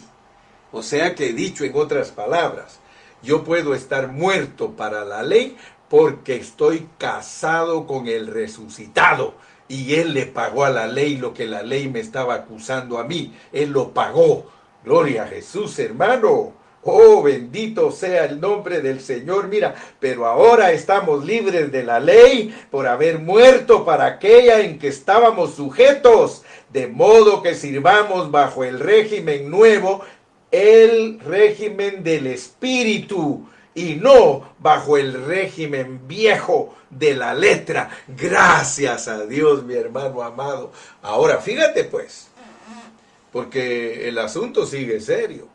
O 0.71 0.81
sea 0.81 1.13
que 1.13 1.31
dicho 1.31 1.63
en 1.63 1.75
otras 1.75 2.09
palabras, 2.09 2.79
yo 3.21 3.43
puedo 3.43 3.75
estar 3.75 4.11
muerto 4.11 4.71
para 4.71 5.05
la 5.05 5.21
ley 5.21 5.57
porque 5.89 6.37
estoy 6.37 6.89
casado 6.97 7.85
con 7.85 8.07
el 8.07 8.25
resucitado. 8.25 9.35
Y 9.67 9.93
Él 9.93 10.15
le 10.15 10.25
pagó 10.25 10.65
a 10.65 10.71
la 10.71 10.87
ley 10.87 11.17
lo 11.17 11.35
que 11.35 11.45
la 11.45 11.61
ley 11.61 11.87
me 11.87 11.99
estaba 11.99 12.33
acusando 12.33 12.97
a 12.97 13.03
mí. 13.03 13.35
Él 13.53 13.69
lo 13.69 13.93
pagó. 13.93 14.56
Gloria 14.87 15.23
a 15.23 15.27
Jesús, 15.27 15.77
hermano. 15.79 16.53
Oh, 16.83 17.21
bendito 17.21 17.91
sea 17.91 18.23
el 18.23 18.39
nombre 18.39 18.79
del 18.79 19.01
Señor. 19.01 19.49
Mira, 19.49 19.75
pero 19.99 20.25
ahora 20.25 20.71
estamos 20.71 21.25
libres 21.25 21.73
de 21.73 21.83
la 21.83 21.99
ley 21.99 22.55
por 22.71 22.87
haber 22.87 23.19
muerto 23.19 23.83
para 23.83 24.05
aquella 24.05 24.61
en 24.61 24.79
que 24.79 24.87
estábamos 24.87 25.55
sujetos, 25.55 26.43
de 26.71 26.87
modo 26.87 27.43
que 27.43 27.53
sirvamos 27.53 28.31
bajo 28.31 28.63
el 28.63 28.79
régimen 28.79 29.51
nuevo 29.51 30.05
el 30.51 31.19
régimen 31.19 32.01
del 32.01 32.27
espíritu 32.27 33.45
y 33.75 33.95
no 33.95 34.53
bajo 34.59 34.97
el 34.97 35.25
régimen 35.25 36.07
viejo 36.07 36.73
de 36.89 37.13
la 37.13 37.33
letra. 37.33 37.89
Gracias 38.07 39.09
a 39.09 39.25
Dios, 39.25 39.63
mi 39.63 39.75
hermano 39.75 40.21
amado. 40.23 40.71
Ahora, 41.01 41.39
fíjate 41.39 41.83
pues, 41.83 42.26
porque 43.31 44.07
el 44.07 44.17
asunto 44.17 44.65
sigue 44.65 44.99
serio. 44.99 45.47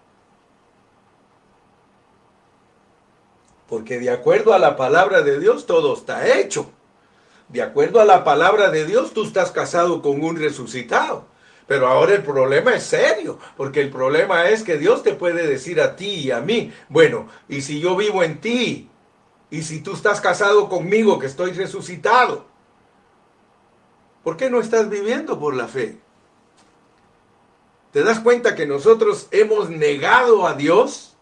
Porque 3.68 3.98
de 3.98 4.10
acuerdo 4.10 4.52
a 4.52 4.58
la 4.58 4.76
palabra 4.76 5.22
de 5.22 5.38
Dios 5.40 5.66
todo 5.66 5.94
está 5.94 6.38
hecho. 6.38 6.70
De 7.48 7.62
acuerdo 7.62 8.00
a 8.00 8.04
la 8.04 8.24
palabra 8.24 8.70
de 8.70 8.84
Dios 8.84 9.12
tú 9.12 9.24
estás 9.24 9.50
casado 9.50 10.02
con 10.02 10.22
un 10.22 10.36
resucitado. 10.36 11.26
Pero 11.66 11.86
ahora 11.86 12.14
el 12.14 12.22
problema 12.22 12.74
es 12.74 12.82
serio, 12.82 13.38
porque 13.56 13.80
el 13.80 13.90
problema 13.90 14.48
es 14.48 14.62
que 14.62 14.76
Dios 14.76 15.02
te 15.02 15.14
puede 15.14 15.46
decir 15.46 15.80
a 15.80 15.96
ti 15.96 16.14
y 16.14 16.30
a 16.30 16.40
mí, 16.40 16.72
bueno, 16.88 17.28
y 17.48 17.62
si 17.62 17.80
yo 17.80 17.96
vivo 17.96 18.22
en 18.22 18.40
ti, 18.40 18.90
y 19.48 19.62
si 19.62 19.80
tú 19.80 19.92
estás 19.92 20.20
casado 20.20 20.68
conmigo, 20.68 21.18
que 21.18 21.26
estoy 21.26 21.52
resucitado, 21.52 22.46
¿por 24.24 24.36
qué 24.36 24.50
no 24.50 24.60
estás 24.60 24.90
viviendo 24.90 25.38
por 25.38 25.54
la 25.54 25.68
fe? 25.68 25.98
¿Te 27.92 28.02
das 28.02 28.20
cuenta 28.20 28.54
que 28.54 28.66
nosotros 28.66 29.28
hemos 29.30 29.70
negado 29.70 30.46
a 30.46 30.54
Dios? 30.54 31.12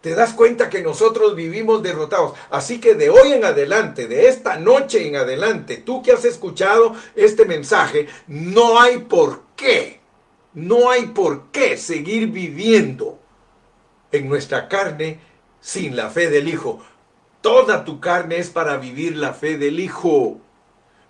te 0.00 0.14
das 0.14 0.32
cuenta 0.32 0.70
que 0.70 0.82
nosotros 0.82 1.34
vivimos 1.34 1.82
derrotados. 1.82 2.32
Así 2.50 2.80
que 2.80 2.94
de 2.94 3.10
hoy 3.10 3.32
en 3.32 3.44
adelante, 3.44 4.08
de 4.08 4.28
esta 4.28 4.56
noche 4.56 5.06
en 5.06 5.16
adelante, 5.16 5.76
tú 5.76 6.02
que 6.02 6.12
has 6.12 6.24
escuchado 6.24 6.94
este 7.14 7.44
mensaje, 7.44 8.08
no 8.26 8.80
hay 8.80 8.98
por 8.98 9.42
qué, 9.56 10.00
no 10.54 10.90
hay 10.90 11.06
por 11.06 11.50
qué 11.50 11.76
seguir 11.76 12.28
viviendo 12.28 13.18
en 14.10 14.28
nuestra 14.28 14.68
carne 14.68 15.20
sin 15.60 15.96
la 15.96 16.08
fe 16.08 16.30
del 16.30 16.48
Hijo. 16.48 16.80
Toda 17.42 17.84
tu 17.84 18.00
carne 18.00 18.38
es 18.38 18.50
para 18.50 18.76
vivir 18.78 19.16
la 19.16 19.34
fe 19.34 19.58
del 19.58 19.80
Hijo. 19.80 20.38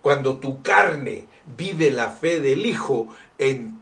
Cuando 0.03 0.39
tu 0.39 0.63
carne 0.63 1.27
vive 1.57 1.91
la 1.91 2.11
fe 2.11 2.41
del 2.41 2.67
Hijo, 2.67 3.09
entonces 3.39 3.80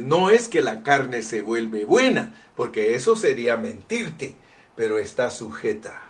no 0.00 0.30
es 0.30 0.48
que 0.48 0.62
la 0.62 0.82
carne 0.82 1.22
se 1.22 1.42
vuelve 1.42 1.84
buena, 1.84 2.34
porque 2.56 2.94
eso 2.94 3.16
sería 3.16 3.56
mentirte, 3.56 4.34
pero 4.74 4.98
está 4.98 5.30
sujeta, 5.30 6.00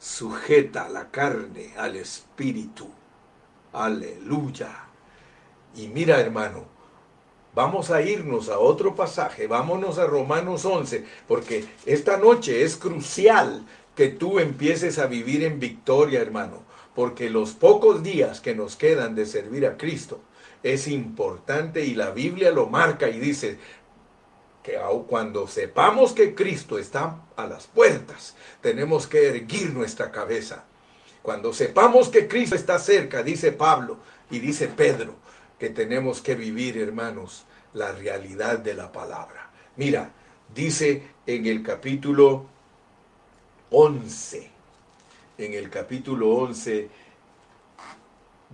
sujeta 0.00 0.88
la 0.88 1.10
carne 1.10 1.72
al 1.76 1.94
espíritu. 1.96 2.88
Aleluya. 3.72 4.84
Y 5.76 5.88
mira 5.88 6.20
hermano, 6.20 6.64
vamos 7.54 7.90
a 7.90 8.02
irnos 8.02 8.48
a 8.48 8.58
otro 8.58 8.96
pasaje, 8.96 9.46
vámonos 9.46 9.98
a 9.98 10.06
Romanos 10.06 10.64
11, 10.64 11.04
porque 11.28 11.64
esta 11.86 12.16
noche 12.16 12.64
es 12.64 12.76
crucial 12.76 13.64
que 13.94 14.08
tú 14.08 14.40
empieces 14.40 14.98
a 14.98 15.06
vivir 15.06 15.44
en 15.44 15.60
victoria 15.60 16.20
hermano, 16.20 16.64
porque 16.96 17.30
los 17.30 17.52
pocos 17.52 18.02
días 18.02 18.40
que 18.40 18.56
nos 18.56 18.74
quedan 18.74 19.14
de 19.14 19.26
servir 19.26 19.66
a 19.66 19.76
Cristo, 19.76 20.20
es 20.64 20.88
importante 20.88 21.84
y 21.84 21.94
la 21.94 22.10
Biblia 22.10 22.50
lo 22.50 22.66
marca 22.66 23.08
y 23.08 23.20
dice, 23.20 23.58
que 24.62 24.78
cuando 25.06 25.46
sepamos 25.46 26.14
que 26.14 26.34
Cristo 26.34 26.78
está 26.78 27.20
a 27.36 27.46
las 27.46 27.66
puertas, 27.66 28.34
tenemos 28.62 29.06
que 29.06 29.28
erguir 29.28 29.74
nuestra 29.74 30.10
cabeza. 30.10 30.64
Cuando 31.22 31.52
sepamos 31.52 32.08
que 32.08 32.26
Cristo 32.26 32.56
está 32.56 32.78
cerca, 32.78 33.22
dice 33.22 33.52
Pablo 33.52 33.98
y 34.30 34.38
dice 34.38 34.68
Pedro, 34.68 35.16
que 35.58 35.68
tenemos 35.68 36.22
que 36.22 36.34
vivir, 36.34 36.78
hermanos, 36.78 37.44
la 37.74 37.92
realidad 37.92 38.58
de 38.58 38.72
la 38.72 38.90
palabra. 38.90 39.50
Mira, 39.76 40.12
dice 40.54 41.10
en 41.26 41.44
el 41.44 41.62
capítulo 41.62 42.46
11, 43.70 44.50
en 45.36 45.52
el 45.52 45.68
capítulo 45.68 46.30
11 46.30 46.88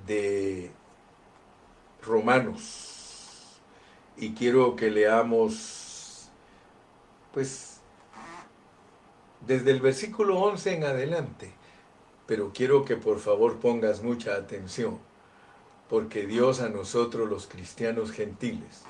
de 0.08 0.70
Romanos, 2.02 3.60
y 4.16 4.32
quiero 4.32 4.76
que 4.76 4.90
leamos 4.90 6.28
pues 7.32 7.80
desde 9.46 9.70
el 9.70 9.80
versículo 9.80 10.38
11 10.40 10.74
en 10.74 10.84
adelante. 10.84 11.52
Pero 12.26 12.52
quiero 12.54 12.84
que 12.84 12.96
por 12.96 13.18
favor 13.18 13.58
pongas 13.58 14.02
mucha 14.02 14.36
atención, 14.36 14.98
porque 15.88 16.26
Dios 16.26 16.60
a 16.60 16.68
nosotros 16.68 17.28
los 17.28 17.46
cristianos 17.46 18.12
gentiles 18.12 18.82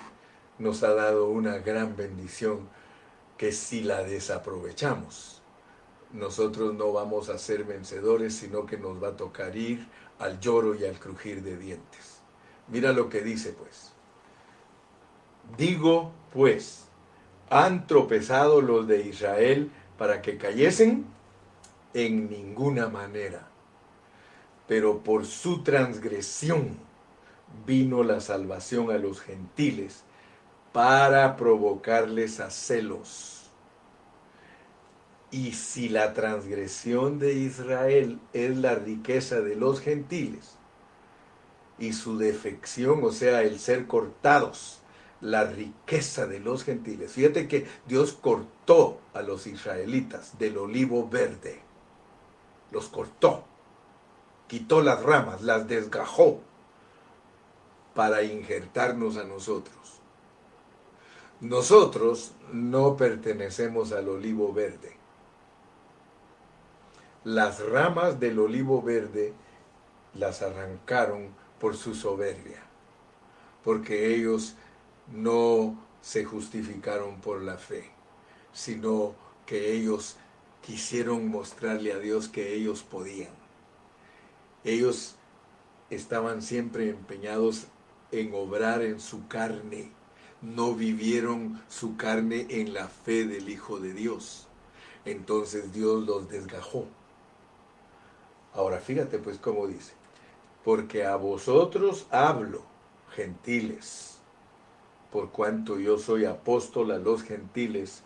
nos 0.58 0.82
ha 0.82 0.92
dado 0.92 1.28
una 1.30 1.58
gran 1.58 1.96
bendición 1.96 2.68
que 3.38 3.52
si 3.52 3.82
la 3.82 4.02
desaprovechamos, 4.02 5.40
nosotros 6.12 6.74
no 6.74 6.92
vamos 6.92 7.30
a 7.30 7.38
ser 7.38 7.64
vencedores, 7.64 8.34
sino 8.34 8.66
que 8.66 8.76
nos 8.76 9.02
va 9.02 9.08
a 9.08 9.16
tocar 9.16 9.56
ir 9.56 9.86
al 10.18 10.38
lloro 10.40 10.74
y 10.74 10.84
al 10.84 10.98
crujir 10.98 11.42
de 11.42 11.56
dientes. 11.56 12.09
Mira 12.70 12.92
lo 12.92 13.08
que 13.08 13.20
dice 13.20 13.52
pues. 13.52 13.92
Digo 15.56 16.12
pues, 16.32 16.86
¿Han 17.50 17.88
tropezado 17.88 18.60
los 18.60 18.86
de 18.86 19.02
Israel 19.02 19.72
para 19.98 20.22
que 20.22 20.38
cayesen? 20.38 21.04
En 21.92 22.30
ninguna 22.30 22.88
manera. 22.88 23.48
Pero 24.68 25.00
por 25.00 25.26
su 25.26 25.64
transgresión 25.64 26.78
vino 27.66 28.04
la 28.04 28.20
salvación 28.20 28.92
a 28.92 28.98
los 28.98 29.20
gentiles 29.20 30.04
para 30.72 31.36
provocarles 31.36 32.38
a 32.38 32.50
celos. 32.50 33.50
Y 35.32 35.52
si 35.54 35.88
la 35.88 36.14
transgresión 36.14 37.18
de 37.18 37.34
Israel 37.34 38.20
es 38.32 38.56
la 38.56 38.76
riqueza 38.76 39.40
de 39.40 39.56
los 39.56 39.80
gentiles 39.80 40.59
y 41.80 41.94
su 41.94 42.18
defección, 42.18 43.02
o 43.02 43.10
sea, 43.10 43.42
el 43.42 43.58
ser 43.58 43.86
cortados, 43.86 44.80
la 45.20 45.44
riqueza 45.44 46.26
de 46.26 46.38
los 46.38 46.62
gentiles. 46.62 47.12
Fíjate 47.12 47.48
que 47.48 47.66
Dios 47.88 48.12
cortó 48.12 49.00
a 49.14 49.22
los 49.22 49.46
israelitas 49.46 50.38
del 50.38 50.58
olivo 50.58 51.08
verde. 51.08 51.60
Los 52.70 52.88
cortó. 52.88 53.44
quitó 54.46 54.82
las 54.82 55.02
ramas, 55.02 55.42
las 55.42 55.68
desgajó 55.68 56.40
para 57.94 58.22
injertarnos 58.22 59.16
a 59.16 59.24
nosotros. 59.24 60.00
Nosotros 61.40 62.32
no 62.52 62.96
pertenecemos 62.96 63.92
al 63.92 64.08
olivo 64.08 64.52
verde. 64.52 64.96
Las 67.24 67.64
ramas 67.64 68.18
del 68.18 68.38
olivo 68.38 68.82
verde 68.82 69.32
las 70.14 70.42
arrancaron 70.42 71.39
por 71.60 71.76
su 71.76 71.94
soberbia, 71.94 72.62
porque 73.62 74.14
ellos 74.14 74.54
no 75.12 75.78
se 76.00 76.24
justificaron 76.24 77.20
por 77.20 77.42
la 77.42 77.58
fe, 77.58 77.90
sino 78.52 79.14
que 79.46 79.72
ellos 79.72 80.16
quisieron 80.62 81.28
mostrarle 81.28 81.92
a 81.92 81.98
Dios 81.98 82.28
que 82.28 82.54
ellos 82.54 82.82
podían. 82.82 83.30
Ellos 84.64 85.16
estaban 85.90 86.42
siempre 86.42 86.88
empeñados 86.90 87.66
en 88.12 88.34
obrar 88.34 88.82
en 88.82 89.00
su 89.00 89.26
carne, 89.28 89.92
no 90.42 90.74
vivieron 90.74 91.62
su 91.68 91.96
carne 91.96 92.46
en 92.48 92.72
la 92.72 92.88
fe 92.88 93.26
del 93.26 93.48
Hijo 93.48 93.78
de 93.78 93.92
Dios. 93.92 94.46
Entonces 95.04 95.72
Dios 95.72 96.06
los 96.06 96.28
desgajó. 96.28 96.86
Ahora 98.52 98.78
fíjate 98.78 99.18
pues 99.18 99.38
cómo 99.38 99.66
dice, 99.66 99.92
porque 100.64 101.04
a 101.04 101.16
vosotros 101.16 102.06
hablo, 102.10 102.62
gentiles, 103.14 104.18
por 105.10 105.30
cuanto 105.30 105.78
yo 105.78 105.98
soy 105.98 106.24
apóstol 106.24 106.92
a 106.92 106.98
los 106.98 107.22
gentiles, 107.22 108.02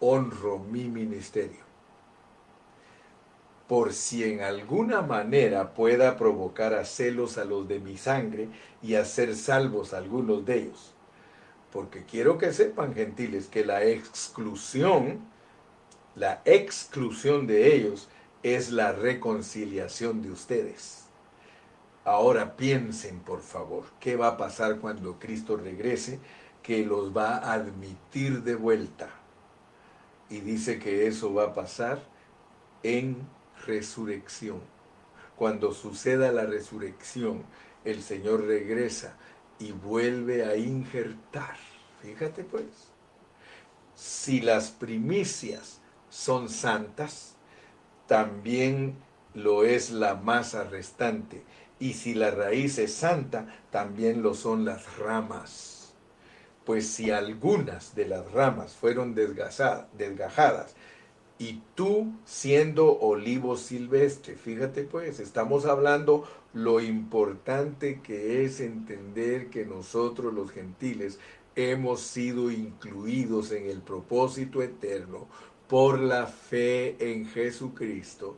honro 0.00 0.58
mi 0.58 0.84
ministerio 0.84 1.66
por 3.66 3.92
si 3.92 4.24
en 4.24 4.42
alguna 4.42 5.02
manera 5.02 5.74
pueda 5.74 6.16
provocar 6.16 6.74
a 6.74 6.84
celos 6.84 7.36
a 7.36 7.44
los 7.44 7.66
de 7.66 7.80
mi 7.80 7.96
sangre 7.96 8.48
y 8.82 8.94
hacer 8.94 9.34
salvos 9.34 9.92
a 9.92 9.98
algunos 9.98 10.44
de 10.44 10.58
ellos. 10.58 10.92
Porque 11.72 12.04
quiero 12.04 12.38
que 12.38 12.52
sepan, 12.52 12.94
gentiles, 12.94 13.46
que 13.46 13.64
la 13.64 13.84
exclusión, 13.84 15.20
la 16.14 16.42
exclusión 16.44 17.46
de 17.46 17.74
ellos 17.74 18.08
es 18.42 18.70
la 18.70 18.92
reconciliación 18.92 20.22
de 20.22 20.30
ustedes. 20.30 21.05
Ahora 22.06 22.54
piensen, 22.54 23.18
por 23.18 23.40
favor, 23.40 23.82
qué 23.98 24.14
va 24.14 24.28
a 24.28 24.36
pasar 24.36 24.78
cuando 24.78 25.18
Cristo 25.18 25.56
regrese, 25.56 26.20
que 26.62 26.86
los 26.86 27.14
va 27.14 27.38
a 27.38 27.54
admitir 27.54 28.44
de 28.44 28.54
vuelta. 28.54 29.10
Y 30.30 30.38
dice 30.38 30.78
que 30.78 31.08
eso 31.08 31.34
va 31.34 31.46
a 31.46 31.52
pasar 31.52 32.00
en 32.84 33.16
resurrección. 33.66 34.60
Cuando 35.34 35.72
suceda 35.72 36.30
la 36.30 36.46
resurrección, 36.46 37.42
el 37.84 38.00
Señor 38.04 38.44
regresa 38.44 39.16
y 39.58 39.72
vuelve 39.72 40.44
a 40.44 40.56
injertar. 40.56 41.56
Fíjate 42.02 42.44
pues, 42.44 42.66
si 43.96 44.40
las 44.40 44.70
primicias 44.70 45.80
son 46.08 46.50
santas, 46.50 47.34
también 48.06 48.96
lo 49.34 49.64
es 49.64 49.90
la 49.90 50.14
masa 50.14 50.62
restante. 50.62 51.42
Y 51.78 51.92
si 51.92 52.14
la 52.14 52.30
raíz 52.30 52.78
es 52.78 52.94
santa, 52.94 53.46
también 53.70 54.22
lo 54.22 54.34
son 54.34 54.64
las 54.64 54.96
ramas. 54.98 55.94
Pues 56.64 56.88
si 56.88 57.10
algunas 57.10 57.94
de 57.94 58.06
las 58.06 58.32
ramas 58.32 58.74
fueron 58.74 59.14
desgajadas 59.14 60.74
y 61.38 61.60
tú 61.74 62.12
siendo 62.24 62.98
olivo 62.98 63.56
silvestre. 63.56 64.36
Fíjate 64.36 64.84
pues, 64.84 65.20
estamos 65.20 65.66
hablando 65.66 66.24
lo 66.54 66.80
importante 66.80 68.00
que 68.00 68.44
es 68.44 68.60
entender 68.60 69.50
que 69.50 69.66
nosotros 69.66 70.32
los 70.32 70.50
gentiles 70.50 71.18
hemos 71.54 72.00
sido 72.00 72.50
incluidos 72.50 73.52
en 73.52 73.68
el 73.68 73.80
propósito 73.82 74.62
eterno 74.62 75.28
por 75.68 75.98
la 75.98 76.26
fe 76.26 76.96
en 76.98 77.26
Jesucristo 77.26 78.36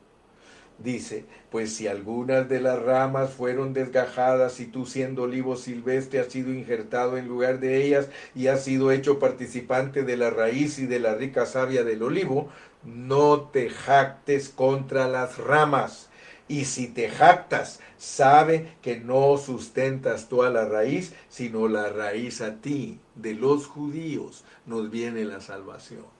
dice, 0.78 1.24
pues 1.50 1.74
si 1.74 1.88
algunas 1.88 2.48
de 2.48 2.60
las 2.60 2.80
ramas 2.80 3.30
fueron 3.30 3.72
desgajadas 3.72 4.60
y 4.60 4.66
tú 4.66 4.86
siendo 4.86 5.22
olivo 5.22 5.56
silvestre 5.56 6.20
has 6.20 6.28
sido 6.28 6.52
injertado 6.52 7.16
en 7.16 7.26
lugar 7.28 7.60
de 7.60 7.84
ellas 7.84 8.08
y 8.34 8.46
has 8.46 8.64
sido 8.64 8.92
hecho 8.92 9.18
participante 9.18 10.02
de 10.02 10.16
la 10.16 10.30
raíz 10.30 10.78
y 10.78 10.86
de 10.86 11.00
la 11.00 11.14
rica 11.14 11.46
savia 11.46 11.84
del 11.84 12.02
olivo, 12.02 12.48
no 12.84 13.40
te 13.42 13.70
jactes 13.70 14.48
contra 14.48 15.08
las 15.08 15.38
ramas. 15.38 16.08
Y 16.46 16.64
si 16.64 16.86
te 16.88 17.10
jactas, 17.10 17.80
sabe 17.98 18.72
que 18.80 18.98
no 18.98 19.36
sustentas 19.36 20.28
tú 20.28 20.42
a 20.42 20.50
la 20.50 20.64
raíz, 20.64 21.12
sino 21.28 21.68
la 21.68 21.90
raíz 21.90 22.40
a 22.40 22.60
ti. 22.62 23.00
De 23.14 23.34
los 23.34 23.66
judíos 23.66 24.44
nos 24.64 24.90
viene 24.90 25.24
la 25.24 25.40
salvación. 25.40 26.17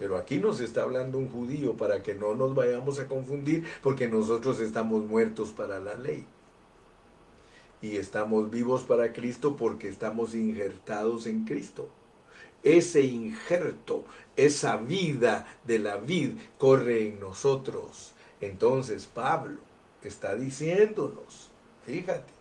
Pero 0.00 0.16
aquí 0.16 0.38
nos 0.38 0.60
está 0.60 0.82
hablando 0.82 1.18
un 1.18 1.28
judío 1.28 1.76
para 1.76 2.02
que 2.02 2.14
no 2.14 2.34
nos 2.34 2.54
vayamos 2.54 2.98
a 2.98 3.06
confundir, 3.06 3.66
porque 3.82 4.08
nosotros 4.08 4.58
estamos 4.58 5.04
muertos 5.04 5.50
para 5.50 5.78
la 5.78 5.94
ley. 5.94 6.24
Y 7.82 7.96
estamos 7.96 8.50
vivos 8.50 8.82
para 8.84 9.12
Cristo 9.12 9.56
porque 9.56 9.90
estamos 9.90 10.34
injertados 10.34 11.26
en 11.26 11.44
Cristo. 11.44 11.90
Ese 12.62 13.02
injerto, 13.02 14.04
esa 14.36 14.78
vida 14.78 15.46
de 15.66 15.78
la 15.78 15.98
vid 15.98 16.30
corre 16.56 17.08
en 17.08 17.20
nosotros. 17.20 18.14
Entonces 18.40 19.06
Pablo 19.06 19.58
está 20.02 20.34
diciéndonos, 20.34 21.50
fíjate, 21.84 22.32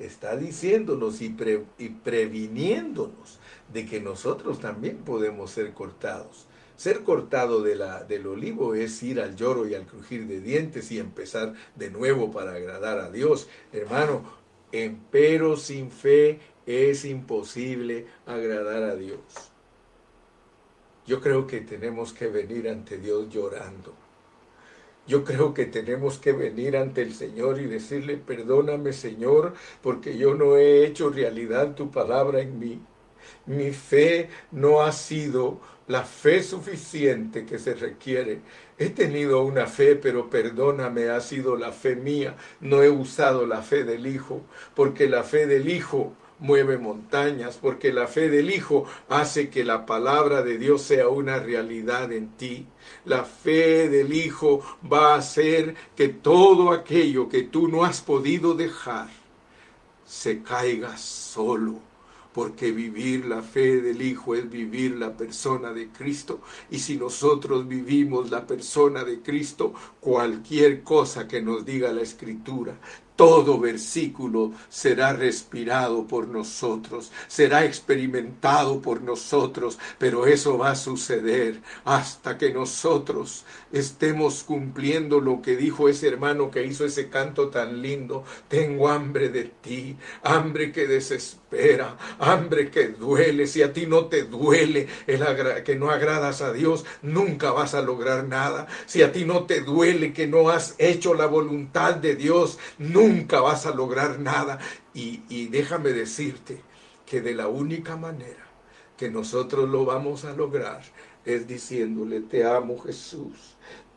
está 0.00 0.36
diciéndonos 0.36 1.22
y, 1.22 1.36
y 1.78 1.88
previniéndonos 1.90 3.38
de 3.72 3.86
que 3.86 4.00
nosotros 4.00 4.58
también 4.58 4.96
podemos 4.98 5.52
ser 5.52 5.72
cortados 5.74 6.48
ser 6.76 7.02
cortado 7.02 7.62
de 7.62 7.76
la, 7.76 8.04
del 8.04 8.26
olivo 8.26 8.74
es 8.74 9.02
ir 9.02 9.20
al 9.20 9.36
lloro 9.36 9.66
y 9.66 9.74
al 9.74 9.86
crujir 9.86 10.26
de 10.26 10.40
dientes 10.40 10.90
y 10.90 10.98
empezar 10.98 11.54
de 11.74 11.90
nuevo 11.90 12.30
para 12.30 12.54
agradar 12.54 12.98
a 12.98 13.10
Dios. 13.10 13.48
Hermano, 13.72 14.24
pero 15.10 15.56
sin 15.56 15.90
fe 15.90 16.40
es 16.66 17.04
imposible 17.04 18.06
agradar 18.26 18.82
a 18.82 18.96
Dios. 18.96 19.20
Yo 21.06 21.20
creo 21.20 21.46
que 21.46 21.60
tenemos 21.60 22.12
que 22.12 22.28
venir 22.28 22.68
ante 22.68 22.98
Dios 22.98 23.28
llorando. 23.28 23.94
Yo 25.06 25.22
creo 25.22 25.52
que 25.52 25.66
tenemos 25.66 26.18
que 26.18 26.32
venir 26.32 26.78
ante 26.78 27.02
el 27.02 27.14
Señor 27.14 27.60
y 27.60 27.66
decirle, 27.66 28.16
perdóname 28.16 28.94
Señor, 28.94 29.52
porque 29.82 30.16
yo 30.16 30.34
no 30.34 30.56
he 30.56 30.86
hecho 30.86 31.10
realidad 31.10 31.74
tu 31.74 31.90
palabra 31.90 32.40
en 32.40 32.58
mí. 32.58 32.80
Mi 33.46 33.72
fe 33.72 34.28
no 34.52 34.82
ha 34.82 34.92
sido 34.92 35.60
la 35.86 36.02
fe 36.02 36.42
suficiente 36.42 37.44
que 37.44 37.58
se 37.58 37.74
requiere. 37.74 38.40
He 38.78 38.90
tenido 38.90 39.42
una 39.42 39.66
fe, 39.66 39.96
pero 39.96 40.30
perdóname, 40.30 41.10
ha 41.10 41.20
sido 41.20 41.56
la 41.56 41.72
fe 41.72 41.96
mía. 41.96 42.36
No 42.60 42.82
he 42.82 42.90
usado 42.90 43.46
la 43.46 43.62
fe 43.62 43.84
del 43.84 44.06
Hijo, 44.06 44.42
porque 44.74 45.08
la 45.08 45.22
fe 45.22 45.46
del 45.46 45.68
Hijo 45.68 46.14
mueve 46.38 46.78
montañas, 46.78 47.58
porque 47.60 47.92
la 47.92 48.06
fe 48.06 48.28
del 48.28 48.50
Hijo 48.50 48.86
hace 49.08 49.50
que 49.50 49.64
la 49.64 49.86
palabra 49.86 50.42
de 50.42 50.58
Dios 50.58 50.82
sea 50.82 51.08
una 51.08 51.38
realidad 51.38 52.12
en 52.12 52.30
ti. 52.36 52.66
La 53.04 53.24
fe 53.24 53.88
del 53.88 54.12
Hijo 54.12 54.60
va 54.90 55.14
a 55.14 55.18
hacer 55.18 55.74
que 55.94 56.08
todo 56.08 56.70
aquello 56.72 57.28
que 57.28 57.42
tú 57.42 57.68
no 57.68 57.84
has 57.84 58.00
podido 58.00 58.54
dejar 58.54 59.08
se 60.04 60.42
caiga 60.42 60.96
solo 60.96 61.93
porque 62.34 62.72
vivir 62.72 63.24
la 63.26 63.42
fe 63.42 63.80
del 63.80 64.02
Hijo 64.02 64.34
es 64.34 64.50
vivir 64.50 64.96
la 64.96 65.16
persona 65.16 65.72
de 65.72 65.88
Cristo. 65.88 66.40
Y 66.70 66.80
si 66.80 66.96
nosotros 66.96 67.68
vivimos 67.68 68.30
la 68.30 68.44
persona 68.46 69.04
de 69.04 69.20
Cristo, 69.20 69.72
cualquier 70.00 70.82
cosa 70.82 71.28
que 71.28 71.40
nos 71.40 71.64
diga 71.64 71.92
la 71.92 72.02
Escritura, 72.02 72.76
todo 73.16 73.60
versículo 73.60 74.52
será 74.68 75.12
respirado 75.12 76.06
por 76.06 76.26
nosotros, 76.26 77.12
será 77.28 77.64
experimentado 77.64 78.80
por 78.80 79.02
nosotros, 79.02 79.78
pero 79.98 80.26
eso 80.26 80.58
va 80.58 80.72
a 80.72 80.76
suceder 80.76 81.60
hasta 81.84 82.36
que 82.38 82.52
nosotros 82.52 83.44
estemos 83.72 84.42
cumpliendo 84.42 85.20
lo 85.20 85.42
que 85.42 85.56
dijo 85.56 85.88
ese 85.88 86.08
hermano 86.08 86.50
que 86.50 86.64
hizo 86.64 86.84
ese 86.84 87.08
canto 87.08 87.48
tan 87.48 87.82
lindo. 87.82 88.24
Tengo 88.48 88.88
hambre 88.88 89.28
de 89.28 89.44
ti, 89.44 89.96
hambre 90.22 90.72
que 90.72 90.86
desespera, 90.86 91.96
hambre 92.18 92.70
que 92.70 92.88
duele. 92.88 93.46
Si 93.46 93.62
a 93.62 93.72
ti 93.72 93.86
no 93.86 94.06
te 94.06 94.24
duele 94.24 94.88
el 95.06 95.24
que 95.64 95.76
no 95.76 95.90
agradas 95.90 96.42
a 96.42 96.52
Dios, 96.52 96.84
nunca 97.02 97.52
vas 97.52 97.74
a 97.74 97.82
lograr 97.82 98.24
nada. 98.24 98.66
Si 98.86 99.02
a 99.02 99.12
ti 99.12 99.24
no 99.24 99.44
te 99.44 99.60
duele 99.60 100.12
que 100.12 100.26
no 100.26 100.50
has 100.50 100.74
hecho 100.78 101.14
la 101.14 101.26
voluntad 101.26 101.94
de 101.94 102.16
Dios, 102.16 102.58
nunca 102.78 103.03
nunca 103.08 103.40
vas 103.40 103.66
a 103.66 103.74
lograr 103.74 104.18
nada. 104.18 104.58
Y, 104.94 105.46
déjame 105.48 105.90
decirte 105.90 106.62
que 107.06 107.20
de 107.20 107.34
la 107.34 107.48
única 107.48 107.96
manera 107.96 108.44
que 108.96 109.10
nosotros 109.10 109.68
lo 109.68 109.84
vamos 109.84 110.24
a 110.24 110.32
lograr 110.32 110.82
es 111.24 111.46
diciéndole, 111.46 112.20
te 112.20 112.44
amo 112.44 112.78
Jesús, 112.78 113.53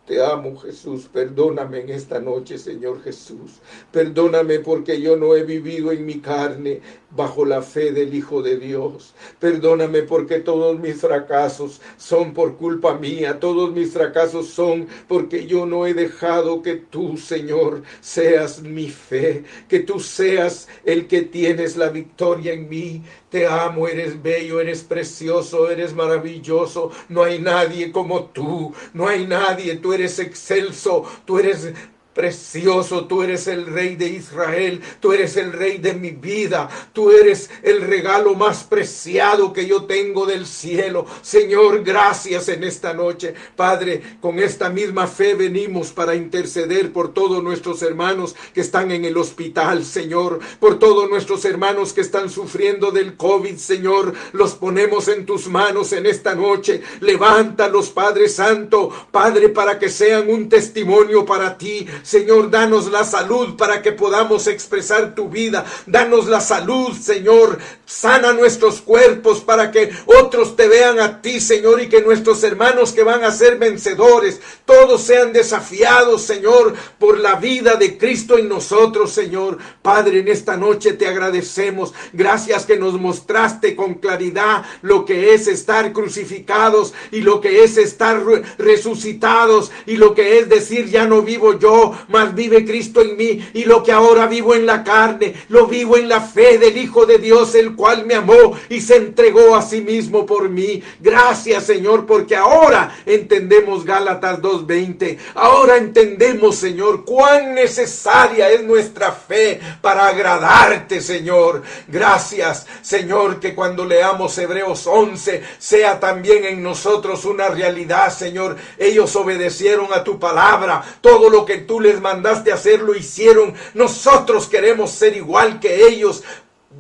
Te 0.07 0.23
amo 0.23 0.55
Jesús, 0.55 1.09
perdóname 1.11 1.81
en 1.81 1.89
esta 1.89 2.21
noche, 2.21 2.57
Señor 2.57 3.03
Jesús. 3.03 3.59
Perdóname 3.91 4.59
porque 4.59 5.01
yo 5.01 5.17
no 5.17 5.35
he 5.35 5.43
vivido 5.43 5.91
en 5.91 6.05
mi 6.05 6.21
carne 6.21 6.79
bajo 7.11 7.43
la 7.43 7.61
fe 7.61 7.91
del 7.91 8.13
Hijo 8.13 8.41
de 8.41 8.57
Dios. 8.57 9.13
Perdóname 9.37 10.03
porque 10.03 10.39
todos 10.39 10.79
mis 10.79 11.01
fracasos 11.01 11.81
son 11.97 12.33
por 12.33 12.55
culpa 12.55 12.97
mía, 12.97 13.41
todos 13.41 13.73
mis 13.73 13.91
fracasos 13.91 14.47
son 14.47 14.87
porque 15.09 15.45
yo 15.45 15.65
no 15.65 15.85
he 15.85 15.93
dejado 15.93 16.61
que 16.61 16.75
tú, 16.75 17.17
Señor, 17.17 17.83
seas 17.99 18.61
mi 18.61 18.87
fe, 18.87 19.43
que 19.67 19.81
tú 19.81 19.99
seas 19.99 20.69
el 20.85 21.07
que 21.07 21.23
tienes 21.23 21.75
la 21.75 21.89
victoria 21.89 22.53
en 22.53 22.69
mí. 22.69 23.03
Te 23.37 23.45
amo, 23.45 23.87
eres 23.87 24.19
bello, 24.19 24.59
eres 24.59 24.81
precioso, 24.81 25.69
eres 25.69 25.93
maravilloso. 25.93 26.89
No 27.07 27.21
hay 27.21 27.37
nadie 27.37 27.91
como 27.91 28.25
tú, 28.31 28.73
no 28.95 29.07
hay 29.07 29.27
nadie, 29.27 29.75
tú 29.75 29.93
eres 29.93 30.17
excelso, 30.17 31.03
tú 31.23 31.37
eres 31.37 31.71
Precioso, 32.17 33.05
tú 33.05 33.21
eres 33.21 33.45
el 33.45 33.67
rey 33.67 33.95
de 33.95 34.07
Israel, 34.07 34.81
tú 34.99 35.13
eres 35.13 35.37
el 35.37 35.53
rey 35.53 35.77
de 35.77 35.93
mi 35.93 36.09
vida, 36.09 36.67
tú 36.91 37.11
eres 37.11 37.51
el 37.61 37.81
regalo 37.81 38.33
más 38.33 38.63
preciado 38.63 39.53
que 39.53 39.67
yo 39.67 39.83
tengo 39.83 40.25
del 40.25 40.47
cielo. 40.47 41.05
Señor, 41.21 41.83
gracias 41.83 42.49
en 42.49 42.63
esta 42.63 42.95
noche. 42.95 43.35
Padre, 43.55 44.01
con 44.19 44.39
esta 44.39 44.71
misma 44.71 45.05
fe 45.05 45.35
venimos 45.35 45.91
para 45.91 46.15
interceder 46.15 46.91
por 46.91 47.13
todos 47.13 47.43
nuestros 47.43 47.83
hermanos 47.83 48.35
que 48.51 48.61
están 48.61 48.89
en 48.91 49.05
el 49.05 49.15
hospital, 49.15 49.85
Señor, 49.85 50.39
por 50.59 50.79
todos 50.79 51.07
nuestros 51.11 51.45
hermanos 51.45 51.93
que 51.93 52.01
están 52.01 52.31
sufriendo 52.31 52.89
del 52.89 53.15
COVID, 53.15 53.57
Señor. 53.57 54.15
Los 54.33 54.55
ponemos 54.55 55.07
en 55.07 55.27
tus 55.27 55.47
manos 55.49 55.93
en 55.93 56.07
esta 56.07 56.33
noche. 56.33 56.81
Levántalos, 56.99 57.91
Padre 57.91 58.27
Santo, 58.27 58.89
Padre, 59.11 59.49
para 59.49 59.77
que 59.77 59.89
sean 59.89 60.31
un 60.31 60.49
testimonio 60.49 61.23
para 61.23 61.55
ti 61.59 61.85
Señor, 62.07 62.49
danos 62.49 62.89
la 62.89 63.03
salud 63.03 63.57
para 63.57 63.81
que 63.81 63.91
podamos 63.91 64.47
expresar 64.47 65.13
tu 65.13 65.27
vida. 65.27 65.65
Danos 65.85 66.27
la 66.27 66.39
salud, 66.39 66.97
Señor. 66.97 67.59
Sana 67.85 68.31
nuestros 68.31 68.79
cuerpos 68.79 69.41
para 69.41 69.71
que 69.71 69.91
otros 70.05 70.55
te 70.55 70.69
vean 70.69 71.01
a 71.01 71.21
ti, 71.21 71.41
Señor, 71.41 71.81
y 71.81 71.89
que 71.89 72.01
nuestros 72.01 72.41
hermanos 72.43 72.93
que 72.93 73.03
van 73.03 73.25
a 73.25 73.31
ser 73.31 73.57
vencedores, 73.57 74.39
todos 74.63 75.01
sean 75.01 75.33
desafiados, 75.33 76.21
Señor, 76.21 76.75
por 76.97 77.19
la 77.19 77.35
vida 77.35 77.75
de 77.75 77.97
Cristo 77.97 78.37
en 78.37 78.47
nosotros, 78.47 79.11
Señor. 79.11 79.57
Padre, 79.81 80.19
en 80.19 80.29
esta 80.29 80.55
noche 80.55 80.93
te 80.93 81.07
agradecemos. 81.07 81.93
Gracias 82.13 82.65
que 82.65 82.77
nos 82.77 82.93
mostraste 82.93 83.75
con 83.75 83.95
claridad 83.95 84.63
lo 84.81 85.03
que 85.03 85.33
es 85.33 85.47
estar 85.49 85.91
crucificados 85.91 86.93
y 87.11 87.19
lo 87.19 87.41
que 87.41 87.65
es 87.65 87.75
estar 87.75 88.23
resucitados 88.57 89.71
y 89.85 89.97
lo 89.97 90.15
que 90.15 90.39
es 90.39 90.47
decir, 90.47 90.89
ya 90.89 91.05
no 91.05 91.21
vivo 91.21 91.59
yo, 91.59 91.96
mas 92.07 92.33
vive 92.33 92.65
Cristo 92.65 93.01
en 93.01 93.17
mí 93.17 93.47
y 93.53 93.65
lo 93.65 93.83
que 93.83 93.91
ahora 93.91 94.27
vivo 94.27 94.55
en 94.55 94.65
la 94.65 94.83
carne, 94.83 95.33
lo 95.49 95.67
vivo 95.67 95.97
en 95.97 96.09
la 96.09 96.21
fe 96.21 96.57
del 96.57 96.77
Hijo 96.77 97.05
de 97.05 97.17
Dios, 97.17 97.55
el 97.55 97.75
cual 97.75 98.05
me 98.05 98.15
amó 98.15 98.57
y 98.69 98.81
se 98.81 98.97
entregó 98.97 99.55
a 99.55 99.61
sí 99.61 99.81
mismo 99.81 100.25
por 100.25 100.49
mí. 100.49 100.83
Gracias 100.99 101.65
Señor, 101.65 102.05
porque 102.05 102.35
ahora 102.35 102.95
entendemos 103.05 103.85
Gálatas 103.85 104.41
2.20, 104.41 105.17
ahora 105.35 105.77
entendemos 105.77 106.55
Señor 106.55 107.05
cuán 107.05 107.55
necesaria 107.55 108.49
es 108.51 108.63
nuestra 108.63 109.11
fe 109.11 109.59
para 109.81 110.07
agradarte 110.07 111.01
Señor. 111.01 111.63
Gracias 111.87 112.65
Señor, 112.81 113.39
que 113.39 113.55
cuando 113.55 113.85
leamos 113.85 114.37
Hebreos 114.37 114.87
11 114.87 115.43
sea 115.57 115.99
también 115.99 116.45
en 116.45 116.63
nosotros 116.63 117.25
una 117.25 117.49
realidad 117.49 118.13
Señor. 118.13 118.57
Ellos 118.77 119.15
obedecieron 119.15 119.93
a 119.93 120.03
tu 120.03 120.19
palabra, 120.19 120.83
todo 121.01 121.29
lo 121.29 121.45
que 121.45 121.57
tú 121.59 121.79
les 121.87 122.01
mandaste 122.01 122.51
hacerlo, 122.51 122.95
hicieron. 122.95 123.53
Nosotros 123.73 124.47
queremos 124.47 124.91
ser 124.91 125.15
igual 125.15 125.59
que 125.59 125.87
ellos. 125.87 126.23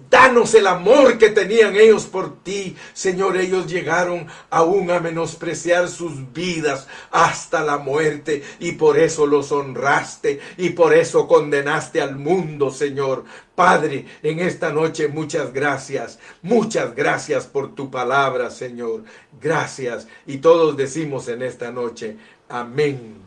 Danos 0.09 0.53
el 0.53 0.67
amor 0.67 1.17
que 1.17 1.29
tenían 1.29 1.75
ellos 1.75 2.05
por 2.05 2.43
ti. 2.43 2.75
Señor, 2.93 3.35
ellos 3.37 3.67
llegaron 3.67 4.27
aún 4.49 4.91
a 4.91 4.99
menospreciar 4.99 5.87
sus 5.89 6.31
vidas 6.31 6.87
hasta 7.11 7.63
la 7.63 7.77
muerte 7.77 8.43
y 8.59 8.73
por 8.73 8.97
eso 8.97 9.25
los 9.25 9.51
honraste 9.51 10.39
y 10.57 10.69
por 10.71 10.93
eso 10.93 11.27
condenaste 11.27 12.01
al 12.01 12.15
mundo, 12.15 12.69
Señor. 12.71 13.25
Padre, 13.55 14.05
en 14.23 14.39
esta 14.39 14.71
noche 14.71 15.07
muchas 15.07 15.51
gracias, 15.51 16.19
muchas 16.41 16.93
gracias 16.95 17.47
por 17.47 17.73
tu 17.73 17.89
palabra, 17.89 18.49
Señor. 18.49 19.03
Gracias. 19.41 20.07
Y 20.25 20.37
todos 20.37 20.77
decimos 20.77 21.27
en 21.27 21.41
esta 21.41 21.71
noche, 21.71 22.17
amén 22.49 23.26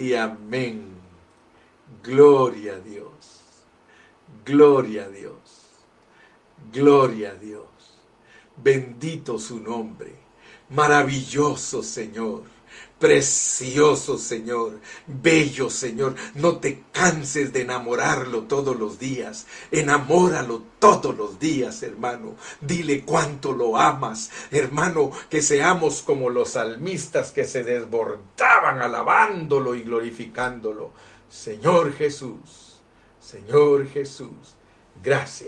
y 0.00 0.14
amén. 0.14 0.88
Gloria 2.02 2.76
a 2.76 2.80
Dios. 2.80 3.66
Gloria 4.46 5.04
a 5.04 5.08
Dios. 5.08 5.36
Gloria 6.72 7.32
a 7.32 7.34
Dios. 7.34 7.66
Bendito 8.56 9.38
su 9.38 9.60
nombre. 9.60 10.14
Maravilloso 10.70 11.82
Señor. 11.82 12.44
Precioso 13.00 14.18
Señor, 14.18 14.78
bello 15.06 15.70
Señor, 15.70 16.16
no 16.34 16.58
te 16.58 16.84
canses 16.92 17.50
de 17.50 17.62
enamorarlo 17.62 18.42
todos 18.42 18.78
los 18.78 18.98
días, 18.98 19.46
enamóralo 19.70 20.62
todos 20.78 21.16
los 21.16 21.38
días, 21.38 21.82
hermano. 21.82 22.36
Dile 22.60 23.02
cuánto 23.06 23.52
lo 23.52 23.78
amas, 23.78 24.30
hermano, 24.50 25.12
que 25.30 25.40
seamos 25.40 26.02
como 26.02 26.28
los 26.28 26.50
salmistas 26.50 27.32
que 27.32 27.44
se 27.44 27.64
desbordaban 27.64 28.82
alabándolo 28.82 29.74
y 29.74 29.80
glorificándolo. 29.80 30.92
Señor 31.30 31.94
Jesús, 31.94 32.82
Señor 33.18 33.88
Jesús, 33.88 34.56
gracias. 35.02 35.38